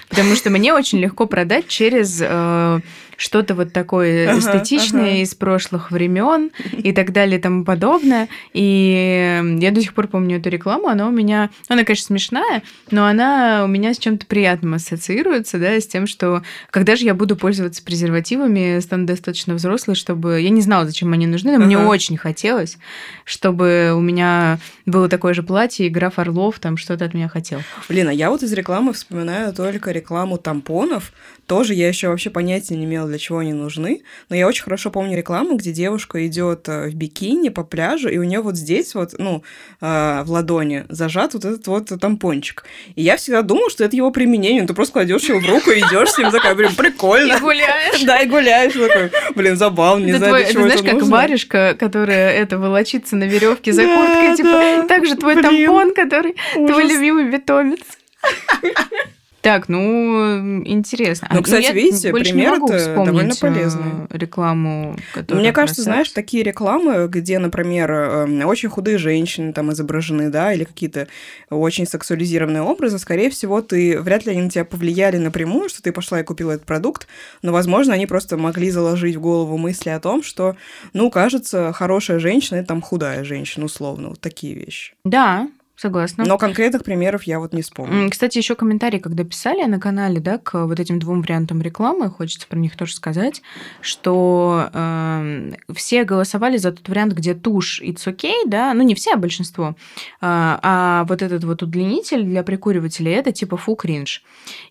потому 0.09 0.35
что 0.35 0.49
мне 0.49 0.73
очень 0.73 0.99
легко 0.99 1.25
продать 1.25 1.67
через... 1.67 2.19
Э, 2.21 2.79
что-то 3.19 3.53
вот 3.53 3.73
такое 3.73 4.29
ага, 4.29 4.39
эстетичное 4.39 5.11
ага. 5.11 5.21
из 5.21 5.35
прошлых 5.35 5.91
времен 5.91 6.51
и 6.71 6.93
так 6.93 7.11
далее 7.11 7.37
и 7.37 7.41
тому 7.41 7.65
подобное. 7.65 8.29
И 8.53 9.57
я 9.59 9.71
до 9.71 9.81
сих 9.81 9.93
пор 9.93 10.07
помню 10.07 10.37
эту 10.37 10.49
рекламу, 10.49 10.87
она 10.87 11.07
у 11.07 11.11
меня, 11.11 11.49
она, 11.67 11.83
конечно, 11.83 12.05
смешная, 12.05 12.63
но 12.91 13.05
она 13.05 13.65
у 13.65 13.67
меня 13.67 13.93
с 13.93 13.97
чем-то 13.97 14.25
приятным 14.25 14.73
ассоциируется, 14.73 15.59
да, 15.59 15.77
с 15.79 15.85
тем, 15.85 16.07
что 16.07 16.43
когда 16.71 16.95
же 16.95 17.03
я 17.03 17.13
буду 17.13 17.35
пользоваться 17.35 17.83
презервативами, 17.83 18.79
стану 18.79 19.05
достаточно 19.05 19.53
взрослой, 19.53 19.95
чтобы... 19.95 20.39
Я 20.39 20.49
не 20.49 20.61
знала, 20.61 20.85
зачем 20.85 21.11
они 21.11 21.27
нужны, 21.27 21.51
но 21.51 21.57
ага. 21.57 21.65
мне 21.65 21.77
очень 21.77 22.15
хотелось, 22.15 22.77
чтобы 23.25 23.91
у 23.93 23.99
меня 23.99 24.59
было 24.85 25.09
такое 25.09 25.33
же 25.33 25.43
платье, 25.43 25.87
и 25.87 25.89
граф 25.89 26.19
Орлов 26.19 26.59
там 26.59 26.77
что-то 26.77 27.03
от 27.03 27.13
меня 27.13 27.27
хотел. 27.27 27.59
Блин, 27.89 28.07
а 28.07 28.13
я 28.13 28.29
вот 28.29 28.43
из 28.43 28.53
рекламы 28.53 28.93
вспоминаю 28.93 29.53
только 29.53 29.91
рекламу 29.91 30.37
тампонов. 30.37 31.11
Тоже 31.47 31.73
я 31.73 31.87
еще 31.87 32.09
вообще 32.09 32.29
понятия 32.29 32.77
не 32.77 32.85
имела, 32.85 33.08
для 33.09 33.19
чего 33.19 33.39
они 33.39 33.53
нужны. 33.53 34.03
Но 34.29 34.35
я 34.35 34.47
очень 34.47 34.63
хорошо 34.63 34.91
помню 34.91 35.17
рекламу, 35.17 35.55
где 35.55 35.71
девушка 35.71 36.25
идет 36.27 36.67
э, 36.69 36.89
в 36.89 36.95
бикини 36.95 37.49
по 37.49 37.63
пляжу, 37.63 38.09
и 38.09 38.17
у 38.17 38.23
нее 38.23 38.41
вот 38.41 38.55
здесь 38.55 38.95
вот, 38.95 39.15
ну, 39.17 39.43
э, 39.81 40.23
в 40.23 40.31
ладони 40.31 40.85
зажат 40.89 41.33
вот 41.33 41.45
этот 41.45 41.67
вот 41.67 41.91
тампончик. 41.99 42.63
И 42.95 43.01
я 43.01 43.17
всегда 43.17 43.41
думала, 43.41 43.69
что 43.69 43.83
это 43.83 43.95
его 43.95 44.11
применение. 44.11 44.65
Ты 44.65 44.73
просто 44.73 44.93
кладешь 44.93 45.23
его 45.23 45.39
в 45.39 45.49
руку 45.49 45.71
и 45.71 45.79
идешь 45.79 46.09
с 46.11 46.17
ним, 46.17 46.31
такая, 46.31 46.55
блин, 46.55 46.75
прикольно. 46.75 47.33
И 47.33 47.39
гуляешь. 47.39 48.01
Да, 48.03 48.19
и 48.19 48.27
гуляешь. 48.27 48.73
Такой, 48.73 49.11
блин, 49.35 49.57
забавно, 49.57 50.05
не 50.05 50.13
знаю, 50.13 50.35
для 50.35 50.45
чего 50.45 50.63
знаешь, 50.63 50.81
как 50.81 51.03
варежка, 51.03 51.75
которая 51.77 52.31
это 52.31 52.57
волочится 52.57 53.15
на 53.15 53.25
веревке 53.25 53.73
за 53.73 53.83
курткой, 53.83 54.37
типа, 54.37 54.87
также 54.87 55.15
твой 55.15 55.41
тампон, 55.41 55.93
который 55.93 56.35
твой 56.53 56.85
любимый 56.85 57.31
питомец. 57.31 57.79
Так, 59.41 59.69
ну, 59.69 60.61
интересно. 60.65 61.29
Ну, 61.31 61.39
а, 61.39 61.43
кстати, 61.43 61.67
ну, 61.67 61.73
видите, 61.73 62.11
пример 62.11 62.59
довольно 62.59 63.35
полезный. 63.35 63.91
Э, 64.09 64.17
рекламу, 64.17 64.97
которая 65.13 65.41
Мне 65.41 65.53
кажется, 65.53 65.81
знаешь, 65.83 66.09
такие 66.09 66.43
рекламы, 66.43 67.07
где, 67.07 67.39
например, 67.39 67.91
эм, 67.91 68.45
очень 68.45 68.69
худые 68.69 68.97
женщины 68.97 69.53
там 69.53 69.71
изображены, 69.71 70.29
да, 70.29 70.53
или 70.53 70.65
какие-то 70.65 71.07
очень 71.49 71.87
сексуализированные 71.87 72.61
образы, 72.61 72.99
скорее 72.99 73.29
всего, 73.29 73.61
ты 73.61 73.99
вряд 74.01 74.25
ли 74.25 74.33
они 74.33 74.41
на 74.41 74.49
тебя 74.49 74.65
повлияли 74.65 75.17
напрямую, 75.17 75.69
что 75.69 75.81
ты 75.81 75.91
пошла 75.91 76.19
и 76.19 76.23
купила 76.23 76.51
этот 76.51 76.65
продукт, 76.65 77.07
но, 77.41 77.53
возможно, 77.53 77.93
они 77.93 78.07
просто 78.07 78.37
могли 78.37 78.69
заложить 78.71 79.15
в 79.15 79.21
голову 79.21 79.57
мысли 79.57 79.89
о 79.89 79.99
том, 79.99 80.21
что, 80.21 80.57
ну, 80.93 81.09
кажется, 81.09 81.71
хорошая 81.71 82.19
женщина– 82.19 82.57
это 82.59 82.69
там 82.69 82.81
худая 82.81 83.23
женщина, 83.23 83.65
условно, 83.65 84.09
вот 84.09 84.19
такие 84.19 84.53
вещи. 84.53 84.93
Да, 85.05 85.47
Согласна. 85.79 86.25
Но 86.25 86.37
конкретных 86.37 86.83
примеров 86.83 87.23
я 87.23 87.39
вот 87.39 87.53
не 87.53 87.61
вспомню. 87.61 88.09
Кстати, 88.09 88.37
еще 88.37 88.55
комментарии, 88.55 88.99
когда 88.99 89.23
писали 89.23 89.63
на 89.63 89.79
канале, 89.79 90.19
да, 90.19 90.37
к 90.37 90.65
вот 90.65 90.77
этим 90.77 90.99
двум 90.99 91.21
вариантам 91.21 91.61
рекламы, 91.61 92.09
хочется 92.09 92.47
про 92.49 92.59
них 92.59 92.75
тоже 92.75 92.93
сказать, 92.93 93.41
что 93.79 94.69
э, 94.73 95.53
все 95.73 96.03
голосовали 96.03 96.57
за 96.57 96.73
тот 96.73 96.89
вариант, 96.89 97.13
где 97.13 97.33
тушь 97.33 97.81
it's 97.81 98.05
okay, 98.05 98.41
да, 98.45 98.73
ну 98.73 98.83
не 98.83 98.93
все, 98.93 99.13
а 99.13 99.15
большинство, 99.17 99.77
а, 100.19 100.59
а 100.61 101.05
вот 101.05 101.21
этот 101.21 101.45
вот 101.45 101.63
удлинитель 101.63 102.23
для 102.23 102.43
прикуривателей 102.43 103.13
это 103.13 103.31
типа 103.31 103.55
фу 103.55 103.75
кринж. 103.75 104.21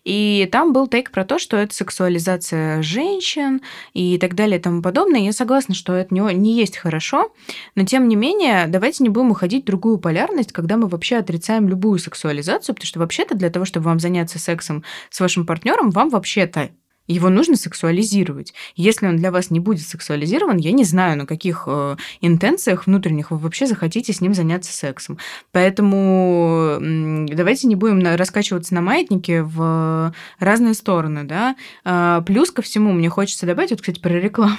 И 0.03 0.47
там 0.51 0.73
был 0.73 0.85
тейк 0.85 1.09
про 1.09 1.25
то, 1.25 1.39
что 1.39 1.57
это 1.57 1.73
сексуализация 1.73 2.83
женщин 2.83 3.61
и 3.95 4.19
так 4.19 4.35
далее 4.35 4.59
и 4.59 4.61
тому 4.61 4.83
подобное. 4.83 5.21
Я 5.21 5.33
согласна, 5.33 5.73
что 5.73 5.93
это 5.93 6.13
не, 6.13 6.21
не 6.35 6.55
есть 6.55 6.77
хорошо, 6.77 7.33
но 7.73 7.83
тем 7.83 8.07
не 8.07 8.15
менее 8.15 8.67
давайте 8.67 9.01
не 9.01 9.09
будем 9.09 9.31
уходить 9.31 9.63
в 9.63 9.65
другую 9.65 9.97
полярность, 9.97 10.51
когда 10.51 10.77
мы 10.77 10.87
вообще 10.99 11.15
отрицаем 11.17 11.69
любую 11.69 11.97
сексуализацию, 11.97 12.75
потому 12.75 12.87
что 12.87 12.99
вообще-то 12.99 13.35
для 13.35 13.49
того, 13.49 13.63
чтобы 13.63 13.85
вам 13.85 13.99
заняться 13.99 14.37
сексом 14.37 14.83
с 15.09 15.19
вашим 15.21 15.45
партнером, 15.45 15.91
вам 15.91 16.09
вообще-то 16.09 16.71
его 17.07 17.29
нужно 17.29 17.55
сексуализировать. 17.55 18.53
Если 18.75 19.07
он 19.07 19.15
для 19.15 19.31
вас 19.31 19.49
не 19.49 19.59
будет 19.59 19.87
сексуализирован, 19.87 20.57
я 20.57 20.71
не 20.71 20.83
знаю, 20.83 21.17
на 21.17 21.25
каких 21.25 21.63
э, 21.65 21.95
интенциях 22.21 22.85
внутренних 22.85 23.31
вы 23.31 23.37
вообще 23.39 23.65
захотите 23.65 24.13
с 24.13 24.21
ним 24.21 24.35
заняться 24.35 24.71
сексом. 24.71 25.17
Поэтому 25.51 26.77
давайте 26.79 27.67
не 27.67 27.75
будем 27.75 28.03
раскачиваться 28.15 28.75
на 28.75 28.81
маятнике 28.81 29.41
в 29.41 30.13
разные 30.37 30.75
стороны, 30.75 31.23
да. 31.23 31.55
Э, 31.83 32.21
плюс 32.25 32.51
ко 32.51 32.61
всему 32.61 32.91
мне 32.93 33.09
хочется 33.09 33.47
добавить, 33.47 33.71
вот, 33.71 33.81
кстати, 33.81 33.99
про 33.99 34.13
рекламу 34.13 34.57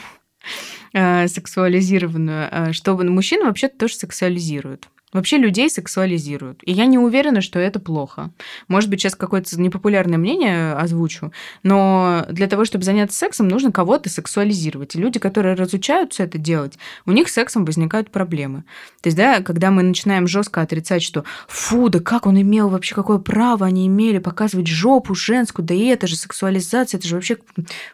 э, 0.93 1.28
сексуализированную, 1.28 2.49
э, 2.51 2.72
что 2.72 2.97
мужчины 2.97 3.45
вообще-то 3.45 3.78
тоже 3.78 3.95
сексуализируют. 3.95 4.88
Вообще 5.13 5.39
людей 5.39 5.69
сексуализируют. 5.69 6.61
И 6.65 6.73
я 6.73 6.87
не 6.87 6.99
уверена, 6.99 7.41
что 7.41 7.59
это 7.59 7.81
плохо. 7.81 8.31
Может 8.69 8.91
быть, 8.91 9.01
сейчас 9.01 9.17
какое-то 9.17 9.61
непопулярное 9.61 10.19
мнение 10.19 10.73
озвучу, 10.73 11.33
но 11.63 12.27
для 12.31 12.47
того, 12.47 12.65
чтобы 12.65 12.85
заняться 12.85 13.19
сексом, 13.19 13.49
нужно 13.49 13.73
кого-то 13.73 14.09
сексуализировать. 14.09 14.95
И 14.95 15.01
люди, 15.01 15.19
которые 15.19 15.55
разучаются 15.55 16.23
это 16.23 16.39
делать, 16.39 16.79
у 17.07 17.13
них 17.13 17.29
с 17.29 17.33
сексом 17.33 17.65
возникают 17.65 18.11
проблемы. 18.11 18.65
То 19.03 19.09
есть, 19.09 19.17
да, 19.17 19.41
когда 19.41 19.71
мы 19.71 19.83
начинаем 19.83 20.29
жестко 20.29 20.63
отрицать, 20.63 21.03
что 21.03 21.25
фу, 21.49 21.89
да 21.89 21.99
как 22.01 22.27
он 22.27 22.41
имел 22.41 22.69
вообще, 22.69 22.95
какое 22.95 23.19
право 23.19 23.67
они 23.67 23.87
имели 23.87 24.19
показывать 24.19 24.69
жопу 24.69 25.15
женскую, 25.15 25.67
да 25.67 25.75
и 25.75 25.87
это 25.87 26.07
же 26.07 26.17
сексуализация, 26.17 26.99
это 26.99 27.09
же 27.09 27.17
вообще 27.17 27.39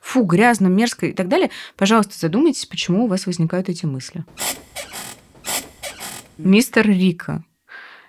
фу, 0.02 0.24
грязно, 0.24 0.66
мерзко 0.66 1.06
и 1.06 1.12
так 1.12 1.28
далее, 1.28 1.50
пожалуйста, 1.76 2.14
задумайтесь, 2.18 2.66
почему 2.66 3.04
у 3.04 3.08
вас 3.08 3.26
возникают 3.26 3.68
эти 3.68 3.86
мысли. 3.86 4.24
Мистер 6.38 6.88
Рика. 6.88 7.44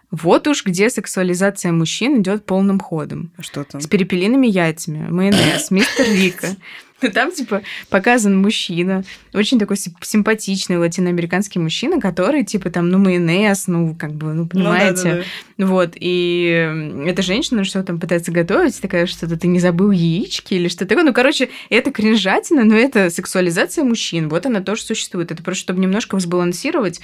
Вот 0.10 0.48
уж 0.48 0.64
где 0.64 0.90
сексуализация 0.90 1.72
мужчин 1.72 2.22
идет 2.22 2.46
полным 2.46 2.80
ходом. 2.80 3.34
А 3.38 3.44
что 3.44 3.64
там? 3.66 3.82
С 3.82 3.88
перепелиными 3.88 4.48
яйцами. 4.48 5.10
Майонез. 5.10 5.70
Мистер 5.70 6.06
Рика. 6.06 6.56
Там, 7.14 7.32
типа, 7.32 7.62
показан 7.90 8.42
мужчина, 8.42 9.04
очень 9.34 9.60
такой 9.60 9.78
симпатичный 9.78 10.78
латиноамериканский 10.78 11.62
мужчина, 11.62 12.02
который, 12.02 12.44
типа, 12.44 12.72
там, 12.72 12.90
ну, 12.90 12.98
майонез, 12.98 13.68
ну, 13.68 13.96
как 13.96 14.14
бы, 14.14 14.34
ну, 14.34 14.48
понимаете. 14.48 15.04
Ну, 15.04 15.10
да, 15.10 15.16
да, 15.16 15.24
да. 15.58 15.66
Вот, 15.68 15.92
и 15.96 17.04
эта 17.06 17.22
женщина 17.22 17.64
что 17.64 17.84
там 17.84 18.00
пытается 18.00 18.32
готовить, 18.32 18.82
такая, 18.82 19.06
что-то 19.06 19.38
ты 19.38 19.48
не 19.48 19.60
забыл 19.60 19.92
яички 19.92 20.56
или 20.56 20.68
что-то 20.68 20.88
такое. 20.88 21.04
Ну, 21.04 21.14
короче, 21.14 21.50
это 21.70 21.92
кринжатина, 21.92 22.64
но 22.64 22.76
это 22.76 23.10
сексуализация 23.10 23.84
мужчин. 23.84 24.30
Вот 24.30 24.46
она 24.46 24.62
тоже 24.62 24.82
существует. 24.82 25.32
Это 25.32 25.44
просто, 25.44 25.64
чтобы 25.64 25.80
немножко 25.80 26.16
взбалансировать 26.16 27.00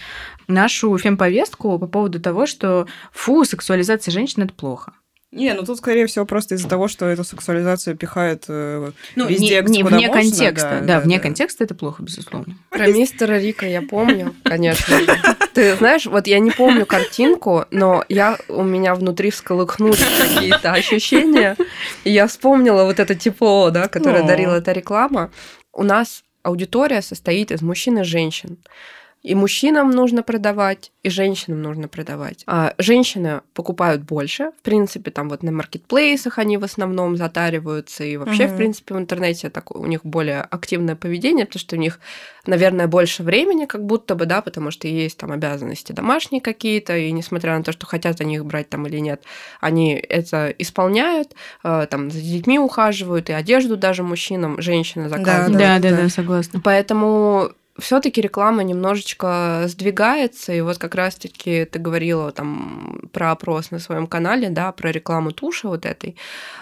нашу 0.47 0.97
фемповестку 0.97 1.77
по 1.77 1.87
поводу 1.87 2.19
того, 2.19 2.45
что, 2.45 2.87
фу, 3.11 3.45
сексуализация 3.45 4.11
женщин– 4.11 4.41
это 4.43 4.53
плохо. 4.53 4.93
Не, 5.33 5.53
ну 5.55 5.63
тут, 5.63 5.79
скорее 5.79 6.05
всего, 6.05 6.25
просто 6.25 6.53
из-за 6.53 6.69
того, 6.69 6.87
что 6.87 7.07
эту 7.07 7.23
сексуализацию 7.23 7.97
пихают 7.97 8.45
э, 8.47 8.91
ну, 9.15 9.27
везде, 9.27 9.63
не, 9.63 9.77
не, 9.77 9.83
куда 9.83 9.97
вне 9.97 10.07
можно, 10.07 10.21
контекста. 10.21 10.69
Да, 10.69 10.79
да, 10.79 10.85
да 10.85 10.99
вне 10.99 11.17
да. 11.17 11.23
контекста 11.23 11.63
это 11.63 11.73
плохо, 11.73 12.03
безусловно. 12.03 12.55
Про 12.69 12.87
мистера 12.87 13.39
Рика 13.39 13.65
я 13.65 13.81
помню, 13.81 14.35
конечно. 14.43 14.95
Ты 15.55 15.75
знаешь, 15.75 16.05
вот 16.05 16.27
я 16.27 16.37
не 16.37 16.51
помню 16.51 16.85
картинку, 16.85 17.65
но 17.71 18.05
я 18.09 18.37
у 18.47 18.61
меня 18.61 18.93
внутри 18.93 19.31
всколыхнулись 19.31 20.05
какие-то 20.19 20.71
ощущения. 20.71 21.57
И 22.03 22.11
я 22.11 22.27
вспомнила 22.27 22.83
вот 22.83 22.99
это 22.99 23.15
тепло, 23.15 23.71
да, 23.71 23.87
которое 23.87 24.23
дарила 24.23 24.55
эта 24.57 24.71
реклама. 24.71 25.31
У 25.71 25.81
нас 25.81 26.23
аудитория 26.43 27.01
состоит 27.01 27.51
из 27.51 27.63
мужчин 27.63 27.97
и 27.97 28.03
женщин. 28.03 28.59
И 29.23 29.35
мужчинам 29.35 29.89
нужно 29.89 30.21
продавать, 30.21 30.91
и 31.01 31.09
женщинам 31.09 31.61
нужно 31.61 31.87
продавать. 31.87 32.43
А 32.45 32.73
женщины 32.77 33.41
покупают 33.53 34.03
больше. 34.03 34.51
В 34.59 34.63
принципе, 34.63 35.11
там 35.11 35.29
вот 35.29 35.43
на 35.43 35.51
маркетплейсах 35.53 36.39
они 36.39 36.57
в 36.57 36.63
основном 36.65 37.15
затариваются. 37.15 38.03
И 38.03 38.17
вообще, 38.17 38.45
угу. 38.45 38.53
в 38.53 38.57
принципе, 38.57 38.93
в 38.95 38.97
интернете 38.97 39.49
такое, 39.49 39.81
у 39.81 39.85
них 39.85 40.01
более 40.03 40.41
активное 40.41 40.97
поведение, 40.97 41.45
потому 41.45 41.61
что 41.61 41.77
у 41.77 41.79
них, 41.79 42.01
наверное, 42.45 42.87
больше 42.87 43.23
времени, 43.23 43.65
как 43.65 43.85
будто 43.85 44.15
бы, 44.15 44.25
да, 44.25 44.41
потому 44.41 44.71
что 44.71 44.89
есть 44.89 45.17
там 45.17 45.31
обязанности 45.31 45.93
домашние 45.93 46.41
какие-то, 46.41 46.97
и 46.97 47.09
несмотря 47.13 47.57
на 47.57 47.63
то, 47.63 47.71
что 47.71 47.85
хотят 47.85 48.19
они 48.19 48.35
их 48.35 48.45
брать 48.45 48.67
там 48.67 48.85
или 48.87 48.97
нет, 48.97 49.23
они 49.61 49.93
это 49.93 50.53
исполняют, 50.59 51.33
э, 51.63 51.87
там 51.89 52.11
за 52.11 52.19
детьми 52.19 52.59
ухаживают, 52.59 53.29
и 53.29 53.33
одежду 53.33 53.77
даже 53.77 54.03
мужчинам, 54.03 54.61
женщины 54.61 55.07
заказывают. 55.07 55.57
Да, 55.57 55.79
да, 55.79 55.91
да, 55.91 56.01
да 56.03 56.09
согласна. 56.09 56.59
Поэтому 56.61 57.53
все-таки 57.79 58.21
реклама 58.21 58.63
немножечко 58.63 59.63
сдвигается, 59.67 60.53
и 60.53 60.61
вот 60.61 60.77
как 60.77 60.95
раз-таки 60.95 61.65
ты 61.65 61.79
говорила 61.79 62.31
там 62.31 63.09
про 63.11 63.31
опрос 63.31 63.71
на 63.71 63.79
своем 63.79 64.07
канале, 64.07 64.49
да, 64.49 64.71
про 64.71 64.91
рекламу 64.91 65.31
туши 65.31 65.67
вот 65.67 65.85
этой, 65.85 66.15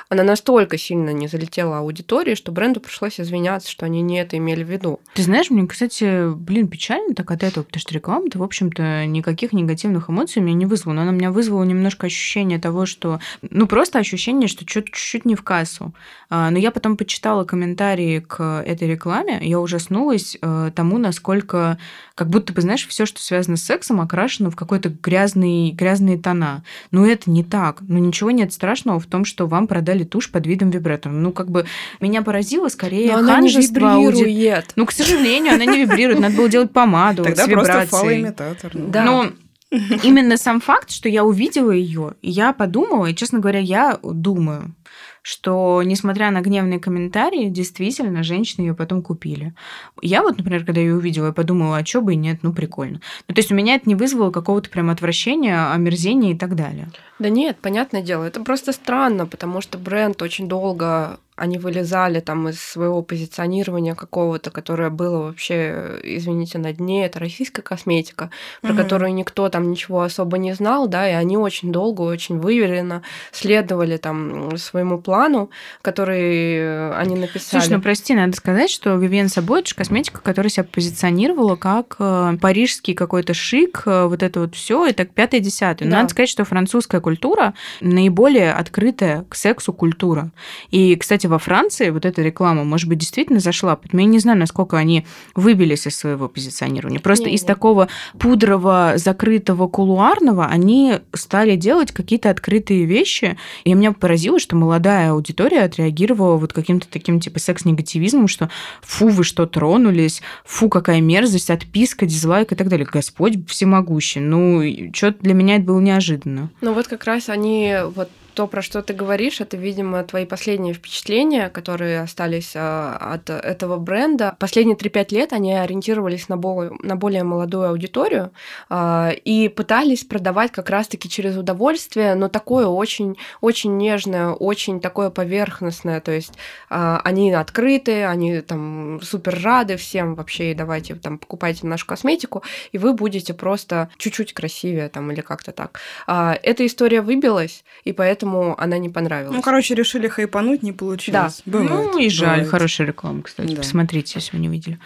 она 0.09 0.23
настолько 0.23 0.77
сильно 0.77 1.11
не 1.11 1.27
залетела 1.27 1.79
аудитории, 1.79 2.35
что 2.35 2.51
бренду 2.51 2.79
пришлось 2.79 3.19
извиняться, 3.19 3.69
что 3.69 3.85
они 3.85 4.01
не 4.01 4.19
это 4.19 4.37
имели 4.37 4.63
в 4.63 4.69
виду. 4.69 4.99
Ты 5.13 5.23
знаешь, 5.23 5.49
мне, 5.49 5.67
кстати, 5.67 6.33
блин, 6.33 6.67
печально 6.67 7.13
так 7.13 7.29
от 7.31 7.43
этого, 7.43 7.63
потому 7.63 7.81
что 7.81 7.93
реклама-то, 7.93 8.39
в 8.39 8.43
общем-то, 8.43 9.05
никаких 9.05 9.51
негативных 9.53 10.09
эмоций 10.09 10.41
у 10.41 10.45
меня 10.45 10.55
не 10.55 10.65
вызвала, 10.65 10.95
но 10.95 11.01
она 11.01 11.11
меня 11.11 11.31
вызвала 11.31 11.63
немножко 11.63 12.07
ощущение 12.07 12.59
того, 12.59 12.85
что, 12.85 13.19
ну, 13.41 13.67
просто 13.67 13.99
ощущение, 13.99 14.47
что 14.47 14.65
чуть-чуть 14.65 15.25
не 15.25 15.35
в 15.35 15.43
кассу. 15.43 15.93
А, 16.29 16.51
но 16.51 16.57
я 16.57 16.71
потом 16.71 16.95
почитала 16.95 17.43
комментарии 17.43 18.19
к 18.19 18.63
этой 18.65 18.87
рекламе, 18.87 19.39
я 19.41 19.59
ужаснулась 19.59 20.37
э, 20.41 20.71
тому, 20.73 21.00
насколько 21.01 21.77
как 22.15 22.29
будто 22.29 22.53
бы, 22.53 22.61
знаешь, 22.61 22.87
все, 22.87 23.05
что 23.05 23.21
связано 23.21 23.57
с 23.57 23.63
сексом, 23.63 23.99
окрашено 23.99 24.51
в 24.51 24.55
какой-то 24.55 24.89
грязный, 24.89 25.71
грязные 25.71 26.17
тона. 26.17 26.63
Но 26.91 27.05
это 27.05 27.29
не 27.29 27.43
так. 27.43 27.81
Но 27.81 27.99
ничего 27.99 28.31
нет 28.31 28.53
страшного 28.53 28.99
в 28.99 29.05
том, 29.05 29.25
что 29.25 29.47
вам 29.47 29.67
продали 29.67 30.03
тушь 30.03 30.31
под 30.31 30.47
видом 30.47 30.69
вибратора. 30.69 31.13
Ну, 31.13 31.31
как 31.31 31.49
бы 31.49 31.65
меня 31.99 32.21
поразило 32.21 32.69
скорее 32.69 33.17
Но 33.17 33.25
ханжество. 33.25 33.81
Она 33.89 33.97
не 33.97 34.05
вибрирует. 34.07 34.73
Ну, 34.75 34.85
к 34.85 34.91
сожалению, 34.91 35.55
она 35.55 35.65
не 35.65 35.85
вибрирует. 35.85 36.19
Надо 36.19 36.37
было 36.37 36.49
делать 36.49 36.71
помаду 36.71 37.23
Тогда 37.23 37.43
с 37.43 37.47
вибрацией. 37.47 37.77
просто 37.79 37.97
фалоимитатор. 37.97 38.71
Ну. 38.73 38.87
Да. 38.89 39.03
Но 39.03 39.31
именно 39.71 40.37
сам 40.37 40.59
факт, 40.61 40.91
что 40.91 41.09
я 41.09 41.23
увидела 41.23 41.71
ее, 41.71 42.13
я 42.21 42.53
подумала, 42.53 43.07
и, 43.07 43.15
честно 43.15 43.39
говоря, 43.39 43.59
я 43.59 43.97
думаю, 44.03 44.75
что, 45.21 45.83
несмотря 45.83 46.31
на 46.31 46.41
гневные 46.41 46.79
комментарии, 46.79 47.49
действительно, 47.49 48.23
женщины 48.23 48.65
ее 48.65 48.73
потом 48.73 49.01
купили. 49.01 49.53
Я 50.01 50.23
вот, 50.23 50.37
например, 50.37 50.65
когда 50.65 50.81
ее 50.81 50.95
увидела, 50.95 51.27
я 51.27 51.31
подумала, 51.31 51.77
а 51.77 51.85
что 51.85 52.01
бы 52.01 52.13
и 52.13 52.17
нет, 52.17 52.39
ну, 52.41 52.53
прикольно. 52.53 53.01
Ну, 53.27 53.35
то 53.35 53.39
есть 53.39 53.51
у 53.51 53.55
меня 53.55 53.75
это 53.75 53.87
не 53.87 53.95
вызвало 53.95 54.31
какого-то 54.31 54.69
прям 54.69 54.89
отвращения, 54.89 55.71
омерзения 55.71 56.31
и 56.31 56.37
так 56.37 56.55
далее. 56.55 56.89
Да 57.19 57.29
нет, 57.29 57.57
понятное 57.61 58.01
дело, 58.01 58.23
это 58.23 58.41
просто 58.41 58.71
странно, 58.71 59.27
потому 59.27 59.61
что 59.61 59.77
бренд 59.77 60.21
очень 60.21 60.47
долго 60.47 61.19
они 61.35 61.57
вылезали 61.57 62.19
там 62.19 62.49
из 62.49 62.61
своего 62.61 63.01
позиционирования 63.01 63.95
какого-то, 63.95 64.51
которое 64.51 64.89
было 64.89 65.23
вообще, 65.23 65.99
извините, 66.03 66.57
на 66.57 66.73
дне, 66.73 67.05
это 67.05 67.19
российская 67.19 67.61
косметика, 67.61 68.29
про 68.61 68.73
угу. 68.73 68.81
которую 68.81 69.13
никто 69.13 69.49
там 69.49 69.71
ничего 69.71 70.01
особо 70.01 70.37
не 70.37 70.53
знал, 70.53 70.87
да, 70.87 71.09
и 71.09 71.13
они 71.13 71.37
очень 71.37 71.71
долго, 71.71 72.01
очень 72.01 72.37
выверенно 72.39 73.01
следовали 73.31 73.97
там 73.97 74.57
своему 74.57 75.01
плану, 75.01 75.49
который 75.81 76.91
они 76.95 77.15
написали. 77.15 77.61
Слушай, 77.61 77.75
ну 77.77 77.81
прости, 77.81 78.13
надо 78.13 78.35
сказать, 78.35 78.69
что 78.69 78.91
Vivienne 78.91 79.29
Сабо 79.29 79.59
это 79.59 79.69
же 79.69 79.75
косметика, 79.75 80.21
которая 80.21 80.49
себя 80.49 80.63
позиционировала 80.63 81.55
как 81.55 81.95
э, 81.99 82.37
парижский 82.39 82.93
какой-то 82.93 83.33
шик, 83.33 83.83
э, 83.85 84.05
вот 84.05 84.21
это 84.21 84.41
вот 84.41 84.55
все, 84.55 84.85
и 84.85 84.93
так 84.93 85.11
пятое-десятое. 85.11 85.89
Да. 85.89 85.97
Надо 85.97 86.09
сказать, 86.09 86.29
что 86.29 86.45
французская 86.45 87.01
культура 87.01 87.53
наиболее 87.79 88.53
открытая 88.53 89.25
к 89.29 89.35
сексу 89.35 89.73
культура. 89.73 90.31
И, 90.69 90.95
кстати, 90.95 91.27
во 91.31 91.39
Франции 91.39 91.89
вот 91.89 92.05
эта 92.05 92.21
реклама, 92.21 92.63
может 92.63 92.87
быть, 92.87 92.99
действительно 92.99 93.39
зашла. 93.39 93.75
Поэтому 93.75 94.01
я 94.01 94.07
не 94.07 94.19
знаю, 94.19 94.37
насколько 94.37 94.77
они 94.77 95.05
выбились 95.33 95.87
из 95.87 95.95
своего 95.95 96.27
позиционирования. 96.27 96.99
Просто 96.99 97.29
не, 97.29 97.35
из 97.35 97.41
не. 97.41 97.47
такого 97.47 97.87
пудрового, 98.19 98.93
закрытого, 98.97 99.67
кулуарного 99.67 100.45
они 100.45 100.95
стали 101.13 101.55
делать 101.55 101.91
какие-то 101.91 102.29
открытые 102.29 102.85
вещи. 102.85 103.37
И 103.63 103.73
меня 103.73 103.93
поразило, 103.93 104.39
что 104.39 104.55
молодая 104.55 105.11
аудитория 105.11 105.63
отреагировала 105.63 106.35
вот 106.35 106.53
каким-то 106.53 106.87
таким 106.89 107.19
типа 107.19 107.39
секс-негативизмом, 107.39 108.27
что 108.27 108.49
фу, 108.81 109.07
вы 109.07 109.23
что, 109.23 109.45
тронулись, 109.45 110.21
фу, 110.45 110.69
какая 110.69 111.01
мерзость, 111.01 111.49
отписка, 111.49 112.05
дизлайк 112.05 112.51
и 112.51 112.55
так 112.55 112.67
далее. 112.67 112.87
Господь 112.91 113.47
всемогущий. 113.47 114.19
Ну, 114.19 114.61
что 114.93 115.11
для 115.11 115.33
меня 115.33 115.55
это 115.55 115.65
было 115.65 115.79
неожиданно. 115.79 116.49
Ну 116.59 116.73
вот 116.73 116.87
как 116.87 117.05
раз 117.05 117.29
они 117.29 117.77
вот 117.95 118.09
то, 118.33 118.47
про 118.47 118.61
что 118.61 118.81
ты 118.81 118.93
говоришь, 118.93 119.41
это, 119.41 119.57
видимо, 119.57 120.03
твои 120.03 120.25
последние 120.25 120.73
впечатления, 120.73 121.49
которые 121.49 122.01
остались 122.01 122.53
а, 122.55 122.97
от 122.97 123.29
этого 123.29 123.77
бренда. 123.77 124.35
Последние 124.39 124.77
3-5 124.77 125.13
лет 125.13 125.33
они 125.33 125.53
ориентировались 125.53 126.29
на 126.29 126.37
более, 126.37 126.71
на 126.81 126.95
более 126.95 127.23
молодую 127.23 127.69
аудиторию 127.69 128.31
а, 128.69 129.11
и 129.11 129.49
пытались 129.49 130.03
продавать 130.03 130.51
как 130.51 130.69
раз-таки 130.69 131.09
через 131.09 131.37
удовольствие, 131.37 132.15
но 132.15 132.29
такое 132.29 132.67
очень, 132.67 133.17
очень 133.41 133.77
нежное, 133.77 134.29
очень 134.29 134.79
такое 134.79 135.09
поверхностное. 135.09 135.99
То 136.01 136.11
есть 136.11 136.33
а, 136.69 137.01
они 137.03 137.31
открыты, 137.33 138.05
они 138.05 138.41
там 138.41 138.99
супер 139.01 139.39
рады 139.43 139.77
всем 139.77 140.15
вообще, 140.15 140.51
и 140.51 140.55
давайте 140.55 140.95
там 140.95 141.17
покупайте 141.17 141.67
нашу 141.67 141.85
косметику, 141.85 142.43
и 142.71 142.77
вы 142.77 142.93
будете 142.93 143.33
просто 143.33 143.89
чуть-чуть 143.97 144.33
красивее 144.33 144.89
там 144.89 145.11
или 145.11 145.21
как-то 145.21 145.51
так. 145.51 145.79
Эта 146.07 146.65
история 146.65 147.01
выбилась, 147.01 147.63
и 147.83 147.93
поэтому 147.93 148.20
поэтому 148.21 148.55
она 148.59 148.77
не 148.77 148.89
понравилась. 148.89 149.35
Ну, 149.35 149.41
короче, 149.41 149.75
решили 149.75 150.07
хайпануть, 150.07 150.63
не 150.63 150.71
получилось. 150.71 151.41
Да. 151.45 151.51
Бывает. 151.59 151.89
Ну 151.93 151.99
и 151.99 152.09
жаль, 152.09 152.29
Бывает. 152.29 152.49
хорошая 152.49 152.87
реклама, 152.87 153.21
кстати. 153.23 153.51
Да. 153.53 153.57
Посмотрите, 153.57 154.13
если 154.15 154.37
вы 154.37 154.41
не 154.43 154.47
видели. 154.47 154.79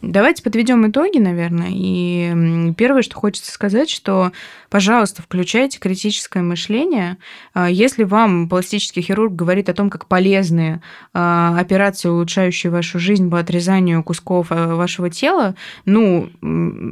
Давайте 0.00 0.42
подведем 0.42 0.88
итоги, 0.90 1.18
наверное. 1.18 1.70
И 1.70 2.72
первое, 2.76 3.02
что 3.02 3.14
хочется 3.14 3.52
сказать, 3.52 3.88
что 3.88 4.32
пожалуйста, 4.72 5.20
включайте 5.20 5.78
критическое 5.78 6.42
мышление. 6.42 7.18
А, 7.52 7.68
если 7.68 8.04
вам 8.04 8.48
пластический 8.48 9.02
хирург 9.02 9.34
говорит 9.34 9.68
о 9.68 9.74
том, 9.74 9.90
как 9.90 10.06
полезны 10.06 10.80
а, 11.12 11.54
операции, 11.60 12.08
улучшающие 12.08 12.72
вашу 12.72 12.98
жизнь 12.98 13.30
по 13.30 13.38
отрезанию 13.38 14.02
кусков 14.02 14.46
а, 14.48 14.74
вашего 14.74 15.10
тела, 15.10 15.56
ну, 15.84 16.30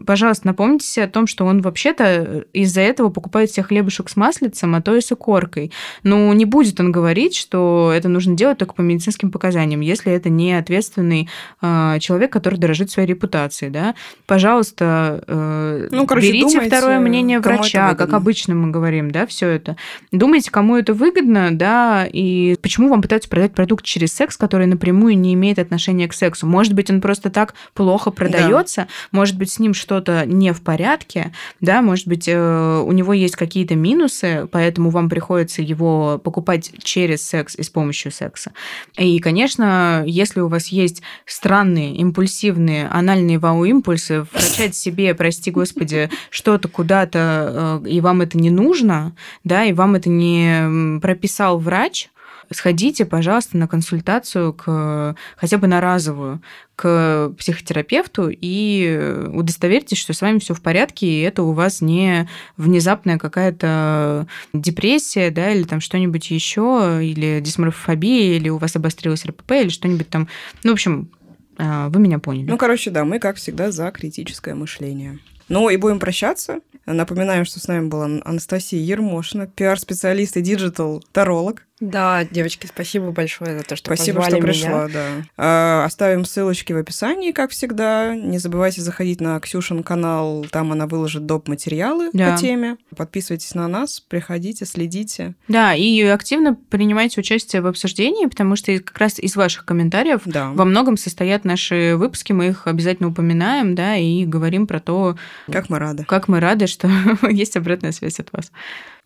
пожалуйста, 0.07 0.49
напомните 0.49 0.87
себе 0.87 1.07
о 1.07 1.09
том, 1.09 1.27
что 1.27 1.47
он 1.47 1.63
вообще-то 1.63 2.45
из-за 2.53 2.83
этого 2.83 3.09
покупает 3.09 3.51
себе 3.51 3.63
хлебушек 3.63 4.11
с 4.11 4.17
маслицем, 4.17 4.75
а 4.75 4.83
то 4.83 4.95
и 4.95 5.01
с 5.01 5.11
икоркой. 5.11 5.73
Ну, 6.03 6.31
не 6.35 6.45
будет 6.45 6.81
он 6.81 6.93
говорить, 6.93 7.35
что 7.35 7.93
это 7.95 8.11
нужно 8.11 8.37
делать 8.37 8.59
только 8.59 8.75
по 8.75 8.83
медицинским 8.83 9.31
показаниям, 9.31 9.81
если 9.81 10.13
это 10.13 10.29
не 10.29 10.53
ответственный 10.53 11.31
человек, 11.63 12.31
который 12.31 12.59
дорожит 12.59 12.91
своей 12.91 13.09
репутацией, 13.09 13.71
да. 13.71 13.95
Пожалуйста, 14.27 15.25
э, 15.27 15.89
ну, 15.91 16.07
короче, 16.07 16.29
берите 16.29 16.55
думайте, 16.57 16.77
второе 16.77 16.99
мнение 16.99 17.41
врача, 17.41 17.70
как 17.95 18.13
обычно 18.13 18.55
мы 18.55 18.71
говорим, 18.71 19.11
да, 19.11 19.27
все 19.27 19.49
это. 19.49 19.77
Думайте, 20.13 20.51
кому 20.51 20.77
это 20.77 20.95
выгодно, 20.95 21.51
да, 21.51 22.07
и 22.11 22.57
почему 22.63 22.89
вам 22.89 23.03
пытаются 23.03 23.29
продать 23.29 23.53
продукт 23.53 23.85
через 23.85 24.13
секс, 24.13 24.37
который 24.37 24.67
напрямую 24.67 25.19
не 25.19 25.35
имеет 25.35 25.59
отношения 25.59 26.09
к 26.09 26.13
сексу. 26.13 26.47
Может 26.47 26.75
быть, 26.75 26.91
он 26.91 27.01
просто 27.01 27.31
так 27.31 27.55
плохо 27.75 28.11
продается, 28.11 28.83
да. 28.83 28.89
может 29.13 29.37
быть, 29.37 29.51
с 29.51 29.59
ним 29.59 29.75
что-то 29.75 30.25
не 30.27 30.53
в 30.53 30.63
порядке, 30.63 31.33
да, 31.61 31.83
может 31.83 32.07
быть, 32.07 32.29
э, 32.29 32.83
у 32.87 32.93
него 32.93 33.13
есть 33.13 33.37
какие-то 33.37 33.75
минусы, 33.77 34.49
поэтому 34.51 34.91
вам 34.91 35.09
приходится 35.09 35.63
его 35.63 36.21
покупать 36.23 36.73
через 36.83 37.27
секс 37.27 37.55
и 37.57 37.63
с 37.63 37.71
помощью 37.71 38.13
секса. 38.13 38.53
И, 38.97 39.19
конечно, 39.21 40.03
если 40.07 40.41
у 40.41 40.49
вас 40.49 40.69
есть 40.69 41.03
странные, 41.27 41.95
импульсивные, 41.97 42.89
анальные 42.89 43.39
вау-импульсы, 43.39 44.27
врачать 44.33 44.75
себе, 44.75 45.15
прости 45.15 45.51
господи, 45.51 46.11
что-то 46.31 46.69
куда-то, 46.69 47.19
э, 47.19 47.60
и 47.87 48.01
вам 48.01 48.21
это 48.23 48.39
не 48.39 48.51
нужно, 48.51 49.15
да, 49.45 49.65
и 49.65 49.73
вам 49.73 49.95
это 49.95 50.09
не 50.09 50.99
прописал 51.01 51.59
врач, 51.59 52.11
сходите, 52.53 53.05
пожалуйста, 53.05 53.57
на 53.57 53.69
консультацию 53.69 54.53
к 54.53 55.17
хотя 55.37 55.59
бы 55.59 55.67
на 55.67 55.81
разовую 55.81 56.43
к 56.75 57.33
психотерапевту 57.39 58.31
и 58.31 59.29
удостоверьтесь, 59.33 59.99
что 59.99 60.13
с 60.13 60.23
вами 60.23 60.39
все 60.39 60.55
в 60.55 60.63
порядке, 60.63 61.07
и 61.07 61.21
это 61.21 61.43
у 61.43 61.53
вас 61.53 61.81
не 61.81 62.29
внезапная 62.57 63.19
какая-то 63.19 64.27
депрессия, 64.53 65.31
да, 65.31 65.53
или 65.53 65.65
там 65.65 65.81
что-нибудь 65.81 66.31
еще, 66.31 67.01
или 67.03 67.41
дисморфобия, 67.41 68.37
или 68.37 68.49
у 68.49 68.57
вас 68.57 68.77
обострилась 68.77 69.27
РПП, 69.27 69.53
или 69.53 69.69
что-нибудь 69.69 70.09
там. 70.09 70.29
Ну, 70.65 70.71
в 70.71 70.75
общем, 70.75 71.11
э, 71.59 71.89
вы 71.89 72.01
меня 72.01 72.19
поняли. 72.19 72.49
Ну, 72.49 72.57
короче, 72.57 72.91
да, 72.91 73.05
мы, 73.05 73.19
как 73.19 73.37
всегда, 73.37 73.71
за 73.71 73.91
критическое 73.91 74.55
мышление. 74.55 75.19
Ну 75.51 75.69
и 75.69 75.77
будем 75.77 75.99
прощаться. 75.99 76.61
Напоминаем, 76.93 77.45
что 77.45 77.61
с 77.61 77.69
нами 77.69 77.87
была 77.87 78.07
Анастасия 78.25 78.81
Ермошина, 78.81 79.47
пиар-специалист 79.47 80.37
и 80.37 80.41
digital-таролог. 80.41 81.67
Да, 81.81 82.25
девочки, 82.25 82.67
спасибо 82.67 83.11
большое 83.11 83.57
за 83.59 83.65
то, 83.65 83.75
что 83.75 83.95
Спасибо, 83.95 84.23
что 84.23 84.37
пришла, 84.37 84.87
да. 84.89 85.07
А, 85.39 85.85
оставим 85.87 86.27
ссылочки 86.27 86.75
в 86.75 86.77
описании, 86.77 87.33
как 87.33 87.51
всегда. 87.51 88.15
Не 88.15 88.39
забывайте 88.39 88.83
заходить 88.83 89.21
на 89.23 89.41
Ксюшин 89.41 89.83
канал, 89.83 90.47
там 90.51 90.73
она 90.73 90.87
выложит 90.87 91.25
доп. 91.25 91.49
материалы 91.49 92.11
да. 92.13 92.33
по 92.33 92.39
теме. 92.39 92.77
Подписывайтесь 92.95 93.55
на 93.55 93.67
нас, 93.67 94.01
приходите, 94.01 94.67
следите. 94.67 95.35
Да, 95.49 95.75
и 95.75 96.03
активно 96.03 96.55
принимайте 96.55 97.21
участие 97.21 97.63
в 97.63 97.67
обсуждении, 97.67 98.27
потому 98.27 98.57
что 98.57 98.79
как 98.79 98.99
раз 98.99 99.19
из 99.19 99.35
ваших 99.35 99.65
комментариев 99.65 100.21
да. 100.27 100.51
во 100.51 100.67
многом 100.67 100.99
состоят 100.99 101.45
наши 101.45 101.97
выпуски, 101.97 102.33
мы 102.33 102.49
их 102.49 102.67
обязательно 102.67 103.09
упоминаем, 103.09 103.75
да, 103.75 103.97
и 103.97 104.27
говорим 104.27 104.67
про 104.67 104.81
то, 104.81 105.17
как 105.51 105.71
мы 105.71 105.79
рады. 105.79 106.05
Как 106.05 106.29
мы 106.29 106.41
рады, 106.41 106.67
что 106.67 106.91
есть 107.31 107.57
обратная 107.57 107.93
связь 107.93 108.21
от 108.21 108.31
вас. 108.33 108.53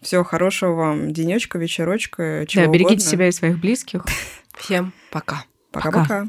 Всего 0.00 0.24
хорошего 0.24 0.72
вам 0.74 1.12
денечка, 1.12 1.58
вечерочка, 1.58 2.44
чего 2.46 2.66
Да, 2.66 2.70
берегите 2.70 2.94
угодно. 2.94 3.10
себя 3.10 3.28
и 3.28 3.32
своих 3.32 3.58
близких. 3.58 4.04
Всем 4.58 4.92
пока. 5.10 5.44
Пока-пока. 5.72 6.26